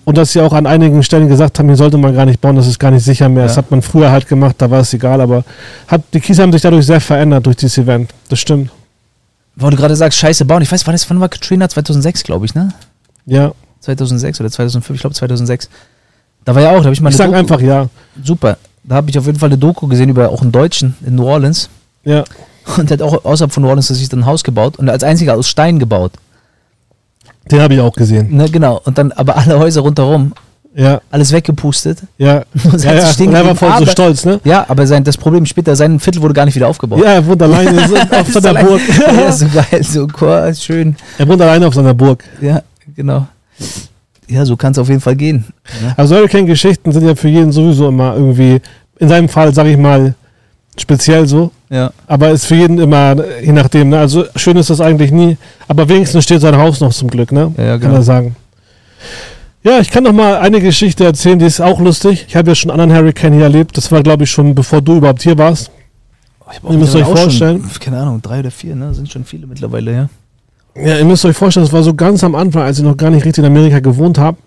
Und 0.04 0.16
dass 0.16 0.32
sie 0.32 0.40
auch 0.40 0.52
an 0.52 0.66
einigen 0.66 1.02
Stellen 1.02 1.28
gesagt 1.28 1.58
haben, 1.58 1.66
hier 1.66 1.76
sollte 1.76 1.98
man 1.98 2.14
gar 2.14 2.24
nicht 2.26 2.40
bauen, 2.40 2.54
das 2.56 2.66
ist 2.68 2.78
gar 2.78 2.90
nicht 2.90 3.04
sicher 3.04 3.28
mehr. 3.28 3.42
Das 3.44 3.56
Ja. 3.56 3.58
hat 3.62 3.70
man 3.72 3.82
früher 3.82 4.10
halt 4.10 4.28
gemacht, 4.28 4.54
da 4.58 4.70
war 4.70 4.80
es 4.80 4.94
egal, 4.94 5.20
aber 5.20 5.44
hat, 5.88 6.02
die 6.14 6.20
Kies 6.20 6.38
haben 6.38 6.52
sich 6.52 6.62
dadurch 6.62 6.86
sehr 6.86 7.00
verändert 7.00 7.44
durch 7.44 7.56
dieses 7.56 7.76
Event. 7.78 8.10
Das 8.28 8.38
stimmt. 8.38 8.70
Weil 9.56 9.70
du 9.72 9.76
gerade 9.76 9.94
sagst, 9.96 10.18
scheiße 10.18 10.44
bauen. 10.46 10.62
Ich 10.62 10.72
weiß, 10.72 10.86
wann, 10.86 10.94
ist, 10.94 11.10
wann 11.10 11.20
war 11.20 11.28
Katrina? 11.28 11.68
2006, 11.68 12.22
glaube 12.22 12.46
ich, 12.46 12.54
ne? 12.54 12.72
Ja. 13.26 13.52
2006 13.80 14.40
oder 14.40 14.50
2005, 14.50 14.94
ich 14.96 15.00
glaube 15.00 15.14
2006. 15.14 15.68
Da 16.44 16.54
war 16.54 16.62
ja 16.62 16.70
auch, 16.70 16.78
da 16.78 16.84
habe 16.84 16.92
ich 16.92 17.00
mal 17.00 17.10
Ich 17.10 17.16
sag 17.16 17.26
Doku, 17.26 17.38
einfach 17.38 17.60
ja. 17.60 17.88
super. 18.22 18.56
Da 18.84 18.96
habe 18.96 19.10
ich 19.10 19.18
auf 19.18 19.26
jeden 19.26 19.38
Fall 19.38 19.48
eine 19.48 19.58
Doku 19.58 19.86
gesehen 19.86 20.08
über 20.08 20.30
auch 20.30 20.42
einen 20.42 20.52
Deutschen 20.52 20.94
in 21.06 21.14
New 21.14 21.26
Orleans. 21.26 21.68
Ja. 22.04 22.24
Und 22.76 22.90
der 22.90 22.98
hat 22.98 23.02
auch 23.02 23.24
außerhalb 23.24 23.52
von 23.52 23.62
New 23.62 23.68
Orleans 23.68 23.88
sich 23.88 24.08
dann 24.08 24.20
ein 24.20 24.26
Haus 24.26 24.44
gebaut 24.44 24.76
und 24.78 24.88
als 24.88 25.02
einziger 25.02 25.34
aus 25.34 25.48
Stein 25.48 25.78
gebaut. 25.78 26.12
Den 27.50 27.60
habe 27.60 27.74
ich 27.74 27.80
auch 27.80 27.92
gesehen. 27.94 28.34
Ne, 28.36 28.48
genau. 28.50 28.80
Und 28.84 28.96
dann 28.98 29.12
aber 29.12 29.36
alle 29.36 29.58
Häuser 29.58 29.80
rundherum, 29.80 30.32
Ja, 30.74 31.00
alles 31.10 31.32
weggepustet. 31.32 31.98
ja. 32.16 32.44
Und 32.64 32.84
ja, 32.84 32.94
ja. 32.94 33.08
Und 33.18 33.34
er 33.34 33.44
war 33.44 33.56
voll 33.56 33.72
so 33.80 33.86
stolz, 33.86 34.24
ne? 34.24 34.40
Ja, 34.44 34.64
aber 34.68 34.86
sein, 34.86 35.02
das 35.02 35.16
Problem 35.16 35.44
später, 35.46 35.74
sein 35.74 35.98
Viertel 35.98 36.22
wurde 36.22 36.34
gar 36.34 36.44
nicht 36.44 36.54
wieder 36.54 36.68
aufgebaut. 36.68 37.00
Ja, 37.00 37.14
er 37.14 37.26
wohnt 37.26 37.42
alleine 37.42 37.82
auf 38.12 38.28
seiner 38.28 38.62
Burg. 38.62 38.80
Ja, 39.16 39.32
so 39.32 39.46
geil, 39.48 39.82
so 39.82 40.06
cool, 40.20 40.54
schön. 40.54 40.94
Er 41.18 41.26
wohnt 41.26 41.40
alleine 41.42 41.66
auf 41.66 41.74
seiner 41.74 41.92
Burg. 41.94 42.22
Ja, 42.40 42.62
genau. 43.00 43.26
Ja, 44.28 44.44
so 44.44 44.56
kann 44.56 44.72
es 44.72 44.78
auf 44.78 44.88
jeden 44.88 45.00
Fall 45.00 45.16
gehen. 45.16 45.44
Also 45.96 46.14
Hurricane-Geschichten 46.16 46.92
sind 46.92 47.04
ja 47.04 47.14
für 47.14 47.28
jeden 47.28 47.50
sowieso 47.50 47.88
immer 47.88 48.14
irgendwie, 48.14 48.60
in 48.98 49.08
seinem 49.08 49.28
Fall, 49.28 49.52
sage 49.52 49.70
ich 49.70 49.76
mal, 49.76 50.14
speziell 50.78 51.26
so. 51.26 51.50
Ja. 51.68 51.90
Aber 52.06 52.30
ist 52.30 52.46
für 52.46 52.54
jeden 52.54 52.78
immer, 52.78 53.16
je 53.42 53.52
nachdem, 53.52 53.88
ne? 53.88 53.98
Also 53.98 54.24
schön 54.36 54.56
ist 54.56 54.70
das 54.70 54.80
eigentlich 54.80 55.10
nie. 55.10 55.36
Aber 55.66 55.88
wenigstens 55.88 56.24
steht 56.24 56.40
sein 56.42 56.56
Haus 56.56 56.80
noch 56.80 56.92
zum 56.92 57.08
Glück, 57.08 57.32
ne? 57.32 57.52
Ja, 57.56 57.64
ja, 57.64 57.70
Kann 57.72 57.80
genau. 57.80 57.94
er 57.96 58.02
sagen. 58.02 58.36
Ja, 59.62 59.78
ich 59.80 59.90
kann 59.90 60.04
noch 60.04 60.12
mal 60.12 60.36
eine 60.38 60.60
Geschichte 60.60 61.04
erzählen, 61.04 61.38
die 61.38 61.44
ist 61.46 61.60
auch 61.60 61.80
lustig. 61.80 62.24
Ich 62.28 62.36
habe 62.36 62.48
ja 62.50 62.54
schon 62.54 62.70
einen 62.70 62.80
anderen 62.80 63.02
Hurricane 63.02 63.32
hier 63.34 63.42
erlebt. 63.44 63.76
Das 63.76 63.90
war, 63.92 64.02
glaube 64.02 64.24
ich, 64.24 64.30
schon 64.30 64.54
bevor 64.54 64.80
du 64.80 64.96
überhaupt 64.98 65.22
hier 65.22 65.36
warst. 65.36 65.70
Ich 66.52 66.56
hab 66.62 66.70
Ihr 66.70 66.78
müsst 66.78 66.94
euch 66.94 67.04
vorstellen- 67.04 67.60
Schon, 67.68 67.80
keine 67.80 67.98
Ahnung, 67.98 68.22
drei 68.22 68.40
oder 68.40 68.50
vier, 68.50 68.74
ne? 68.76 68.94
Sind 68.94 69.10
schon 69.10 69.24
viele 69.24 69.46
mittlerweile, 69.46 69.92
ja. 69.92 70.08
Ja, 70.76 70.98
ihr 70.98 71.04
müsst 71.04 71.24
euch 71.24 71.36
vorstellen, 71.36 71.66
das 71.66 71.72
war 71.72 71.82
so 71.82 71.94
ganz 71.94 72.22
am 72.24 72.34
Anfang, 72.34 72.62
als 72.62 72.78
ich 72.78 72.84
noch 72.84 72.96
gar 72.96 73.10
nicht 73.10 73.24
richtig 73.24 73.44
in 73.44 73.50
Amerika 73.50 73.80
gewohnt 73.80 74.18
habe. 74.18 74.38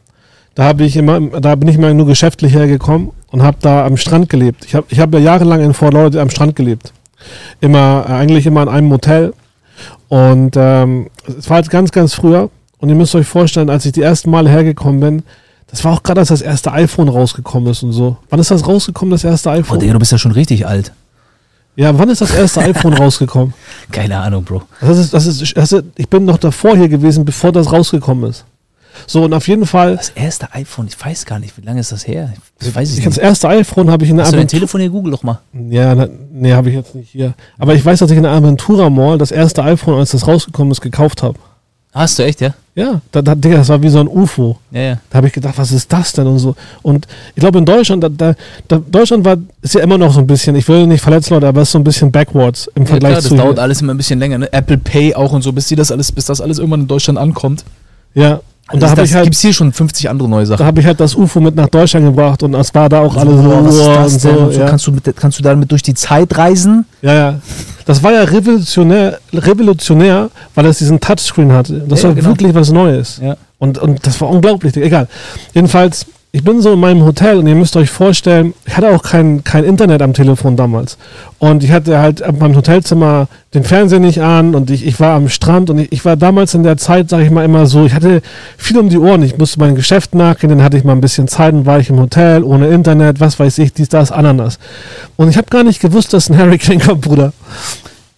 Da 0.55 0.65
habe 0.65 0.83
ich 0.83 0.95
immer, 0.95 1.19
da 1.19 1.55
bin 1.55 1.67
ich 1.67 1.77
mal 1.77 1.93
nur 1.93 2.05
geschäftlich 2.05 2.53
hergekommen 2.53 3.11
und 3.31 3.41
habe 3.41 3.57
da 3.61 3.85
am 3.85 3.97
Strand 3.97 4.29
gelebt. 4.29 4.65
Ich 4.65 4.75
habe, 4.75 4.85
ich 4.89 4.99
habe 4.99 5.17
ja 5.17 5.23
jahrelang 5.23 5.61
in 5.61 5.73
Fort 5.73 5.93
Lauderdale 5.93 6.21
am 6.21 6.29
Strand 6.29 6.55
gelebt. 6.55 6.93
Immer, 7.59 8.05
äh, 8.07 8.11
eigentlich 8.11 8.45
immer 8.45 8.63
in 8.63 8.69
einem 8.69 8.87
Motel. 8.87 9.33
Und 10.09 10.55
ähm, 10.55 11.07
es 11.27 11.49
war 11.49 11.55
halt 11.55 11.69
ganz, 11.69 11.91
ganz 11.91 12.13
früher. 12.13 12.49
Und 12.77 12.89
ihr 12.89 12.95
müsst 12.95 13.15
euch 13.15 13.25
vorstellen, 13.25 13.69
als 13.69 13.85
ich 13.85 13.93
die 13.93 14.01
ersten 14.01 14.29
Male 14.29 14.49
hergekommen 14.49 14.99
bin, 14.99 15.23
das 15.67 15.83
war 15.83 15.93
auch 15.93 16.03
gerade, 16.03 16.19
als 16.19 16.29
das 16.29 16.41
erste 16.41 16.71
iPhone 16.71 17.09
rausgekommen 17.09 17.71
ist 17.71 17.81
und 17.81 17.93
so. 17.93 18.17
Wann 18.29 18.39
ist 18.39 18.51
das 18.51 18.67
rausgekommen, 18.67 19.11
das 19.11 19.23
erste 19.23 19.49
Oh, 19.49 19.53
iPhone? 19.53 19.79
Digga, 19.79 19.93
du 19.93 19.99
bist 19.99 20.11
ja 20.11 20.19
schon 20.19 20.33
richtig 20.33 20.67
alt. 20.67 20.91
Ja, 21.75 21.97
wann 21.97 22.09
ist 22.09 22.21
das 22.21 22.33
erste 22.33 22.61
iPhone 22.71 22.93
rausgekommen? 22.93 23.53
Keine 23.91 24.17
Ahnung, 24.19 24.43
Bro. 24.43 24.63
Das 24.81 24.97
ist, 24.97 25.13
das 25.13 25.25
ist, 25.25 25.55
das 25.57 25.71
ist, 25.71 25.83
ich 25.97 26.07
bin 26.09 26.25
noch 26.25 26.37
davor 26.37 26.75
hier 26.77 26.89
gewesen, 26.89 27.25
bevor 27.25 27.51
das 27.51 27.71
rausgekommen 27.71 28.29
ist. 28.29 28.45
So, 29.07 29.23
und 29.23 29.33
auf 29.33 29.47
jeden 29.47 29.65
Fall, 29.65 29.95
Das 29.97 30.09
erste 30.09 30.53
iPhone, 30.53 30.85
ich 30.87 31.03
weiß 31.03 31.25
gar 31.25 31.39
nicht, 31.39 31.57
wie 31.57 31.61
lange 31.65 31.79
ist 31.79 31.91
das 31.91 32.05
her? 32.07 32.31
Das 32.59 32.75
weiß 32.75 32.91
ich 32.91 32.99
ich, 32.99 33.03
das 33.03 33.15
nicht. 33.15 33.23
erste 33.23 33.49
iPhone 33.49 33.89
habe 33.89 34.03
ich 34.03 34.11
in 34.11 34.17
der 34.17 34.25
Hast 34.25 34.33
du 34.33 34.35
dein 34.37 34.41
Aventura. 34.41 34.59
Telefon 34.59 34.81
hier? 34.81 34.89
Google 34.91 35.11
doch 35.13 35.23
mal. 35.23 35.39
Ja, 35.69 35.95
na, 35.95 36.07
nee, 36.31 36.53
habe 36.53 36.69
ich 36.69 36.75
jetzt 36.75 36.93
nicht 36.93 37.09
hier. 37.09 37.33
Aber 37.57 37.73
ich 37.73 37.83
weiß, 37.83 37.99
dass 37.99 38.11
ich 38.11 38.17
in 38.17 38.23
der 38.23 38.31
Aventura 38.33 38.91
Mall 38.91 39.17
das 39.17 39.31
erste 39.31 39.63
iPhone, 39.63 39.97
als 39.99 40.11
das 40.11 40.27
rausgekommen 40.27 40.71
ist, 40.71 40.81
gekauft 40.81 41.23
habe. 41.23 41.39
Hast 41.93 42.17
du 42.17 42.23
echt, 42.23 42.41
ja? 42.41 42.53
Ja, 42.75 43.01
da, 43.11 43.21
da, 43.21 43.35
Digga, 43.35 43.57
das 43.57 43.69
war 43.69 43.81
wie 43.83 43.89
so 43.89 43.99
ein 43.99 44.07
UFO. 44.07 44.57
Ja, 44.71 44.81
ja. 44.81 44.99
Da 45.11 45.17
habe 45.17 45.27
ich 45.27 45.33
gedacht, 45.33 45.53
was 45.57 45.71
ist 45.71 45.93
das 45.93 46.11
denn 46.11 46.25
und 46.25 46.39
so. 46.39 46.55
Und 46.81 47.07
ich 47.35 47.39
glaube, 47.39 47.59
in 47.59 47.65
Deutschland, 47.65 48.03
da, 48.03 48.09
da, 48.09 48.33
da, 48.67 48.79
Deutschland 48.79 49.23
war, 49.23 49.37
ist 49.61 49.75
ja 49.75 49.81
immer 49.81 49.99
noch 49.99 50.11
so 50.11 50.19
ein 50.19 50.25
bisschen, 50.25 50.55
ich 50.55 50.67
will 50.67 50.87
nicht 50.87 51.01
verletzen, 51.01 51.35
Leute, 51.35 51.47
aber 51.47 51.61
es 51.61 51.67
ist 51.69 51.73
so 51.73 51.79
ein 51.79 51.83
bisschen 51.83 52.11
backwards 52.11 52.67
im 52.73 52.83
ja 52.83 52.89
Vergleich 52.89 53.11
klar, 53.11 53.21
das 53.21 53.29
zu. 53.29 53.35
dauert 53.35 53.53
hier. 53.57 53.61
alles 53.61 53.81
immer 53.81 53.93
ein 53.93 53.97
bisschen 53.97 54.17
länger, 54.17 54.39
ne? 54.39 54.51
Apple 54.51 54.79
Pay 54.79 55.13
auch 55.13 55.33
und 55.33 55.43
so, 55.43 55.53
bis 55.53 55.67
die 55.67 55.75
das 55.75 55.91
alles, 55.91 56.11
bis 56.11 56.25
das 56.25 56.41
alles 56.41 56.57
irgendwann 56.57 56.81
in 56.81 56.87
Deutschland 56.87 57.19
ankommt. 57.19 57.63
Ja, 58.15 58.41
und 58.71 58.81
da 58.81 58.87
Also 58.87 58.91
habe 58.91 59.01
das 59.01 59.09
ich 59.09 59.15
halt. 59.15 59.23
gibt's 59.25 59.39
hier 59.41 59.53
schon 59.53 59.71
50 59.73 60.09
andere 60.09 60.29
neue 60.29 60.41
Da 60.43 60.47
Sachen. 60.57 60.65
habe 60.65 60.79
ich 60.79 60.85
halt 60.85 60.99
das 60.99 61.15
UFO 61.15 61.39
mit 61.41 61.55
nach 61.55 61.67
Deutschland 61.67 62.05
gebracht 62.05 62.41
und 62.43 62.53
es 62.55 62.73
war 62.73 62.87
da 62.89 63.01
auch 63.01 63.15
alles 63.15 63.35
so, 63.35 63.43
Boah, 63.43 63.65
was 63.65 63.75
ist 63.75 63.81
wow 63.81 63.95
das 63.97 64.13
und 64.13 64.23
denn? 64.23 64.35
so. 64.37 64.43
Und 64.45 64.53
so 64.53 64.59
ja. 64.61 64.65
kannst, 64.69 64.87
du 64.87 64.91
mit, 64.91 65.15
kannst 65.17 65.39
du 65.39 65.43
damit 65.43 65.71
durch 65.71 65.83
die 65.83 65.93
Zeit 65.93 66.35
reisen? 66.37 66.85
ja, 67.01 67.13
ja. 67.13 67.39
Das 67.85 68.01
war 68.01 68.13
ja 68.13 68.21
revolutionär, 68.23 69.19
revolutionär, 69.33 70.29
weil 70.55 70.65
es 70.67 70.77
diesen 70.77 71.01
Touchscreen 71.01 71.51
hatte. 71.51 71.79
Das 71.87 72.01
Ja, 72.01 72.07
war 72.07 72.15
genau. 72.15 72.29
wirklich 72.29 72.55
was 72.55 72.71
Neues. 72.71 73.19
Ja. 73.21 73.35
Und, 73.59 73.77
und 73.77 74.07
das 74.07 74.19
war 74.21 74.29
unglaublich. 74.29 74.75
Egal. 74.77 75.07
Jedenfalls, 75.53 76.05
ich 76.35 76.43
bin 76.43 76.61
so 76.61 76.73
in 76.73 76.79
meinem 76.79 77.05
Hotel 77.05 77.37
und 77.37 77.45
ihr 77.45 77.53
müsst 77.53 77.75
euch 77.75 77.91
vorstellen, 77.91 78.55
ich 78.65 78.75
hatte 78.75 78.89
auch 78.89 79.03
kein, 79.03 79.43
kein 79.43 79.63
Internet 79.63 80.01
am 80.01 80.13
Telefon 80.13 80.57
damals. 80.57 80.97
Und 81.37 81.63
ich 81.63 81.71
hatte 81.71 81.99
halt 81.99 82.21
in 82.21 82.39
meinem 82.39 82.55
Hotelzimmer 82.55 83.27
den 83.53 83.63
Fernseher 83.63 83.99
nicht 83.99 84.19
an 84.19 84.55
und 84.55 84.71
ich, 84.71 84.83
ich 84.83 84.99
war 84.99 85.15
am 85.15 85.29
Strand 85.29 85.69
und 85.69 85.77
ich, 85.77 85.91
ich 85.91 86.05
war 86.05 86.17
damals 86.17 86.55
in 86.55 86.63
der 86.63 86.77
Zeit, 86.77 87.07
sage 87.07 87.23
ich 87.23 87.29
mal 87.29 87.45
immer 87.45 87.67
so, 87.67 87.85
ich 87.85 87.93
hatte 87.93 88.23
viel 88.57 88.79
um 88.79 88.89
die 88.89 88.97
Ohren. 88.97 89.21
Ich 89.21 89.37
musste 89.37 89.59
meinem 89.59 89.75
Geschäft 89.75 90.15
nachgehen, 90.15 90.49
dann 90.49 90.63
hatte 90.63 90.75
ich 90.75 90.83
mal 90.83 90.93
ein 90.93 91.01
bisschen 91.01 91.27
Zeit 91.27 91.53
und 91.53 91.67
war 91.67 91.79
ich 91.79 91.91
im 91.91 91.99
Hotel, 91.99 92.43
ohne 92.43 92.67
Internet, 92.69 93.19
was 93.19 93.37
weiß 93.37 93.59
ich, 93.59 93.71
dies, 93.71 93.89
das, 93.89 94.11
Ananas. 94.11 94.57
Und 95.17 95.29
ich 95.29 95.37
habe 95.37 95.47
gar 95.51 95.63
nicht 95.63 95.81
gewusst, 95.81 96.13
dass 96.13 96.31
ein 96.31 96.37
Hurricane 96.39 96.79
kommt, 96.79 97.01
Bruder. 97.01 97.31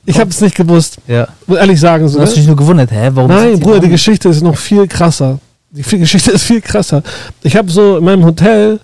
Ich 0.05 0.21
habe 0.21 0.29
es 0.29 0.39
nicht 0.39 0.55
gewusst. 0.55 0.99
Ja. 1.05 1.27
Muss 1.47 1.57
ehrlich 1.57 1.81
sagen. 1.81 2.07
So, 2.07 2.19
Du 2.19 2.23
hast 2.23 2.29
ne? 2.29 2.35
dich 2.37 2.47
nur 2.47 2.55
gewundert, 2.55 2.91
hä? 2.91 3.09
Warum 3.11 3.29
Nein, 3.29 3.59
Bruder, 3.59 3.79
die 3.79 3.89
Geschichte 3.89 4.29
ist 4.29 4.41
noch 4.41 4.55
viel 4.55 4.87
krasser. 4.87 5.39
Die 5.75 5.81
Geschichte 5.99 6.31
ist 6.31 6.43
viel 6.43 6.61
krasser. 6.61 7.03
Ich 7.43 7.55
habe 7.55 7.69
so 7.69 7.97
in 7.97 8.03
meinem 8.03 8.25
Hotel 8.25 8.79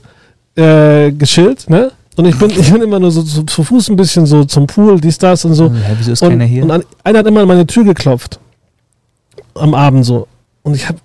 äh, 0.56 1.12
geschillt, 1.12 1.70
ne? 1.70 1.92
Und 2.18 2.26
ich 2.26 2.38
bin, 2.38 2.50
ich 2.52 2.72
bin 2.72 2.82
immer 2.82 3.00
nur 3.00 3.10
so 3.10 3.24
zu, 3.24 3.44
zu 3.44 3.64
Fuß 3.64 3.90
ein 3.90 3.96
bisschen 3.96 4.26
so 4.26 4.44
zum 4.44 4.68
Pool, 4.68 5.00
dies, 5.00 5.18
das 5.18 5.46
und 5.46 5.54
so. 5.54 5.72
Hä, 5.72 5.96
wieso 5.98 6.12
ist 6.12 6.22
und, 6.22 6.30
keiner 6.30 6.44
hier? 6.44 6.64
und 6.64 6.72
an, 6.72 6.84
einer 7.04 7.20
hat 7.20 7.28
immer 7.28 7.42
an 7.42 7.48
meine 7.48 7.66
Tür 7.66 7.86
geklopft. 7.86 8.40
Am 9.56 9.74
Abend 9.74 10.06
so. 10.06 10.28
Und 10.64 10.76
ich 10.76 10.88
habe 10.88 11.00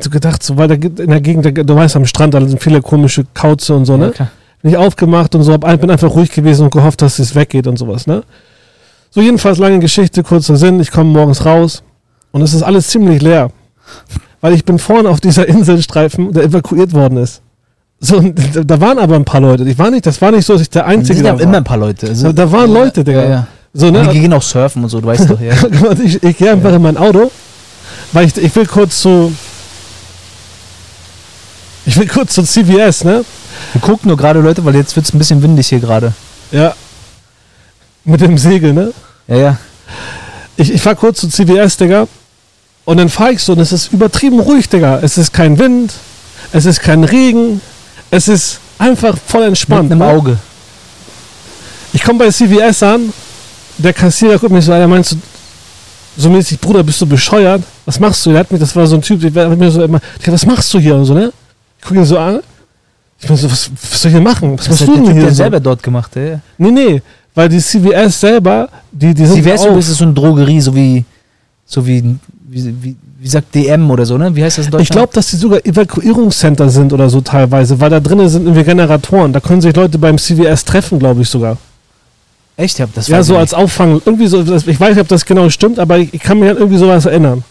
so 0.00 0.10
gedacht, 0.10 0.42
so, 0.42 0.56
weil 0.56 0.68
da 0.68 0.74
in 0.74 1.08
der 1.08 1.20
Gegend, 1.20 1.46
du 1.46 1.74
weißt, 1.74 1.96
am 1.96 2.04
Strand, 2.04 2.34
da 2.34 2.46
sind 2.46 2.62
viele 2.62 2.82
komische 2.82 3.24
Kauze 3.32 3.74
und 3.74 3.86
so, 3.86 3.94
ja, 3.94 3.98
ne? 3.98 4.10
klar. 4.10 4.30
nicht 4.62 4.76
aufgemacht 4.76 5.34
und 5.34 5.42
so, 5.44 5.52
hab, 5.52 5.80
bin 5.80 5.90
einfach 5.90 6.10
ruhig 6.10 6.30
gewesen 6.30 6.64
und 6.64 6.72
gehofft, 6.72 7.00
dass 7.00 7.18
es 7.18 7.34
weggeht 7.34 7.66
und 7.66 7.78
sowas, 7.78 8.06
ne? 8.06 8.22
So, 9.10 9.20
jedenfalls 9.20 9.58
lange 9.58 9.78
Geschichte, 9.78 10.22
kurzer 10.22 10.56
Sinn, 10.56 10.80
ich 10.80 10.90
komme 10.90 11.10
morgens 11.10 11.44
raus 11.44 11.82
und 12.32 12.42
es 12.42 12.52
ist 12.52 12.62
alles 12.62 12.88
ziemlich 12.88 13.22
leer. 13.22 13.50
Weil 14.42 14.52
ich 14.54 14.64
bin 14.66 14.78
vorne 14.78 15.08
auf 15.08 15.20
dieser 15.20 15.48
Inselstreifen, 15.48 16.32
der 16.32 16.42
evakuiert 16.44 16.92
worden 16.92 17.16
ist. 17.16 17.40
So, 18.00 18.20
da 18.20 18.80
waren 18.80 18.98
aber 18.98 19.14
ein 19.16 19.24
paar 19.24 19.40
Leute. 19.40 19.62
Ich 19.62 19.78
war 19.78 19.90
nicht, 19.90 20.04
das 20.04 20.20
war 20.20 20.32
nicht 20.32 20.44
so, 20.44 20.52
dass 20.54 20.62
ich 20.62 20.70
der 20.70 20.84
Einzige 20.86 21.14
sind 21.14 21.24
da 21.24 21.30
ja 21.30 21.34
war. 21.36 21.40
immer 21.42 21.56
ein 21.58 21.64
paar 21.64 21.76
Leute. 21.78 22.08
Also, 22.08 22.32
Da- 22.32 22.50
waren 22.50 22.70
Leute, 22.72 23.04
Digga. 23.04 23.22
Ja, 23.22 23.30
ja. 23.30 23.46
so, 23.72 23.86
Die 23.86 23.92
ne? 23.92 24.08
gehen 24.08 24.32
auch 24.32 24.42
surfen 24.42 24.82
und 24.82 24.88
so, 24.90 25.00
du 25.00 25.06
weißt 25.06 25.30
doch, 25.30 25.40
ja. 25.40 25.54
Ich, 26.04 26.20
ich 26.22 26.36
gehe 26.36 26.50
einfach 26.50 26.72
in 26.74 26.82
mein 26.82 26.96
Auto, 26.96 27.30
weil 28.10 28.26
ich, 28.26 28.36
ich 28.36 28.54
will 28.56 28.66
kurz 28.66 29.00
zu. 29.00 29.32
Ich 31.86 31.96
will 31.96 32.08
kurz 32.08 32.34
zu 32.34 32.42
CVS, 32.42 33.04
ne? 33.04 33.24
Wir 33.72 33.80
gucken 33.80 34.08
nur 34.08 34.16
gerade, 34.16 34.40
Leute, 34.40 34.64
weil 34.64 34.74
jetzt 34.76 34.94
wird 34.96 35.06
es 35.06 35.14
ein 35.14 35.18
bisschen 35.18 35.42
windig 35.42 35.68
hier 35.68 35.80
gerade. 35.80 36.12
Ja. 36.50 36.74
Mit 38.04 38.20
dem 38.20 38.36
Segel, 38.38 38.72
ne? 38.72 38.92
Ja, 39.28 39.36
ja. 39.36 39.56
Ich, 40.56 40.72
ich 40.72 40.82
fahr 40.82 40.94
kurz 40.96 41.20
zu 41.20 41.28
CVS, 41.28 41.76
Digga. 41.76 42.06
Und 42.84 42.96
dann 42.96 43.08
fahr 43.08 43.30
ich 43.30 43.42
so 43.42 43.52
und 43.52 43.60
es 43.60 43.72
ist 43.72 43.92
übertrieben 43.92 44.40
ruhig, 44.40 44.68
Digga. 44.68 44.98
Es 45.02 45.16
ist 45.16 45.32
kein 45.32 45.58
Wind, 45.58 45.92
es 46.52 46.64
ist 46.64 46.80
kein 46.80 47.04
Regen, 47.04 47.60
es 48.10 48.28
ist 48.28 48.58
einfach 48.78 49.16
voll 49.26 49.44
entspannt. 49.44 49.84
Mit 49.90 49.92
einem 49.92 50.00
ne? 50.00 50.06
Auge. 50.06 50.38
Ich 51.92 52.02
komme 52.02 52.18
bei 52.20 52.30
CVS 52.30 52.82
an, 52.82 53.12
der 53.78 53.92
Kassierer 53.92 54.38
guckt 54.38 54.52
mich 54.52 54.64
so 54.64 54.72
an, 54.72 54.80
er 54.80 54.88
meint 54.88 55.06
so, 55.06 55.16
so 56.16 56.28
mäßig, 56.28 56.58
Bruder, 56.58 56.82
bist 56.82 57.00
du 57.00 57.06
bescheuert? 57.06 57.62
Was 57.86 58.00
machst 58.00 58.24
du? 58.26 58.30
Der 58.30 58.40
hat 58.40 58.50
mich, 58.50 58.60
das 58.60 58.74
war 58.74 58.86
so 58.86 58.96
ein 58.96 59.02
Typ, 59.02 59.20
der 59.32 59.50
hat 59.50 59.58
mir 59.58 59.70
so 59.70 59.82
immer, 59.82 60.00
was 60.26 60.46
machst 60.46 60.72
du 60.74 60.78
hier? 60.78 60.94
Und 60.96 61.04
so, 61.04 61.14
ne? 61.14 61.32
Ich 61.78 61.84
gucke 61.84 62.00
ihn 62.00 62.04
so 62.04 62.18
an. 62.18 62.40
Ich 63.20 63.26
bin 63.28 63.36
so, 63.36 63.50
was, 63.50 63.70
was 63.90 64.02
soll 64.02 64.10
ich 64.10 64.16
hier 64.16 64.20
machen? 64.22 64.58
Was 64.58 64.66
Das 64.66 64.80
machst 64.80 64.88
du 64.88 64.94
denn 64.94 65.12
hier? 65.12 65.22
der 65.22 65.30
So? 65.30 65.36
selber 65.36 65.60
dort 65.60 65.82
gemacht, 65.82 66.10
ja. 66.16 66.40
Nee, 66.58 66.70
nee, 66.70 67.02
weil 67.34 67.48
die 67.48 67.60
CVS 67.60 68.20
selber, 68.20 68.68
die, 68.90 69.14
die 69.14 69.26
sind 69.26 69.42
CVS 69.42 69.60
auch, 69.62 69.76
ist 69.76 69.94
so 69.94 70.04
eine 70.04 70.12
Drogerie, 70.12 70.60
so 70.60 70.74
wie, 70.74 71.04
so 71.64 71.86
wie, 71.86 72.16
wie, 72.52 72.74
wie, 72.82 72.96
wie 73.18 73.28
sagt 73.28 73.54
DM 73.54 73.90
oder 73.90 74.04
so, 74.04 74.18
ne? 74.18 74.36
Wie 74.36 74.44
heißt 74.44 74.58
das 74.58 74.66
in 74.66 74.72
Deutschland? 74.72 74.90
Ich 74.90 74.94
glaube, 74.94 75.12
dass 75.14 75.30
die 75.30 75.36
sogar 75.36 75.64
Evakuierungscenter 75.64 76.68
sind 76.68 76.92
oder 76.92 77.08
so 77.08 77.22
teilweise, 77.22 77.80
weil 77.80 77.88
da 77.88 77.98
drinnen 77.98 78.28
sind 78.28 78.42
irgendwie 78.44 78.64
Generatoren. 78.64 79.32
Da 79.32 79.40
können 79.40 79.62
sich 79.62 79.74
Leute 79.74 79.98
beim 79.98 80.18
CVS 80.18 80.64
treffen, 80.66 80.98
glaube 80.98 81.22
ich 81.22 81.28
sogar. 81.30 81.56
Echt? 82.58 82.78
Ja, 82.78 82.86
das 82.94 83.08
Ja, 83.08 83.22
so 83.22 83.34
ich 83.34 83.38
als 83.40 83.54
Auffang. 83.54 84.02
Irgendwie 84.04 84.26
so, 84.26 84.42
ich 84.42 84.78
weiß 84.80 84.90
nicht, 84.90 85.00
ob 85.00 85.08
das 85.08 85.24
genau 85.24 85.48
stimmt, 85.48 85.78
aber 85.78 85.96
ich, 85.98 86.12
ich 86.12 86.20
kann 86.20 86.38
mich 86.38 86.50
an 86.50 86.58
irgendwie 86.58 86.76
sowas 86.76 87.06
erinnern. 87.06 87.42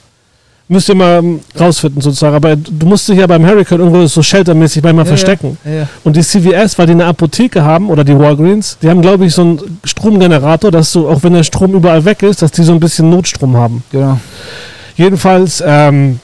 Müsst 0.68 0.88
ihr 0.88 0.96
mal 0.96 1.18
ähm, 1.18 1.40
rausfinden 1.60 2.00
sozusagen. 2.02 2.36
Aber 2.36 2.56
du 2.56 2.86
musst 2.86 3.10
dich 3.10 3.18
ja 3.18 3.26
beim 3.26 3.46
Hurricane 3.46 3.80
irgendwo 3.80 4.06
so 4.06 4.22
sheltermäßig 4.22 4.84
manchmal 4.84 5.06
Ja, 5.06 5.10
verstecken. 5.10 5.58
Ja, 5.66 5.72
ja. 5.72 5.88
Und 6.04 6.16
die 6.16 6.22
CVS, 6.22 6.78
weil 6.78 6.86
die 6.86 6.94
eine 6.94 7.06
Apotheke 7.06 7.64
haben, 7.64 7.90
oder 7.90 8.04
die 8.04 8.18
Walgreens, 8.18 8.78
die 8.82 8.88
haben, 8.88 9.02
glaube 9.02 9.26
ich, 9.26 9.34
so 9.34 9.42
einen 9.42 9.80
Stromgenerator, 9.84 10.70
dass 10.72 10.94
du, 10.94 11.10
auch 11.10 11.24
wenn 11.24 11.34
der 11.34 11.44
Strom 11.44 11.74
überall 11.74 12.06
weg 12.06 12.22
ist, 12.24 12.42
dass 12.42 12.52
die 12.52 12.64
so 12.64 12.72
ein 12.72 12.80
bisschen 12.80 13.10
Notstrom 13.10 13.58
haben. 13.58 13.84
Genau. 13.92 14.20
Jedenfalls, 14.96 15.64
ähm, 15.66 16.20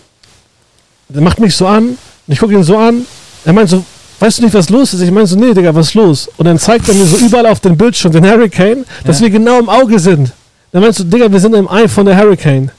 der 1.10 1.22
macht 1.22 1.40
mich 1.40 1.56
so 1.56 1.68
an, 1.68 1.90
und 1.90 1.98
ich 2.28 2.40
gucke 2.40 2.54
ihn 2.54 2.64
so 2.64 2.78
an, 2.78 3.06
er 3.46 3.54
meint 3.54 3.70
so, 3.70 3.84
weißt 4.20 4.40
du 4.40 4.44
nicht, 4.44 4.54
was 4.54 4.70
los 4.70 4.94
ist? 4.94 5.02
Ich 5.02 5.12
meine 5.12 5.28
so, 5.28 5.36
nee, 5.38 5.54
Digga, 5.54 5.74
was 5.74 5.88
ist 5.88 5.94
los? 5.94 6.30
Und 6.38 6.46
dann 6.46 6.60
zeigt 6.60 6.88
er 6.90 6.96
mir 6.96 7.06
so 7.06 7.18
überall 7.18 7.46
auf 7.48 7.60
dem 7.60 7.78
Bildschirm 7.78 8.12
den 8.12 8.26
Hurricane, 8.26 8.84
dass 9.06 9.20
Ja. 9.20 9.26
wir 9.26 9.30
genau 9.32 9.60
im 9.60 9.70
Auge 9.70 10.00
sind. 10.00 10.32
Dann 10.72 10.82
meinst 10.82 11.00
du, 11.00 11.04
Digga, 11.06 11.32
wir 11.32 11.40
sind 11.40 11.56
im 11.56 11.68
Eye 11.68 11.88
von 11.88 12.06
der 12.06 12.18
Hurricane. 12.18 12.72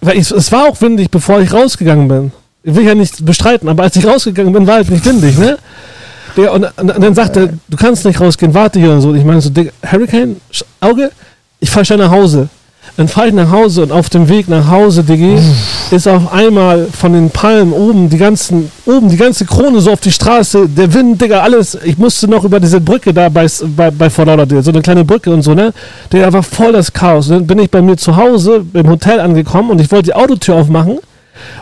Weil 0.00 0.18
ich, 0.18 0.30
es 0.30 0.52
war 0.52 0.68
auch 0.68 0.80
windig, 0.80 1.10
bevor 1.10 1.40
ich 1.40 1.52
rausgegangen 1.52 2.06
bin. 2.06 2.32
Ich 2.62 2.74
will 2.74 2.84
ja 2.86 2.94
nicht 2.94 3.24
bestreiten, 3.24 3.68
aber 3.68 3.82
als 3.82 3.96
ich 3.96 4.06
rausgegangen 4.06 4.52
bin, 4.52 4.66
war 4.66 4.76
halt 4.76 4.90
nicht 4.90 5.04
windig, 5.04 5.36
ne? 5.38 5.58
Digga, 6.36 6.50
und, 6.52 6.64
und, 6.64 6.90
und 6.90 7.00
dann 7.02 7.14
sagt 7.14 7.36
er, 7.36 7.48
du 7.68 7.76
kannst 7.76 8.04
nicht 8.04 8.20
rausgehen, 8.20 8.54
warte 8.54 8.78
hier 8.78 8.92
und 8.92 9.00
so. 9.00 9.08
Und 9.08 9.16
ich 9.16 9.24
meine 9.24 9.40
so, 9.40 9.50
Digga, 9.50 9.70
Hurricane, 9.90 10.40
Auge, 10.80 11.10
ich 11.60 11.68
fahr 11.70 11.84
schnell 11.84 11.98
nach 11.98 12.10
Hause. 12.10 12.48
Dann 12.96 13.08
fahre 13.08 13.26
ich 13.26 13.34
nach 13.34 13.50
Hause 13.50 13.82
und 13.82 13.90
auf 13.90 14.08
dem 14.08 14.28
Weg 14.28 14.48
nach 14.48 14.70
Hause, 14.70 15.02
Diggi, 15.02 15.36
ist 15.90 16.06
auf 16.06 16.32
einmal 16.32 16.86
von 16.86 17.12
den 17.12 17.28
Palmen 17.28 17.72
oben 17.72 18.08
die 18.08 18.18
ganzen, 18.18 18.70
oben 18.86 19.08
die 19.08 19.16
ganze 19.16 19.44
Krone 19.44 19.80
so 19.80 19.90
auf 19.90 20.00
die 20.00 20.12
Straße, 20.12 20.68
der 20.68 20.94
Wind, 20.94 21.20
Digga, 21.20 21.40
alles. 21.40 21.76
Ich 21.84 21.98
musste 21.98 22.28
noch 22.28 22.44
über 22.44 22.60
diese 22.60 22.80
Brücke 22.80 23.12
da 23.12 23.28
bei, 23.28 23.48
bei, 23.76 23.90
bei 23.90 24.08
Fort 24.08 24.28
Lauderdale, 24.28 24.62
so 24.62 24.70
eine 24.70 24.80
kleine 24.80 25.04
Brücke 25.04 25.32
und 25.32 25.42
so, 25.42 25.54
ne? 25.54 25.72
Der 26.12 26.32
war 26.32 26.44
voll 26.44 26.72
das 26.72 26.92
Chaos. 26.92 27.28
Und 27.28 27.34
dann 27.34 27.46
bin 27.48 27.58
ich 27.58 27.70
bei 27.70 27.82
mir 27.82 27.96
zu 27.96 28.16
Hause 28.16 28.64
im 28.72 28.88
Hotel 28.88 29.18
angekommen 29.18 29.70
und 29.70 29.80
ich 29.80 29.90
wollte 29.90 30.04
die 30.04 30.14
Autotür 30.14 30.54
aufmachen. 30.54 30.98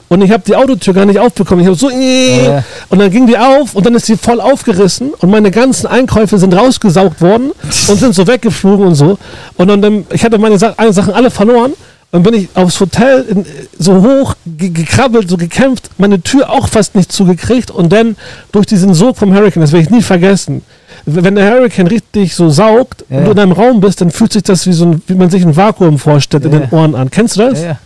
Und 0.08 0.22
ich 0.22 0.30
habe 0.30 0.42
die 0.46 0.54
Autotür 0.56 0.94
gar 0.94 1.04
nicht 1.06 1.18
aufbekommen. 1.18 1.62
Ich 1.62 1.66
habe 1.66 1.76
so, 1.76 1.90
Ja. 1.90 2.62
und 2.88 2.98
dann 2.98 3.10
ging 3.10 3.26
die 3.26 3.38
auf 3.38 3.74
und 3.74 3.84
dann 3.86 3.94
ist 3.94 4.06
sie 4.06 4.16
voll 4.16 4.40
aufgerissen 4.40 5.10
und 5.18 5.30
meine 5.30 5.50
ganzen 5.50 5.86
Einkäufe 5.86 6.38
sind 6.38 6.54
rausgesaugt 6.54 7.20
worden 7.20 7.52
und 7.88 7.98
sind 7.98 8.14
so 8.14 8.26
weggeflogen 8.26 8.86
und 8.86 8.94
so. 8.94 9.18
Und 9.56 9.68
dann, 9.68 9.80
dann 9.82 10.04
ich 10.12 10.24
hatte 10.24 10.38
meine 10.38 10.58
Sachen 10.58 11.14
alle 11.14 11.30
verloren 11.30 11.72
und 12.10 12.22
bin 12.24 12.34
ich 12.34 12.48
aufs 12.54 12.78
Hotel 12.78 13.24
in, 13.28 13.46
so 13.78 14.02
hoch 14.02 14.34
ge 14.44 14.68
gekrabbelt, 14.68 15.30
so 15.30 15.36
gekämpft, 15.38 15.88
meine 15.96 16.20
Tür 16.20 16.50
auch 16.50 16.68
fast 16.68 16.94
nicht 16.94 17.10
zugekriegt 17.10 17.70
und 17.70 17.90
dann 17.90 18.16
durch 18.52 18.66
diesen 18.66 18.92
Sog 18.92 19.16
vom 19.16 19.34
Hurricane, 19.34 19.62
das 19.62 19.72
werde 19.72 19.84
ich 19.84 19.90
nie 19.90 20.02
vergessen. 20.02 20.62
Wenn 21.06 21.34
der 21.34 21.50
Hurricane 21.50 21.86
richtig 21.88 22.34
so 22.34 22.50
saugt 22.50 23.04
Ja, 23.08 23.18
und 23.18 23.24
du 23.24 23.30
in 23.32 23.38
einem 23.38 23.52
Raum 23.52 23.80
bist, 23.80 24.02
dann 24.02 24.10
fühlt 24.10 24.32
sich 24.34 24.42
das 24.42 24.66
wie 24.66 24.72
so 24.72 24.84
ein, 24.84 25.02
wie 25.06 25.14
man 25.14 25.30
sich 25.30 25.42
ein 25.42 25.56
Vakuum 25.56 25.98
vorstellt 25.98 26.44
in 26.44 26.52
Ja, 26.52 26.58
den 26.60 26.68
ja. 26.70 26.78
Ohren 26.78 26.94
an. 26.94 27.10
Kennst 27.10 27.36
du 27.36 27.40
das? 27.48 27.62
Ja. 27.62 27.78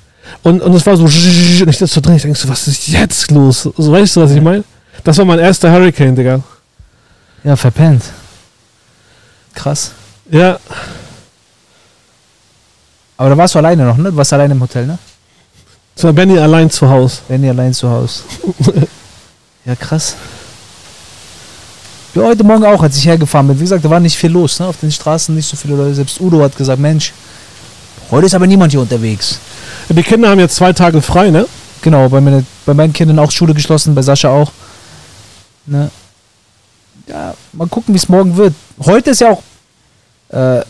Und, 0.42 0.62
und 0.62 0.74
es 0.74 0.86
war 0.86 0.96
so, 0.96 1.04
und 1.04 1.14
ich 1.14 1.78
sitze 1.78 1.86
so 1.86 2.00
drin, 2.00 2.16
ich 2.16 2.22
denke 2.22 2.38
so, 2.38 2.48
was 2.48 2.68
ist 2.68 2.88
jetzt 2.88 3.30
los? 3.30 3.62
So, 3.76 3.92
weißt 3.92 4.16
du, 4.16 4.22
was 4.22 4.30
ich 4.30 4.40
meine? 4.40 4.64
Das 5.02 5.18
war 5.18 5.24
mein 5.24 5.38
erster 5.38 5.70
Hurricane, 5.70 6.14
Digga. 6.14 6.40
ja, 7.44 7.56
verpennt. 7.56 8.02
Krass. 9.54 9.92
Ja. 10.30 10.58
Aber 13.16 13.30
da 13.30 13.36
warst 13.36 13.54
du 13.54 13.58
alleine 13.58 13.84
noch, 13.84 13.96
ne? 13.96 14.10
Du 14.10 14.16
warst 14.16 14.32
alleine 14.32 14.54
im 14.54 14.60
Hotel, 14.60 14.86
ne? 14.86 14.98
Das 15.94 16.04
war 16.04 16.12
Benny 16.12 16.38
allein 16.38 16.70
zu 16.70 16.88
Hause. 16.88 17.20
Benny 17.26 17.48
allein 17.48 17.72
zu 17.72 17.88
Hause. 17.88 18.22
ja, 19.64 19.74
krass. 19.74 20.14
Ja, 22.14 22.22
heute 22.22 22.44
Morgen 22.44 22.64
auch, 22.64 22.82
als 22.82 22.96
ich 22.96 23.06
hergefahren 23.06 23.48
bin. 23.48 23.58
Wie 23.58 23.62
gesagt, 23.62 23.84
da 23.84 23.90
war 23.90 24.00
nicht 24.00 24.16
viel 24.16 24.30
los, 24.30 24.58
ne? 24.60 24.66
Auf 24.66 24.78
den 24.80 24.92
Straßen 24.92 25.34
nicht 25.34 25.48
so 25.48 25.56
viele 25.56 25.76
Leute. 25.76 25.94
Selbst 25.94 26.20
Udo 26.20 26.42
hat 26.42 26.56
gesagt, 26.56 26.80
Mensch, 26.80 27.12
heute 28.10 28.26
ist 28.26 28.34
aber 28.34 28.46
niemand 28.46 28.72
hier 28.72 28.80
unterwegs. 28.80 29.38
Die 29.88 30.02
Kinder 30.02 30.30
haben 30.30 30.40
jetzt 30.40 30.56
zwei 30.56 30.72
Tage 30.72 31.00
frei, 31.00 31.30
ne? 31.30 31.46
Genau, 31.82 32.08
bei, 32.08 32.20
meine, 32.20 32.44
bei 32.64 32.74
meinen 32.74 32.92
Kindern 32.92 33.18
auch 33.18 33.30
Schule 33.30 33.54
geschlossen, 33.54 33.94
bei 33.94 34.02
Sascha 34.02 34.28
auch. 34.28 34.50
Ne? 35.66 35.90
Ja, 37.06 37.34
mal 37.52 37.68
gucken, 37.68 37.94
wie 37.94 37.98
es 37.98 38.08
morgen 38.08 38.36
wird. 38.36 38.54
Heute 38.84 39.10
ist 39.10 39.20
ja 39.20 39.30
auch. 39.30 39.42
Äh, 40.28 40.64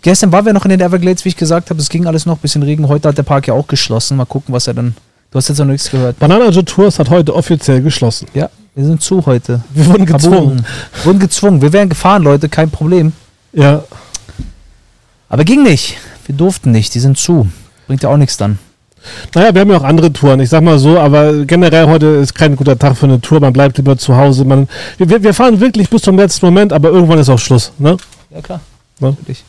gestern 0.00 0.32
waren 0.32 0.46
wir 0.46 0.52
noch 0.52 0.64
in 0.64 0.70
den 0.70 0.80
Everglades, 0.80 1.24
wie 1.24 1.28
ich 1.30 1.36
gesagt 1.36 1.68
habe. 1.68 1.80
Es 1.80 1.88
ging 1.88 2.06
alles 2.06 2.24
noch 2.24 2.36
ein 2.36 2.40
bisschen 2.40 2.62
Regen. 2.62 2.88
Heute 2.88 3.08
hat 3.08 3.18
der 3.18 3.22
Park 3.22 3.46
ja 3.46 3.54
auch 3.54 3.66
geschlossen. 3.66 4.16
Mal 4.16 4.24
gucken, 4.24 4.54
was 4.54 4.66
er 4.66 4.74
dann. 4.74 4.96
Du 5.30 5.38
hast 5.38 5.48
jetzt 5.48 5.58
noch 5.58 5.66
nichts 5.66 5.90
gehört. 5.90 6.18
Banana 6.18 6.48
Jet 6.48 6.66
Tours 6.66 6.98
hat 6.98 7.10
heute 7.10 7.34
offiziell 7.34 7.82
geschlossen. 7.82 8.26
Ja, 8.32 8.48
wir 8.74 8.84
sind 8.84 9.02
zu 9.02 9.26
heute. 9.26 9.60
Wir 9.74 9.86
wurden 9.86 10.06
gezwungen. 10.06 10.64
Wir 10.94 11.04
wurden 11.04 11.18
gezwungen. 11.18 11.60
Wir 11.60 11.72
wären 11.72 11.88
gefahren, 11.90 12.22
Leute, 12.22 12.48
kein 12.48 12.70
Problem. 12.70 13.12
Ja. 13.52 13.84
Aber 15.28 15.44
ging 15.44 15.62
nicht. 15.62 15.98
Wir 16.24 16.34
durften 16.34 16.70
nicht. 16.70 16.94
Die 16.94 17.00
sind 17.00 17.18
zu. 17.18 17.48
Bringt 17.86 18.02
ja 18.02 18.08
auch 18.08 18.16
nichts 18.16 18.36
dann. 18.36 18.58
Naja, 19.34 19.54
wir 19.54 19.60
haben 19.60 19.70
ja 19.70 19.76
auch 19.76 19.84
andere 19.84 20.12
Touren, 20.12 20.40
ich 20.40 20.48
sag 20.48 20.62
mal 20.62 20.78
so, 20.78 20.98
aber 20.98 21.44
generell 21.44 21.86
heute 21.86 22.06
ist 22.06 22.34
kein 22.34 22.56
guter 22.56 22.78
Tag 22.78 22.96
für 22.96 23.06
eine 23.06 23.20
Tour, 23.20 23.40
man 23.40 23.52
bleibt 23.52 23.76
lieber 23.76 23.96
zu 23.96 24.16
Hause. 24.16 24.44
Man, 24.44 24.68
wir, 24.98 25.22
wir 25.22 25.34
fahren 25.34 25.60
wirklich 25.60 25.88
bis 25.88 26.02
zum 26.02 26.16
letzten 26.16 26.46
Moment, 26.46 26.72
aber 26.72 26.88
irgendwann 26.88 27.18
ist 27.18 27.28
auch 27.28 27.38
Schluss, 27.38 27.72
ne? 27.78 27.96
Ja, 28.30 28.40
klar. 28.40 28.60
Ja. 29.00 29.10
Natürlich. 29.10 29.44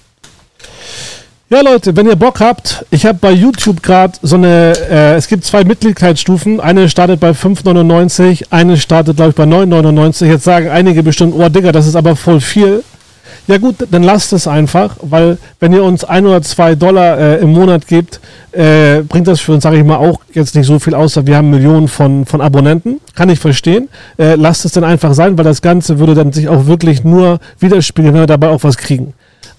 Ja, 1.50 1.62
Leute, 1.62 1.96
wenn 1.96 2.06
ihr 2.08 2.18
Bock 2.18 2.42
habt, 2.42 2.86
ich 2.92 3.06
habe 3.06 3.20
bei 3.20 3.32
YouTube 3.32 3.82
gerade 3.82 4.18
so 4.22 4.36
eine, 4.36 4.74
äh, 4.92 5.16
es 5.16 5.30
gibt 5.30 5.46
zwei 5.46 5.64
Mitgliedschaftsstufen. 5.64 6.60
Eine 6.60 6.90
startet 6.90 7.22
bei 7.22 7.30
5,99, 7.30 8.48
eine 8.50 8.76
startet, 8.76 9.16
glaube 9.16 9.30
ich, 9.30 9.36
bei 9.38 9.46
9,99. 9.46 10.26
Jetzt 10.26 10.44
sagen 10.44 10.68
einige 10.68 11.04
bestimmt, 11.04 11.34
oh 11.38 11.48
Digga, 11.48 11.72
das 11.72 11.88
ist 11.88 11.96
aber 11.96 12.18
voll 12.18 12.42
viel. 12.42 12.84
Ja 13.48 13.58
gut, 13.58 13.76
dann 13.92 14.04
lasst 14.04 14.34
es 14.34 14.46
einfach, 14.46 14.98
weil 15.02 15.38
wenn 15.62 15.72
ihr 15.72 15.82
uns 15.82 16.04
ein 16.04 16.26
oder 16.26 16.42
zwei 16.42 16.76
Dollar 16.76 17.18
äh, 17.18 17.38
im 17.38 17.54
Monat 17.54 17.88
gebt, 17.88 18.20
äh, 18.52 19.04
bringt 19.04 19.26
das 19.26 19.40
für 19.40 19.54
uns, 19.54 19.64
sage 19.64 19.78
ich 19.78 19.86
mal, 19.86 19.96
auch 19.96 20.20
jetzt 20.34 20.54
nicht 20.54 20.68
so 20.68 20.80
viel 20.80 20.94
aus. 20.94 21.16
Wir 21.26 21.38
haben 21.38 21.50
Millionen 21.50 21.88
von, 21.88 22.26
von 22.26 22.42
Abonnenten, 22.42 23.00
kann 23.16 23.30
ich 23.30 23.40
verstehen. 23.40 23.88
Äh, 24.18 24.36
lasst 24.36 24.66
es 24.66 24.74
dann 24.74 24.84
einfach 24.84 25.14
sein, 25.14 25.38
weil 25.38 25.46
das 25.46 25.62
Ganze 25.62 25.98
würde 25.98 26.14
dann 26.14 26.34
sich 26.34 26.50
auch 26.50 26.66
wirklich 26.66 27.06
nur 27.06 27.40
widerspiegeln, 27.60 28.14
wenn 28.14 28.22
wir 28.24 28.28
dabei 28.28 28.50
auch 28.50 28.64
was 28.64 28.76
kriegen. 28.76 29.14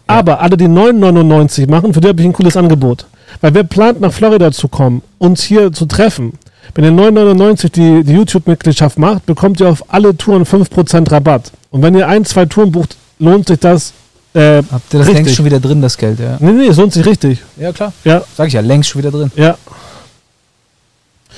Aber 0.07 0.41
alle, 0.41 0.59
die 0.59 0.69
9,99 0.69 1.71
machen, 1.71 1.95
für 1.95 2.01
die 2.01 2.09
habe 2.09 2.21
ich 2.21 2.27
ein 2.27 2.33
cooles 2.35 2.59
Angebot. 2.59 3.07
Weil 3.41 3.55
wer 3.55 3.65
plant, 3.65 4.03
nach 4.03 4.13
Florida 4.13 4.53
zu 4.53 4.69
kommen, 4.69 5.01
uns 5.17 5.43
hier 5.43 5.73
zu 5.73 5.87
treffen, 5.87 6.35
wenn 6.75 6.85
ihr 6.85 6.93
9,99 6.93 7.73
die, 7.73 8.05
die 8.05 8.13
YouTube-Mitgliedschaft 8.13 8.99
macht, 8.99 9.25
bekommt 9.25 9.61
ihr 9.61 9.69
auf 9.69 9.85
alle 9.89 10.15
Touren 10.15 10.45
5% 10.45 11.11
Rabatt. 11.11 11.53
Und 11.71 11.83
wenn 11.83 11.95
ihr 11.95 12.07
ein, 12.07 12.27
zwei 12.27 12.45
Touren 12.45 12.73
bucht, 12.73 12.97
lohnt 13.19 13.49
sich 13.49 13.59
das. 13.61 13.93
Äh, 14.35 14.63
Habt 14.71 14.93
ihr 14.95 14.99
das 14.99 15.09
Richtig. 15.09 15.15
längst 15.15 15.35
schon 15.37 15.45
wieder 15.47 15.59
drin, 15.61 15.81
das 15.83 15.97
Geld, 15.97 16.21
ja? 16.21 16.37
nee, 16.39 16.53
nee, 16.53 16.67
es 16.67 16.77
lohnt 16.77 16.93
sich 16.93 17.05
richtig. 17.07 17.39
Ja, 17.57 17.73
klar. 17.73 17.93
Ja, 18.05 18.23
Sag 18.37 18.49
ich 18.49 18.53
ja, 18.55 18.61
längst 18.61 18.91
schon 18.91 19.01
wieder 19.01 19.11
drin. 19.11 19.31
ja. 19.37 19.57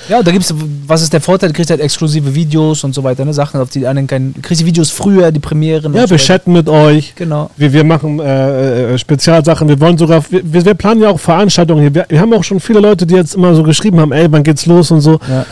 Ja, 0.09 0.23
da 0.23 0.31
gibt's, 0.31 0.51
was 0.87 1.03
ist 1.03 1.13
der 1.13 1.21
Vorteil? 1.21 1.49
Du 1.49 1.55
kriegst 1.55 1.69
halt 1.69 1.79
exklusive 1.79 2.33
Videos 2.33 2.83
und 2.83 2.93
so 2.95 3.03
weiter, 3.03 3.23
ne? 3.23 3.33
Sachen, 3.35 3.61
auf 3.61 3.69
die 3.69 3.85
anderen 3.85 4.07
keinen. 4.07 4.33
Du 4.33 4.41
kriegst 4.41 4.61
die 4.61 4.65
Videos 4.65 4.89
früher, 4.89 5.31
die 5.31 5.39
Premieren. 5.39 5.93
Ja, 5.93 6.01
so 6.03 6.09
wir 6.09 6.15
weiter. 6.15 6.17
chatten 6.17 6.53
mit 6.53 6.67
euch. 6.67 7.13
Genau. 7.15 7.51
Wir, 7.55 7.71
wir 7.71 7.83
machen 7.83 8.19
äh, 8.19 8.93
äh, 8.93 8.97
Spezialsachen. 8.97 9.67
Wir 9.67 9.79
wollen 9.79 9.99
sogar, 9.99 10.23
wir, 10.31 10.65
wir 10.65 10.73
planen 10.73 11.01
ja 11.01 11.09
auch 11.09 11.19
Veranstaltungen 11.19 11.81
hier. 11.81 11.93
Wir, 11.93 12.05
wir 12.09 12.19
haben 12.19 12.33
auch 12.33 12.43
schon 12.43 12.59
viele 12.59 12.79
Leute, 12.79 13.05
die 13.05 13.13
jetzt 13.13 13.35
immer 13.35 13.53
so 13.53 13.61
geschrieben 13.61 13.99
haben, 13.99 14.11
ey, 14.11 14.25
wann 14.31 14.41
geht's 14.41 14.65
los 14.65 14.89
und 14.89 15.01
so. 15.01 15.19
Ja. 15.29 15.45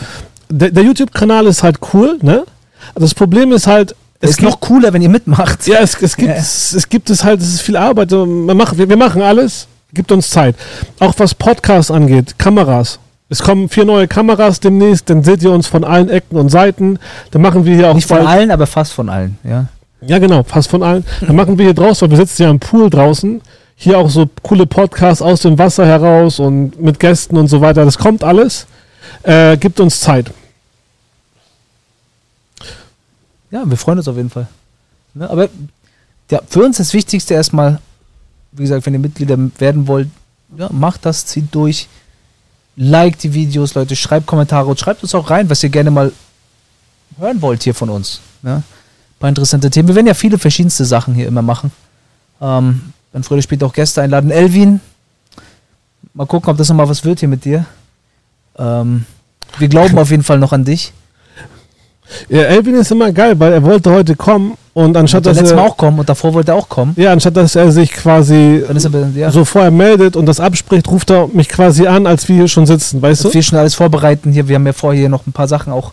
Der, 0.50 0.72
der 0.72 0.84
YouTube-Kanal 0.84 1.46
ist 1.46 1.62
halt 1.62 1.78
cool, 1.94 2.18
ne? 2.24 2.44
Das 2.96 3.14
Problem 3.14 3.52
ist 3.52 3.68
halt, 3.68 3.96
Es 4.22 4.32
ist 4.32 4.38
gibt- 4.38 4.52
noch 4.52 4.60
cooler, 4.60 4.92
wenn 4.94 5.02
ihr 5.02 5.10
mitmacht. 5.10 5.66
Ja, 5.68 5.80
es, 5.80 6.00
es, 6.02 6.16
gibt, 6.18 6.30
Ja. 6.30 6.36
es, 6.36 6.74
es 6.74 6.90
gibt 6.90 7.10
es 7.10 7.24
halt, 7.24 7.42
es 7.42 7.54
ist 7.54 7.62
viel 7.62 7.78
Arbeit. 7.78 8.12
Man 8.12 8.58
macht, 8.58 8.78
wir, 8.78 8.90
wir 8.90 8.98
machen 8.98 9.22
alles, 9.22 9.68
gibt 9.94 10.12
uns 10.12 10.30
Zeit. 10.30 10.56
Auch 11.00 11.14
was 11.18 11.34
Podcasts 11.34 11.90
angeht, 11.92 12.36
Kameras. 12.38 13.00
Es 13.30 13.42
kommen 13.44 13.70
vier 13.70 13.86
neue 13.86 14.08
Kameras 14.08 14.60
demnächst, 14.60 15.10
dann 15.10 15.24
seht 15.24 15.44
ihr 15.44 15.52
uns 15.52 15.68
von 15.68 15.84
allen 15.84 16.10
Ecken 16.10 16.36
und 16.38 16.50
Seiten. 16.50 16.98
Dann 17.32 17.42
machen 17.44 17.64
wir 17.64 17.76
hier 17.76 17.90
auch 17.92 17.94
Nicht 17.94 18.08
von 18.08 18.26
allen, 18.26 18.50
aber 18.52 18.66
fast 18.68 18.92
von 18.94 19.08
allen, 19.08 19.38
ja. 19.44 19.66
Ja, 20.02 20.18
genau, 20.18 20.44
fast 20.44 20.70
von 20.70 20.82
allen. 20.82 21.06
Dann 21.22 21.36
machen 21.36 21.58
wir 21.58 21.66
hier 21.66 21.74
draußen, 21.74 22.02
weil 22.10 22.18
wir 22.18 22.26
sitzen 22.26 22.44
ja 22.44 22.50
im 22.50 22.60
Pool 22.60 22.90
draußen. 22.90 23.42
Hier 23.76 23.98
auch 24.00 24.10
so 24.10 24.28
coole 24.44 24.66
Podcasts 24.66 25.22
aus 25.22 25.42
dem 25.42 25.58
Wasser 25.60 25.86
heraus 25.86 26.40
und 26.40 26.82
mit 26.82 27.00
Gästen 27.00 27.38
und 27.38 27.48
so 27.48 27.62
weiter. 27.62 27.86
Das 27.86 27.98
kommt 27.98 28.24
alles. 28.24 28.66
Äh, 29.24 29.58
gibt 29.58 29.80
uns 29.80 30.00
Zeit. 30.02 30.32
Ja, 33.52 33.64
wir 33.70 33.78
freuen 33.78 33.98
uns 33.98 34.08
auf 34.08 34.16
jeden 34.16 34.30
Fall. 34.30 34.48
Ne? 35.14 35.30
Aber 35.30 35.50
ja, 36.30 36.42
für 36.48 36.64
uns 36.64 36.78
das 36.78 36.94
Wichtigste 36.94 37.34
erstmal, 37.34 37.80
wie 38.52 38.64
gesagt, 38.64 38.86
wenn 38.86 38.94
ihr 38.94 39.00
Mitglieder 39.00 39.38
werden 39.58 39.88
wollt, 39.88 40.10
ja, 40.58 40.70
macht 40.72 41.06
das, 41.06 41.26
zieht 41.26 41.54
durch. 41.54 41.88
Like 42.76 43.20
die 43.20 43.34
Videos, 43.34 43.74
Leute, 43.74 43.96
schreibt 43.96 44.26
Kommentare 44.26 44.68
und 44.68 44.80
schreibt 44.80 45.04
uns 45.04 45.14
auch 45.14 45.30
rein, 45.30 45.50
was 45.50 45.64
ihr 45.64 45.70
gerne 45.70 45.92
mal 45.92 46.12
hören 47.18 47.42
wollt 47.42 47.64
hier 47.64 47.76
von 47.76 47.90
uns. 47.90 48.22
Ne? 48.42 48.56
Ein 48.56 48.64
paar 49.20 49.30
interessante 49.30 49.70
Themen. 49.70 49.90
Wir 49.90 49.96
werden 49.96 50.08
ja 50.08 50.14
viele 50.14 50.38
verschiedenste 50.38 50.86
Sachen 50.86 51.14
hier 51.14 51.28
immer 51.28 51.42
machen. 51.42 51.72
Ähm, 52.40 52.94
dann 53.12 53.24
früher 53.24 53.42
später 53.42 53.66
auch 53.66 53.74
Gäste 53.74 54.02
einladen. 54.02 54.32
Elvin, 54.32 54.80
mal 56.14 56.26
gucken, 56.26 56.50
ob 56.50 56.58
das 56.58 56.70
nochmal 56.70 56.88
was 56.88 57.04
wird 57.04 57.20
hier 57.20 57.30
mit 57.30 57.44
dir. 57.44 57.66
Ähm, 58.58 59.06
wir 59.58 59.68
glauben 59.68 59.98
auf 59.98 60.12
jeden 60.12 60.24
Fall 60.24 60.40
noch 60.40 60.54
an 60.54 60.64
dich. 60.64 60.94
Ja, 62.30 62.42
Elvin 62.44 62.76
ist 62.76 62.92
immer 62.92 63.12
geil, 63.12 63.40
weil 63.40 63.54
er 63.54 63.64
wollte 63.64 63.92
heute 63.92 64.16
kommen 64.16 64.58
und 64.74 64.96
anstatt 64.98 65.26
dass 65.26 65.38
letztes 65.38 65.56
Mal 65.56 65.64
er, 65.64 65.70
auch 65.70 65.78
kommen 65.78 66.00
und 66.00 66.10
davor 66.10 66.34
wollte 66.34 66.52
er 66.52 66.56
auch 66.56 66.70
kommen. 66.70 66.94
ja, 66.96 67.12
anstatt 67.12 67.36
dass 67.38 67.56
er 67.56 67.72
sich 67.72 67.92
quasi 67.92 68.64
er, 68.68 69.10
ja, 69.16 69.32
so 69.32 69.46
vorher 69.46 69.72
meldet 69.72 70.16
und 70.16 70.26
das 70.26 70.40
abspricht, 70.40 70.90
ruft 70.90 71.12
er 71.12 71.28
mich 71.28 71.50
quasi 71.50 71.88
an, 71.88 72.08
als 72.08 72.28
wir 72.28 72.36
hier 72.36 72.48
schon 72.48 72.66
sitzen, 72.66 73.02
weißt 73.02 73.26
du? 73.26 73.34
wir 73.34 73.44
schon 73.44 73.60
alles 73.60 73.76
vorbereiten 73.76 74.32
hier. 74.32 74.48
Wir 74.48 74.56
haben 74.56 74.66
ja 74.66 74.74
vorher 74.74 75.00
hier 75.00 75.10
noch 75.10 75.28
ein 75.28 75.34
paar 75.34 75.48
Sachen 75.48 75.74
auch 75.74 75.92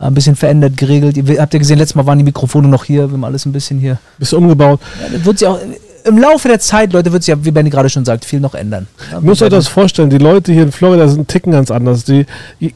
äh, 0.00 0.04
ein 0.04 0.14
bisschen 0.14 0.36
verändert, 0.36 0.76
geregelt. 0.76 1.16
Ihr, 1.16 1.40
habt 1.40 1.54
ihr 1.54 1.60
gesehen, 1.60 1.78
letztes 1.78 1.94
Mal 1.94 2.06
waren 2.06 2.18
die 2.18 2.24
Mikrofone 2.24 2.68
noch 2.68 2.84
hier. 2.84 3.08
Wir 3.08 3.12
haben 3.12 3.24
alles 3.24 3.46
ein 3.46 3.52
bisschen 3.52 3.78
hier. 3.78 3.98
Bisschen 4.18 4.38
umgebaut. 4.38 4.80
Ja, 5.12 5.24
wird 5.24 5.38
sich 5.38 5.48
auch 5.48 5.58
im 6.04 6.18
Laufe 6.18 6.48
der 6.48 6.60
Zeit, 6.60 6.92
Leute, 6.92 7.12
wird 7.12 7.22
sich 7.22 7.34
ja, 7.34 7.44
wie 7.44 7.50
Benny 7.50 7.70
gerade 7.70 7.88
schon 7.88 8.04
sagt, 8.04 8.24
viel 8.24 8.40
noch 8.40 8.54
ändern. 8.54 8.86
Ja, 9.10 9.18
Ihr 9.18 9.22
müsst 9.22 9.42
euch 9.42 9.48
das 9.50 9.68
vorstellen, 9.68 10.10
die 10.10 10.18
Leute 10.18 10.52
hier 10.52 10.64
in 10.64 10.72
Florida 10.72 11.08
sind 11.08 11.28
ticken 11.28 11.52
ganz 11.52 11.70
anders. 11.70 12.04
Die, 12.04 12.26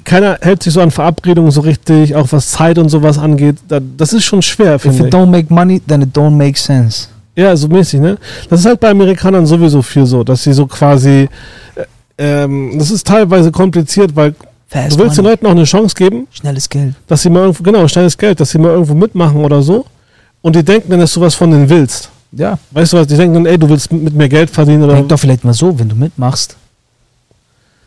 keiner 0.04 0.38
hält 0.40 0.62
sich 0.62 0.72
so 0.72 0.80
an 0.80 0.90
Verabredungen 0.90 1.50
so 1.50 1.60
richtig, 1.60 2.14
auch 2.14 2.28
was 2.30 2.50
Zeit 2.50 2.78
und 2.78 2.88
sowas 2.88 3.18
angeht. 3.18 3.56
Da, 3.68 3.80
das 3.96 4.12
ist 4.12 4.24
schon 4.24 4.40
schwer, 4.42 4.76
If 4.76 4.82
finde 4.82 4.98
it 4.98 5.06
ich. 5.06 5.12
don't 5.14 5.26
make 5.26 5.52
money, 5.52 5.80
then 5.86 6.02
it 6.02 6.16
don't 6.16 6.30
make 6.36 6.58
sense. 6.58 7.08
Ja, 7.36 7.54
so 7.56 7.68
mäßig, 7.68 8.00
ne? 8.00 8.18
Das 8.50 8.60
ist 8.60 8.66
halt 8.66 8.80
bei 8.80 8.90
Amerikanern 8.90 9.46
sowieso 9.46 9.80
viel 9.82 10.06
so, 10.06 10.24
dass 10.24 10.42
sie 10.42 10.52
so 10.52 10.66
quasi, 10.66 11.28
äh, 11.76 11.84
ähm, 12.18 12.76
das 12.78 12.90
ist 12.90 13.06
teilweise 13.06 13.52
kompliziert, 13.52 14.16
weil 14.16 14.34
Fast 14.68 14.96
du 14.96 14.98
willst 15.04 15.16
den 15.16 15.22
money. 15.24 15.34
Leuten 15.34 15.46
auch 15.46 15.50
eine 15.52 15.64
Chance 15.64 15.94
geben, 15.94 16.26
Schnelles 16.32 16.68
Geld. 16.68 16.94
dass 17.06 17.22
sie 17.22 17.30
mal 17.30 17.40
irgendwo, 17.42 17.62
genau, 17.62 17.86
schnelles 17.86 18.18
Geld, 18.18 18.40
dass 18.40 18.50
sie 18.50 18.58
mal 18.58 18.70
irgendwo 18.70 18.94
mitmachen 18.94 19.44
oder 19.44 19.62
so. 19.62 19.86
Und 20.42 20.56
die 20.56 20.64
denken 20.64 20.90
dann, 20.90 21.00
dass 21.00 21.12
du 21.14 21.20
was 21.20 21.34
von 21.34 21.50
denen 21.50 21.68
willst. 21.68 22.10
Ja. 22.32 22.58
Weißt 22.72 22.92
du 22.92 22.98
was? 22.98 23.06
Die 23.06 23.16
denken 23.16 23.34
dann, 23.34 23.46
ey, 23.46 23.58
du 23.58 23.68
willst 23.68 23.90
mit 23.92 24.14
mir 24.14 24.28
Geld 24.28 24.50
verdienen 24.50 24.82
oder. 24.82 24.94
Denk 24.94 25.08
doch 25.08 25.18
vielleicht 25.18 25.44
mal 25.44 25.54
so, 25.54 25.78
wenn 25.78 25.88
du 25.88 25.96
mitmachst, 25.96 26.56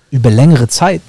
über 0.10 0.30
längere 0.32 0.68
Zeit. 0.68 1.02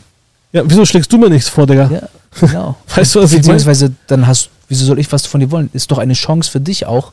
Ja, 0.52 0.62
wieso 0.66 0.84
schlägst 0.84 1.12
du 1.12 1.18
mir 1.18 1.30
nichts 1.30 1.48
vor, 1.48 1.66
Digga? 1.66 1.90
Ja, 1.90 2.02
genau. 2.46 2.76
Weißt 2.94 3.14
du, 3.14 3.20
was 3.22 3.32
ich 3.32 3.38
meine? 3.38 3.54
Beziehungsweise 3.54 3.92
dann 4.06 4.26
hast, 4.26 4.50
wieso 4.68 4.84
soll 4.84 4.98
ich 4.98 5.10
was 5.10 5.26
von 5.26 5.40
dir 5.40 5.50
wollen? 5.50 5.70
Ist 5.72 5.90
doch 5.90 5.98
eine 5.98 6.12
Chance 6.12 6.50
für 6.50 6.60
dich 6.60 6.84
auch, 6.86 7.12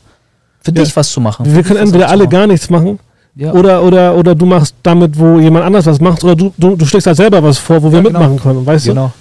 für 0.62 0.72
Ja. 0.72 0.82
dich 0.84 0.94
was 0.94 1.10
zu 1.10 1.20
machen. 1.20 1.46
Wir 1.52 1.62
können 1.62 1.80
entweder 1.80 2.10
alle 2.10 2.28
gar 2.28 2.46
nichts 2.46 2.68
machen 2.68 2.98
ja. 3.34 3.52
oder, 3.52 3.82
oder, 3.82 4.14
oder 4.14 4.34
du 4.34 4.44
machst 4.44 4.74
damit, 4.82 5.18
wo 5.18 5.38
jemand 5.38 5.64
anders 5.64 5.86
was 5.86 6.00
macht, 6.00 6.22
oder 6.22 6.36
du, 6.36 6.52
du, 6.58 6.76
du 6.76 6.84
schlägst 6.84 7.06
halt 7.06 7.16
selber 7.16 7.42
was 7.42 7.58
vor, 7.58 7.82
wo 7.82 7.90
wir 7.90 7.98
Ja, 7.98 8.04
genau. 8.04 8.18
mitmachen 8.20 8.40
können, 8.40 8.66
weißt 8.66 8.86
genau. 8.86 9.12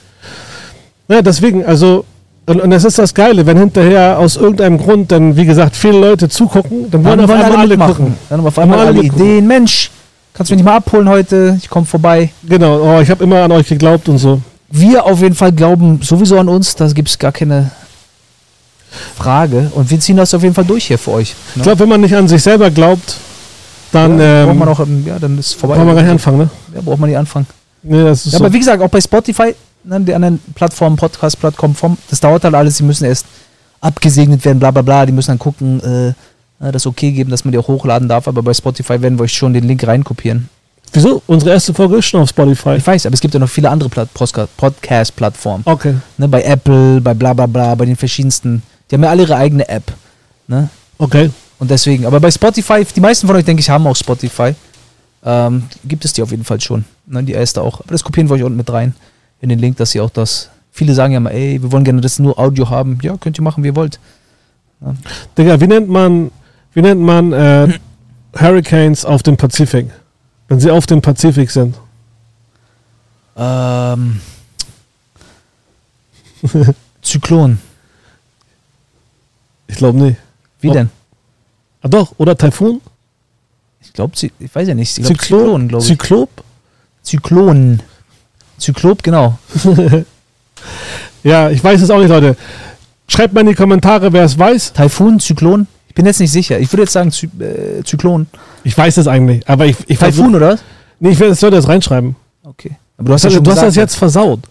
du? 1.07 1.13
Ja, 1.15 1.21
deswegen, 1.21 1.65
also, 1.65 2.03
und, 2.49 2.61
und 2.61 2.69
das 2.71 2.83
ist 2.83 2.97
das 2.99 3.13
Geile, 3.13 3.45
wenn 3.45 3.57
hinterher 3.57 4.17
aus 4.19 4.35
irgendeinem 4.35 4.77
Grund 4.77 5.11
dann, 5.11 5.35
wie 5.35 5.45
gesagt, 5.45 5.75
viele 5.75 5.99
Leute 5.99 6.27
zugucken, 6.29 6.89
dann 6.91 7.03
wollen 7.03 7.17
Dann 7.17 7.25
auf 7.25 7.29
wollen 7.29 7.41
einmal 7.41 7.51
alle 7.51 7.59
alle 7.61 7.69
mitmachen. 7.77 7.95
gucken. 7.95 8.17
Dann 8.29 8.39
haben 8.39 8.47
auf 8.47 8.59
einmal 8.59 8.79
alle 8.79 8.87
alle. 8.89 9.03
Ideen. 9.03 9.47
Mensch, 9.47 9.91
kannst 10.33 10.49
du 10.49 10.55
mich 10.55 10.63
nicht 10.63 10.69
mal 10.69 10.77
abholen 10.77 11.07
heute? 11.07 11.57
Ich 11.61 11.69
komme 11.69 11.85
vorbei. 11.85 12.29
Genau, 12.47 12.79
oh, 12.81 12.99
ich 13.01 13.09
habe 13.09 13.23
immer 13.23 13.43
an 13.43 13.51
euch 13.51 13.67
geglaubt 13.67 14.09
und 14.09 14.17
so. 14.17 14.41
Wir 14.71 15.05
auf 15.05 15.21
jeden 15.21 15.35
Fall 15.35 15.51
glauben 15.51 15.99
sowieso 16.03 16.37
an 16.39 16.47
uns. 16.49 16.75
Da 16.75 16.87
gibt 16.87 17.09
es 17.09 17.17
gar 17.19 17.31
keine 17.31 17.71
Frage. 19.15 19.71
Und 19.75 19.89
wir 19.89 19.99
ziehen 19.99 20.17
das 20.17 20.33
auf 20.33 20.41
jeden 20.43 20.55
Fall 20.55 20.65
durch 20.65 20.85
hier 20.85 20.97
für 20.97 21.11
euch. 21.11 21.35
Ich 21.51 21.55
Ne? 21.57 21.63
glaube, 21.63 21.79
wenn 21.81 21.89
man 21.89 22.01
nicht 22.01 22.15
an 22.15 22.27
sich 22.27 22.41
selber 22.41 22.69
glaubt, 22.71 23.15
dann, 23.91 24.19
ja, 24.19 24.45
braucht 24.45 24.51
ähm, 24.53 24.59
man 24.59 24.67
auch, 24.69 24.79
ja, 25.05 25.19
dann 25.19 25.37
ist 25.37 25.47
es 25.47 25.53
vorbei. 25.53 25.75
braucht 25.75 25.85
man 25.87 25.95
gar 25.95 26.01
nicht 26.03 26.11
anfangen, 26.11 26.37
ne? 26.39 26.49
Ja, 26.75 26.81
braucht 26.81 26.99
man 26.99 27.09
nicht 27.09 27.17
anfangen. 27.17 27.47
Nee, 27.81 28.03
das 28.03 28.25
ist 28.25 28.33
Ja, 28.33 28.39
so. 28.39 28.45
aber 28.45 28.53
wie 28.53 28.59
gesagt, 28.59 28.81
auch 28.81 28.89
bei 28.89 29.01
Spotify, 29.01 29.55
ne, 29.83 30.01
die 30.01 30.13
anderen 30.13 30.39
Plattformen, 30.55 30.95
Podcast-Plattformen, 30.95 31.97
das 32.09 32.19
dauert 32.19 32.43
halt 32.43 32.55
alles, 32.55 32.77
die 32.77 32.83
müssen 32.83 33.05
erst 33.05 33.25
abgesegnet 33.81 34.43
werden, 34.45 34.59
bla 34.59 34.71
bla 34.71 34.81
bla, 34.81 35.05
die 35.05 35.11
müssen 35.11 35.31
dann 35.31 35.39
gucken, 35.39 35.81
äh, 35.81 36.67
äh, 36.67 36.71
das 36.71 36.85
okay 36.85 37.11
geben, 37.11 37.31
dass 37.31 37.45
man 37.45 37.51
die 37.51 37.57
auch 37.57 37.67
hochladen 37.67 38.07
darf, 38.07 38.27
aber 38.27 38.43
bei 38.43 38.53
Spotify 38.53 39.01
werden 39.01 39.17
wir 39.17 39.23
euch 39.23 39.33
schon 39.33 39.53
den 39.53 39.65
Link 39.65 39.85
reinkopieren. 39.85 40.49
Wieso? 40.91 41.21
Unsere 41.27 41.51
erste 41.51 41.73
Folge 41.73 41.97
ist 41.97 42.05
schon 42.05 42.21
auf 42.21 42.29
Spotify. 42.29 42.75
Ich 42.77 42.87
weiß, 42.87 43.05
aber 43.05 43.13
es 43.13 43.21
gibt 43.21 43.33
ja 43.33 43.39
noch 43.39 43.49
viele 43.49 43.69
andere 43.69 43.89
Podcast-Plattformen. 43.89 45.63
Okay. 45.65 45.95
Ne, 46.17 46.27
bei 46.27 46.41
Apple, 46.41 46.99
bei 46.99 47.13
bla 47.13 47.33
bla 47.33 47.45
bla, 47.45 47.75
bei 47.75 47.85
den 47.85 47.95
verschiedensten. 47.95 48.63
Die 48.89 48.95
haben 48.95 49.03
ja 49.03 49.11
alle 49.11 49.23
ihre 49.23 49.35
eigene 49.35 49.69
App. 49.69 49.93
Ne? 50.47 50.69
Okay. 50.97 51.29
Und 51.59 51.69
deswegen, 51.69 52.05
aber 52.05 52.19
bei 52.19 52.31
Spotify, 52.31 52.83
die 52.83 53.01
meisten 53.01 53.27
von 53.27 53.35
euch, 53.35 53.45
denke 53.45 53.59
ich, 53.59 53.69
haben 53.69 53.85
auch 53.85 53.95
Spotify. 53.95 54.55
Ähm, 55.23 55.63
gibt 55.85 56.05
es 56.05 56.13
die 56.13 56.23
auf 56.23 56.31
jeden 56.31 56.45
Fall 56.45 56.59
schon. 56.59 56.85
Ne, 57.05 57.23
die 57.23 57.33
erste 57.33 57.61
auch. 57.61 57.81
Aber 57.81 57.91
das 57.91 58.03
kopieren 58.03 58.29
wir 58.29 58.35
euch 58.35 58.43
unten 58.43 58.57
mit 58.57 58.71
rein. 58.71 58.95
In 59.41 59.49
den 59.49 59.59
Link, 59.59 59.77
dass 59.77 59.95
ihr 59.95 60.03
auch 60.03 60.09
das. 60.09 60.49
Viele 60.71 60.93
sagen 60.93 61.13
ja 61.13 61.19
mal, 61.19 61.31
ey, 61.31 61.61
wir 61.61 61.71
wollen 61.71 61.83
gerne 61.83 62.01
das 62.01 62.19
nur 62.19 62.37
Audio 62.39 62.69
haben. 62.69 62.99
Ja, 63.01 63.17
könnt 63.17 63.37
ihr 63.37 63.43
machen, 63.43 63.63
wie 63.63 63.67
ihr 63.67 63.75
wollt. 63.75 63.99
Digga, 65.37 65.59
wie 65.59 65.67
nennt 65.67 65.89
man, 65.89 66.31
wie 66.73 66.81
nennt 66.81 67.01
man 67.01 67.33
äh, 67.33 67.67
Hurricanes 68.37 69.03
auf 69.05 69.23
dem 69.23 69.35
Pazifik? 69.37 69.87
Wenn 70.47 70.59
sie 70.59 70.71
auf 70.71 70.85
dem 70.85 71.01
Pazifik 71.01 71.51
sind. 71.51 71.75
Ähm, 73.35 74.19
Zyklon. 77.01 77.59
Ich 79.67 79.75
glaube 79.75 79.97
nicht. 79.99 80.17
Wie 80.61 80.69
Oh. 80.69 80.73
denn? 80.73 80.89
Ah 81.81 81.87
doch, 81.87 82.13
oder 82.17 82.37
Taifun? 82.37 82.81
Ich 83.81 83.93
glaube, 83.93 84.13
ich 84.17 84.31
weiß 84.55 84.67
ja 84.67 84.75
nicht. 84.75 84.97
Ich 84.97 85.03
glaub, 85.05 85.17
Zyklon, 85.19 85.39
Zyklon, 85.41 85.67
glaube 85.67 85.83
ich. 85.83 85.89
Zyklop? 85.89 86.43
Zyklon. 87.03 87.79
Zyklop, 88.59 89.03
genau. 89.03 89.37
Ja, 91.23 91.49
ich 91.49 91.63
weiß 91.63 91.81
es 91.81 91.89
auch 91.89 91.99
nicht, 91.99 92.09
Leute. 92.09 92.35
Schreibt 93.07 93.33
mal 93.33 93.41
in 93.41 93.47
die 93.47 93.55
Kommentare, 93.55 94.13
wer 94.13 94.23
es 94.23 94.37
weiß. 94.37 94.73
Taifun, 94.73 95.19
Zyklon? 95.19 95.67
Ich 95.87 95.95
bin 95.95 96.05
jetzt 96.05 96.19
nicht 96.19 96.31
sicher. 96.31 96.59
Ich 96.59 96.71
würde 96.71 96.83
jetzt 96.83 96.93
sagen 96.93 97.11
Zy 97.11 97.29
äh, 97.39 97.83
Zyklon. 97.83 98.27
Ich 98.63 98.77
weiß 98.77 98.97
es 98.97 99.07
eigentlich, 99.07 99.47
aber 99.49 99.65
ich, 99.65 99.77
ich 99.87 99.97
Taifun, 99.97 100.35
oder? 100.35 100.51
was? 100.51 100.63
Nee, 100.99 101.09
ich 101.09 101.19
werde 101.19 101.35
das 101.35 101.67
reinschreiben. 101.67 102.15
Okay. 102.43 102.77
Aber 102.97 103.07
du 103.07 103.13
hast, 103.13 103.23
ja 103.23 103.29
hast, 103.29 103.35
schon 103.35 103.43
du 103.43 103.51
hast 103.51 103.57
das 103.57 103.65
gesagt, 103.65 103.89
jetzt 103.89 103.95
versaut. 103.95 104.41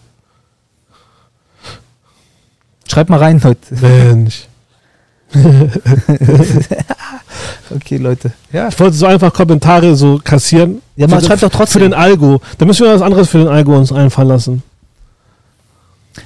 Schreibt 2.87 3.09
mal 3.09 3.19
rein, 3.19 3.39
Leute. 3.43 3.59
Mensch. 3.71 4.47
Okay, 7.75 7.97
Leute. 7.97 8.31
Ja. 8.51 8.67
Ich 8.69 8.79
wollte 8.79 8.95
so 8.97 9.05
einfach 9.05 9.31
Kommentare 9.31 9.95
so 9.95 10.19
kassieren. 10.23 10.81
Ja, 10.95 11.07
man 11.07 11.19
für, 11.19 11.27
schreibt 11.27 11.43
doch 11.43 11.51
Für 11.51 11.57
trotzdem. 11.57 11.81
den 11.83 11.93
Algo. 11.93 12.41
Da 12.57 12.65
müssen 12.65 12.85
wir 12.85 12.93
was 12.93 13.01
anderes 13.01 13.29
für 13.29 13.37
den 13.39 13.47
Algo 13.47 13.77
uns 13.77 13.91
einfallen 13.91 14.27
lassen. 14.29 14.63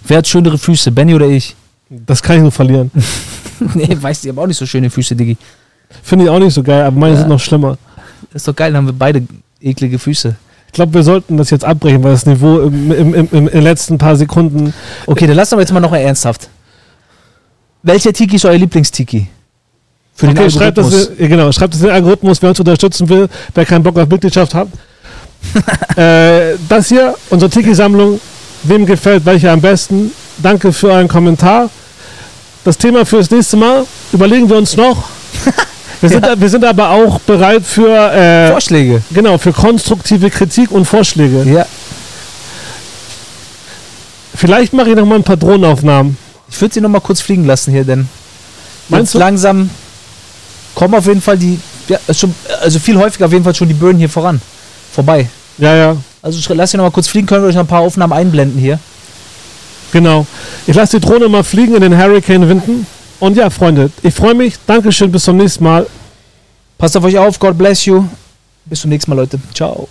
Wer 0.07 0.17
hat 0.19 0.27
schönere 0.27 0.57
Füße, 0.57 0.91
Benny 0.91 1.13
oder 1.13 1.27
ich? 1.27 1.55
Das 1.89 2.23
kann 2.23 2.37
ich 2.37 2.41
nur 2.41 2.51
verlieren. 2.51 2.89
nee, 3.75 3.95
weißt 3.99 4.23
du, 4.23 4.27
ich 4.27 4.31
habe 4.33 4.41
auch 4.41 4.47
nicht 4.47 4.57
so 4.57 4.65
schöne 4.65 4.89
Füße, 4.89 5.15
Diggi. 5.15 5.37
Finde 6.01 6.25
ich 6.25 6.31
auch 6.31 6.39
nicht 6.39 6.53
so 6.53 6.63
geil, 6.63 6.83
aber 6.83 6.97
meine 6.97 7.13
Ja. 7.13 7.19
sind 7.19 7.29
noch 7.29 7.39
schlimmer. 7.39 7.77
Ist 8.33 8.47
doch 8.47 8.55
geil, 8.55 8.71
dann 8.71 8.77
haben 8.77 8.87
wir 8.87 8.93
beide 8.93 9.23
eklige 9.61 9.99
Füße. 9.99 10.35
Ich 10.67 10.73
glaube, 10.73 10.93
wir 10.93 11.03
sollten 11.03 11.37
das 11.37 11.51
jetzt 11.51 11.65
abbrechen, 11.65 12.03
weil 12.03 12.13
das 12.13 12.25
Niveau 12.25 12.61
im, 12.61 12.91
im, 12.91 13.13
im, 13.13 13.27
im, 13.31 13.31
in 13.31 13.45
den 13.47 13.61
letzten 13.63 13.97
paar 13.99 14.15
Sekunden. 14.15 14.73
Okay, 15.05 15.27
dann 15.27 15.35
lasst 15.35 15.53
aber 15.53 15.61
jetzt 15.61 15.71
mal 15.71 15.79
noch 15.81 15.91
mal 15.91 15.97
ernsthaft. 15.97 16.49
Welcher 17.83 18.13
Tiki 18.13 18.37
ist 18.37 18.45
euer 18.45 18.57
Lieblingstiki? 18.57 19.27
Für 20.15 20.27
den 20.27 20.37
okay, 20.37 20.49
schreibt 20.49 20.77
das, 20.77 20.85
Algorithmus. 20.85 21.19
ja, 21.19 21.27
genau, 21.27 21.51
schreibt 21.51 21.73
das 21.73 21.81
in 21.81 21.87
den 21.87 21.95
Algorithmus, 21.95 22.41
wer 22.41 22.49
uns 22.49 22.59
unterstützen 22.59 23.09
will, 23.09 23.27
wer 23.53 23.65
keinen 23.65 23.83
Bock 23.83 23.97
auf 23.97 24.07
Mitgliedschaft 24.07 24.53
hat. 24.53 24.67
äh, 25.97 26.55
das 26.69 26.87
hier, 26.87 27.15
unsere 27.29 27.49
Tiki-Sammlung. 27.49 28.21
Wem 28.63 28.85
gefällt 28.85 29.25
welche 29.25 29.51
am 29.51 29.59
besten? 29.59 30.11
Danke 30.37 30.71
für 30.71 30.91
euren 30.91 31.09
Kommentar. 31.09 31.69
Das 32.63 32.77
Thema 32.77 33.05
fürs 33.05 33.29
nächste 33.29 33.57
Mal 33.57 33.85
überlegen 34.13 34.49
wir 34.49 34.57
uns 34.57 34.77
noch. 34.77 35.09
Wir 35.99 36.09
sind, 36.09 36.27
wir 36.35 36.49
sind 36.49 36.65
aber 36.65 36.89
auch 36.89 37.17
bereit 37.21 37.63
für, 37.63 38.11
äh, 38.11 38.51
Vorschläge. 38.51 39.01
genau, 39.13 39.37
für 39.37 39.53
konstruktive 39.53 40.29
Kritik 40.29 40.69
und 40.69 40.83
Vorschläge. 40.83 41.49
Ja. 41.49 41.65
Vielleicht 44.35 44.73
mache 44.73 44.89
ich 44.89 44.97
noch 44.97 45.05
mal 45.05 45.15
ein 45.15 45.23
paar 45.23 45.37
Drohnenaufnahmen. 45.37 46.17
Ich 46.53 46.61
würde 46.61 46.73
sie 46.73 46.81
noch 46.81 46.89
mal 46.89 47.01
kurz 47.01 47.19
fliegen 47.19 47.45
lassen 47.45 47.71
hier, 47.73 47.83
denn 47.83 48.07
Meinst 48.89 49.13
du? 49.15 49.17
langsam 49.17 49.69
kommen 50.75 50.93
auf 50.95 51.07
jeden 51.07 51.21
Fall 51.21 51.37
die, 51.37 51.59
ja, 51.87 51.97
schon, 52.13 52.33
also 52.61 52.79
viel 52.79 52.95
häufiger 52.97 53.25
auf 53.25 53.31
jeden 53.31 53.43
Fall 53.43 53.55
schon 53.55 53.67
die 53.67 53.73
Böen 53.73 53.97
hier 53.97 54.09
voran. 54.09 54.39
Vorbei. 54.91 55.27
Ja, 55.57 55.75
ja, 55.75 55.97
Also 56.21 56.53
lasst 56.53 56.71
sie 56.71 56.77
noch 56.77 56.85
mal 56.85 56.91
kurz 56.91 57.07
fliegen, 57.07 57.25
können 57.27 57.43
wir 57.43 57.49
euch 57.49 57.55
noch 57.55 57.61
ein 57.63 57.67
paar 57.67 57.81
Aufnahmen 57.81 58.13
einblenden 58.13 58.59
hier. 58.59 58.79
genau. 59.91 60.25
Ich 60.67 60.75
lasse 60.75 60.99
die 60.99 61.05
Drohne 61.05 61.27
mal 61.27 61.43
fliegen 61.43 61.75
in 61.75 61.81
den 61.81 61.97
Hurricane-Winden. 61.97 62.85
Und 63.19 63.37
ja, 63.37 63.49
Freunde, 63.49 63.89
ich 64.01 64.13
freue 64.13 64.33
mich. 64.35 64.55
Dankeschön, 64.67 65.11
bis 65.11 65.23
zum 65.23 65.37
nächsten 65.37 65.63
Mal. 65.63 65.87
Passt 66.77 66.95
auf 66.97 67.03
euch 67.03 67.17
auf, 67.17 67.39
God 67.39 67.57
bless 67.57 67.85
you. 67.85 68.03
Bis 68.65 68.81
zum 68.81 68.89
nächsten 68.89 69.09
Mal, 69.11 69.15
Leute. 69.17 69.39
Ciao. 69.53 69.87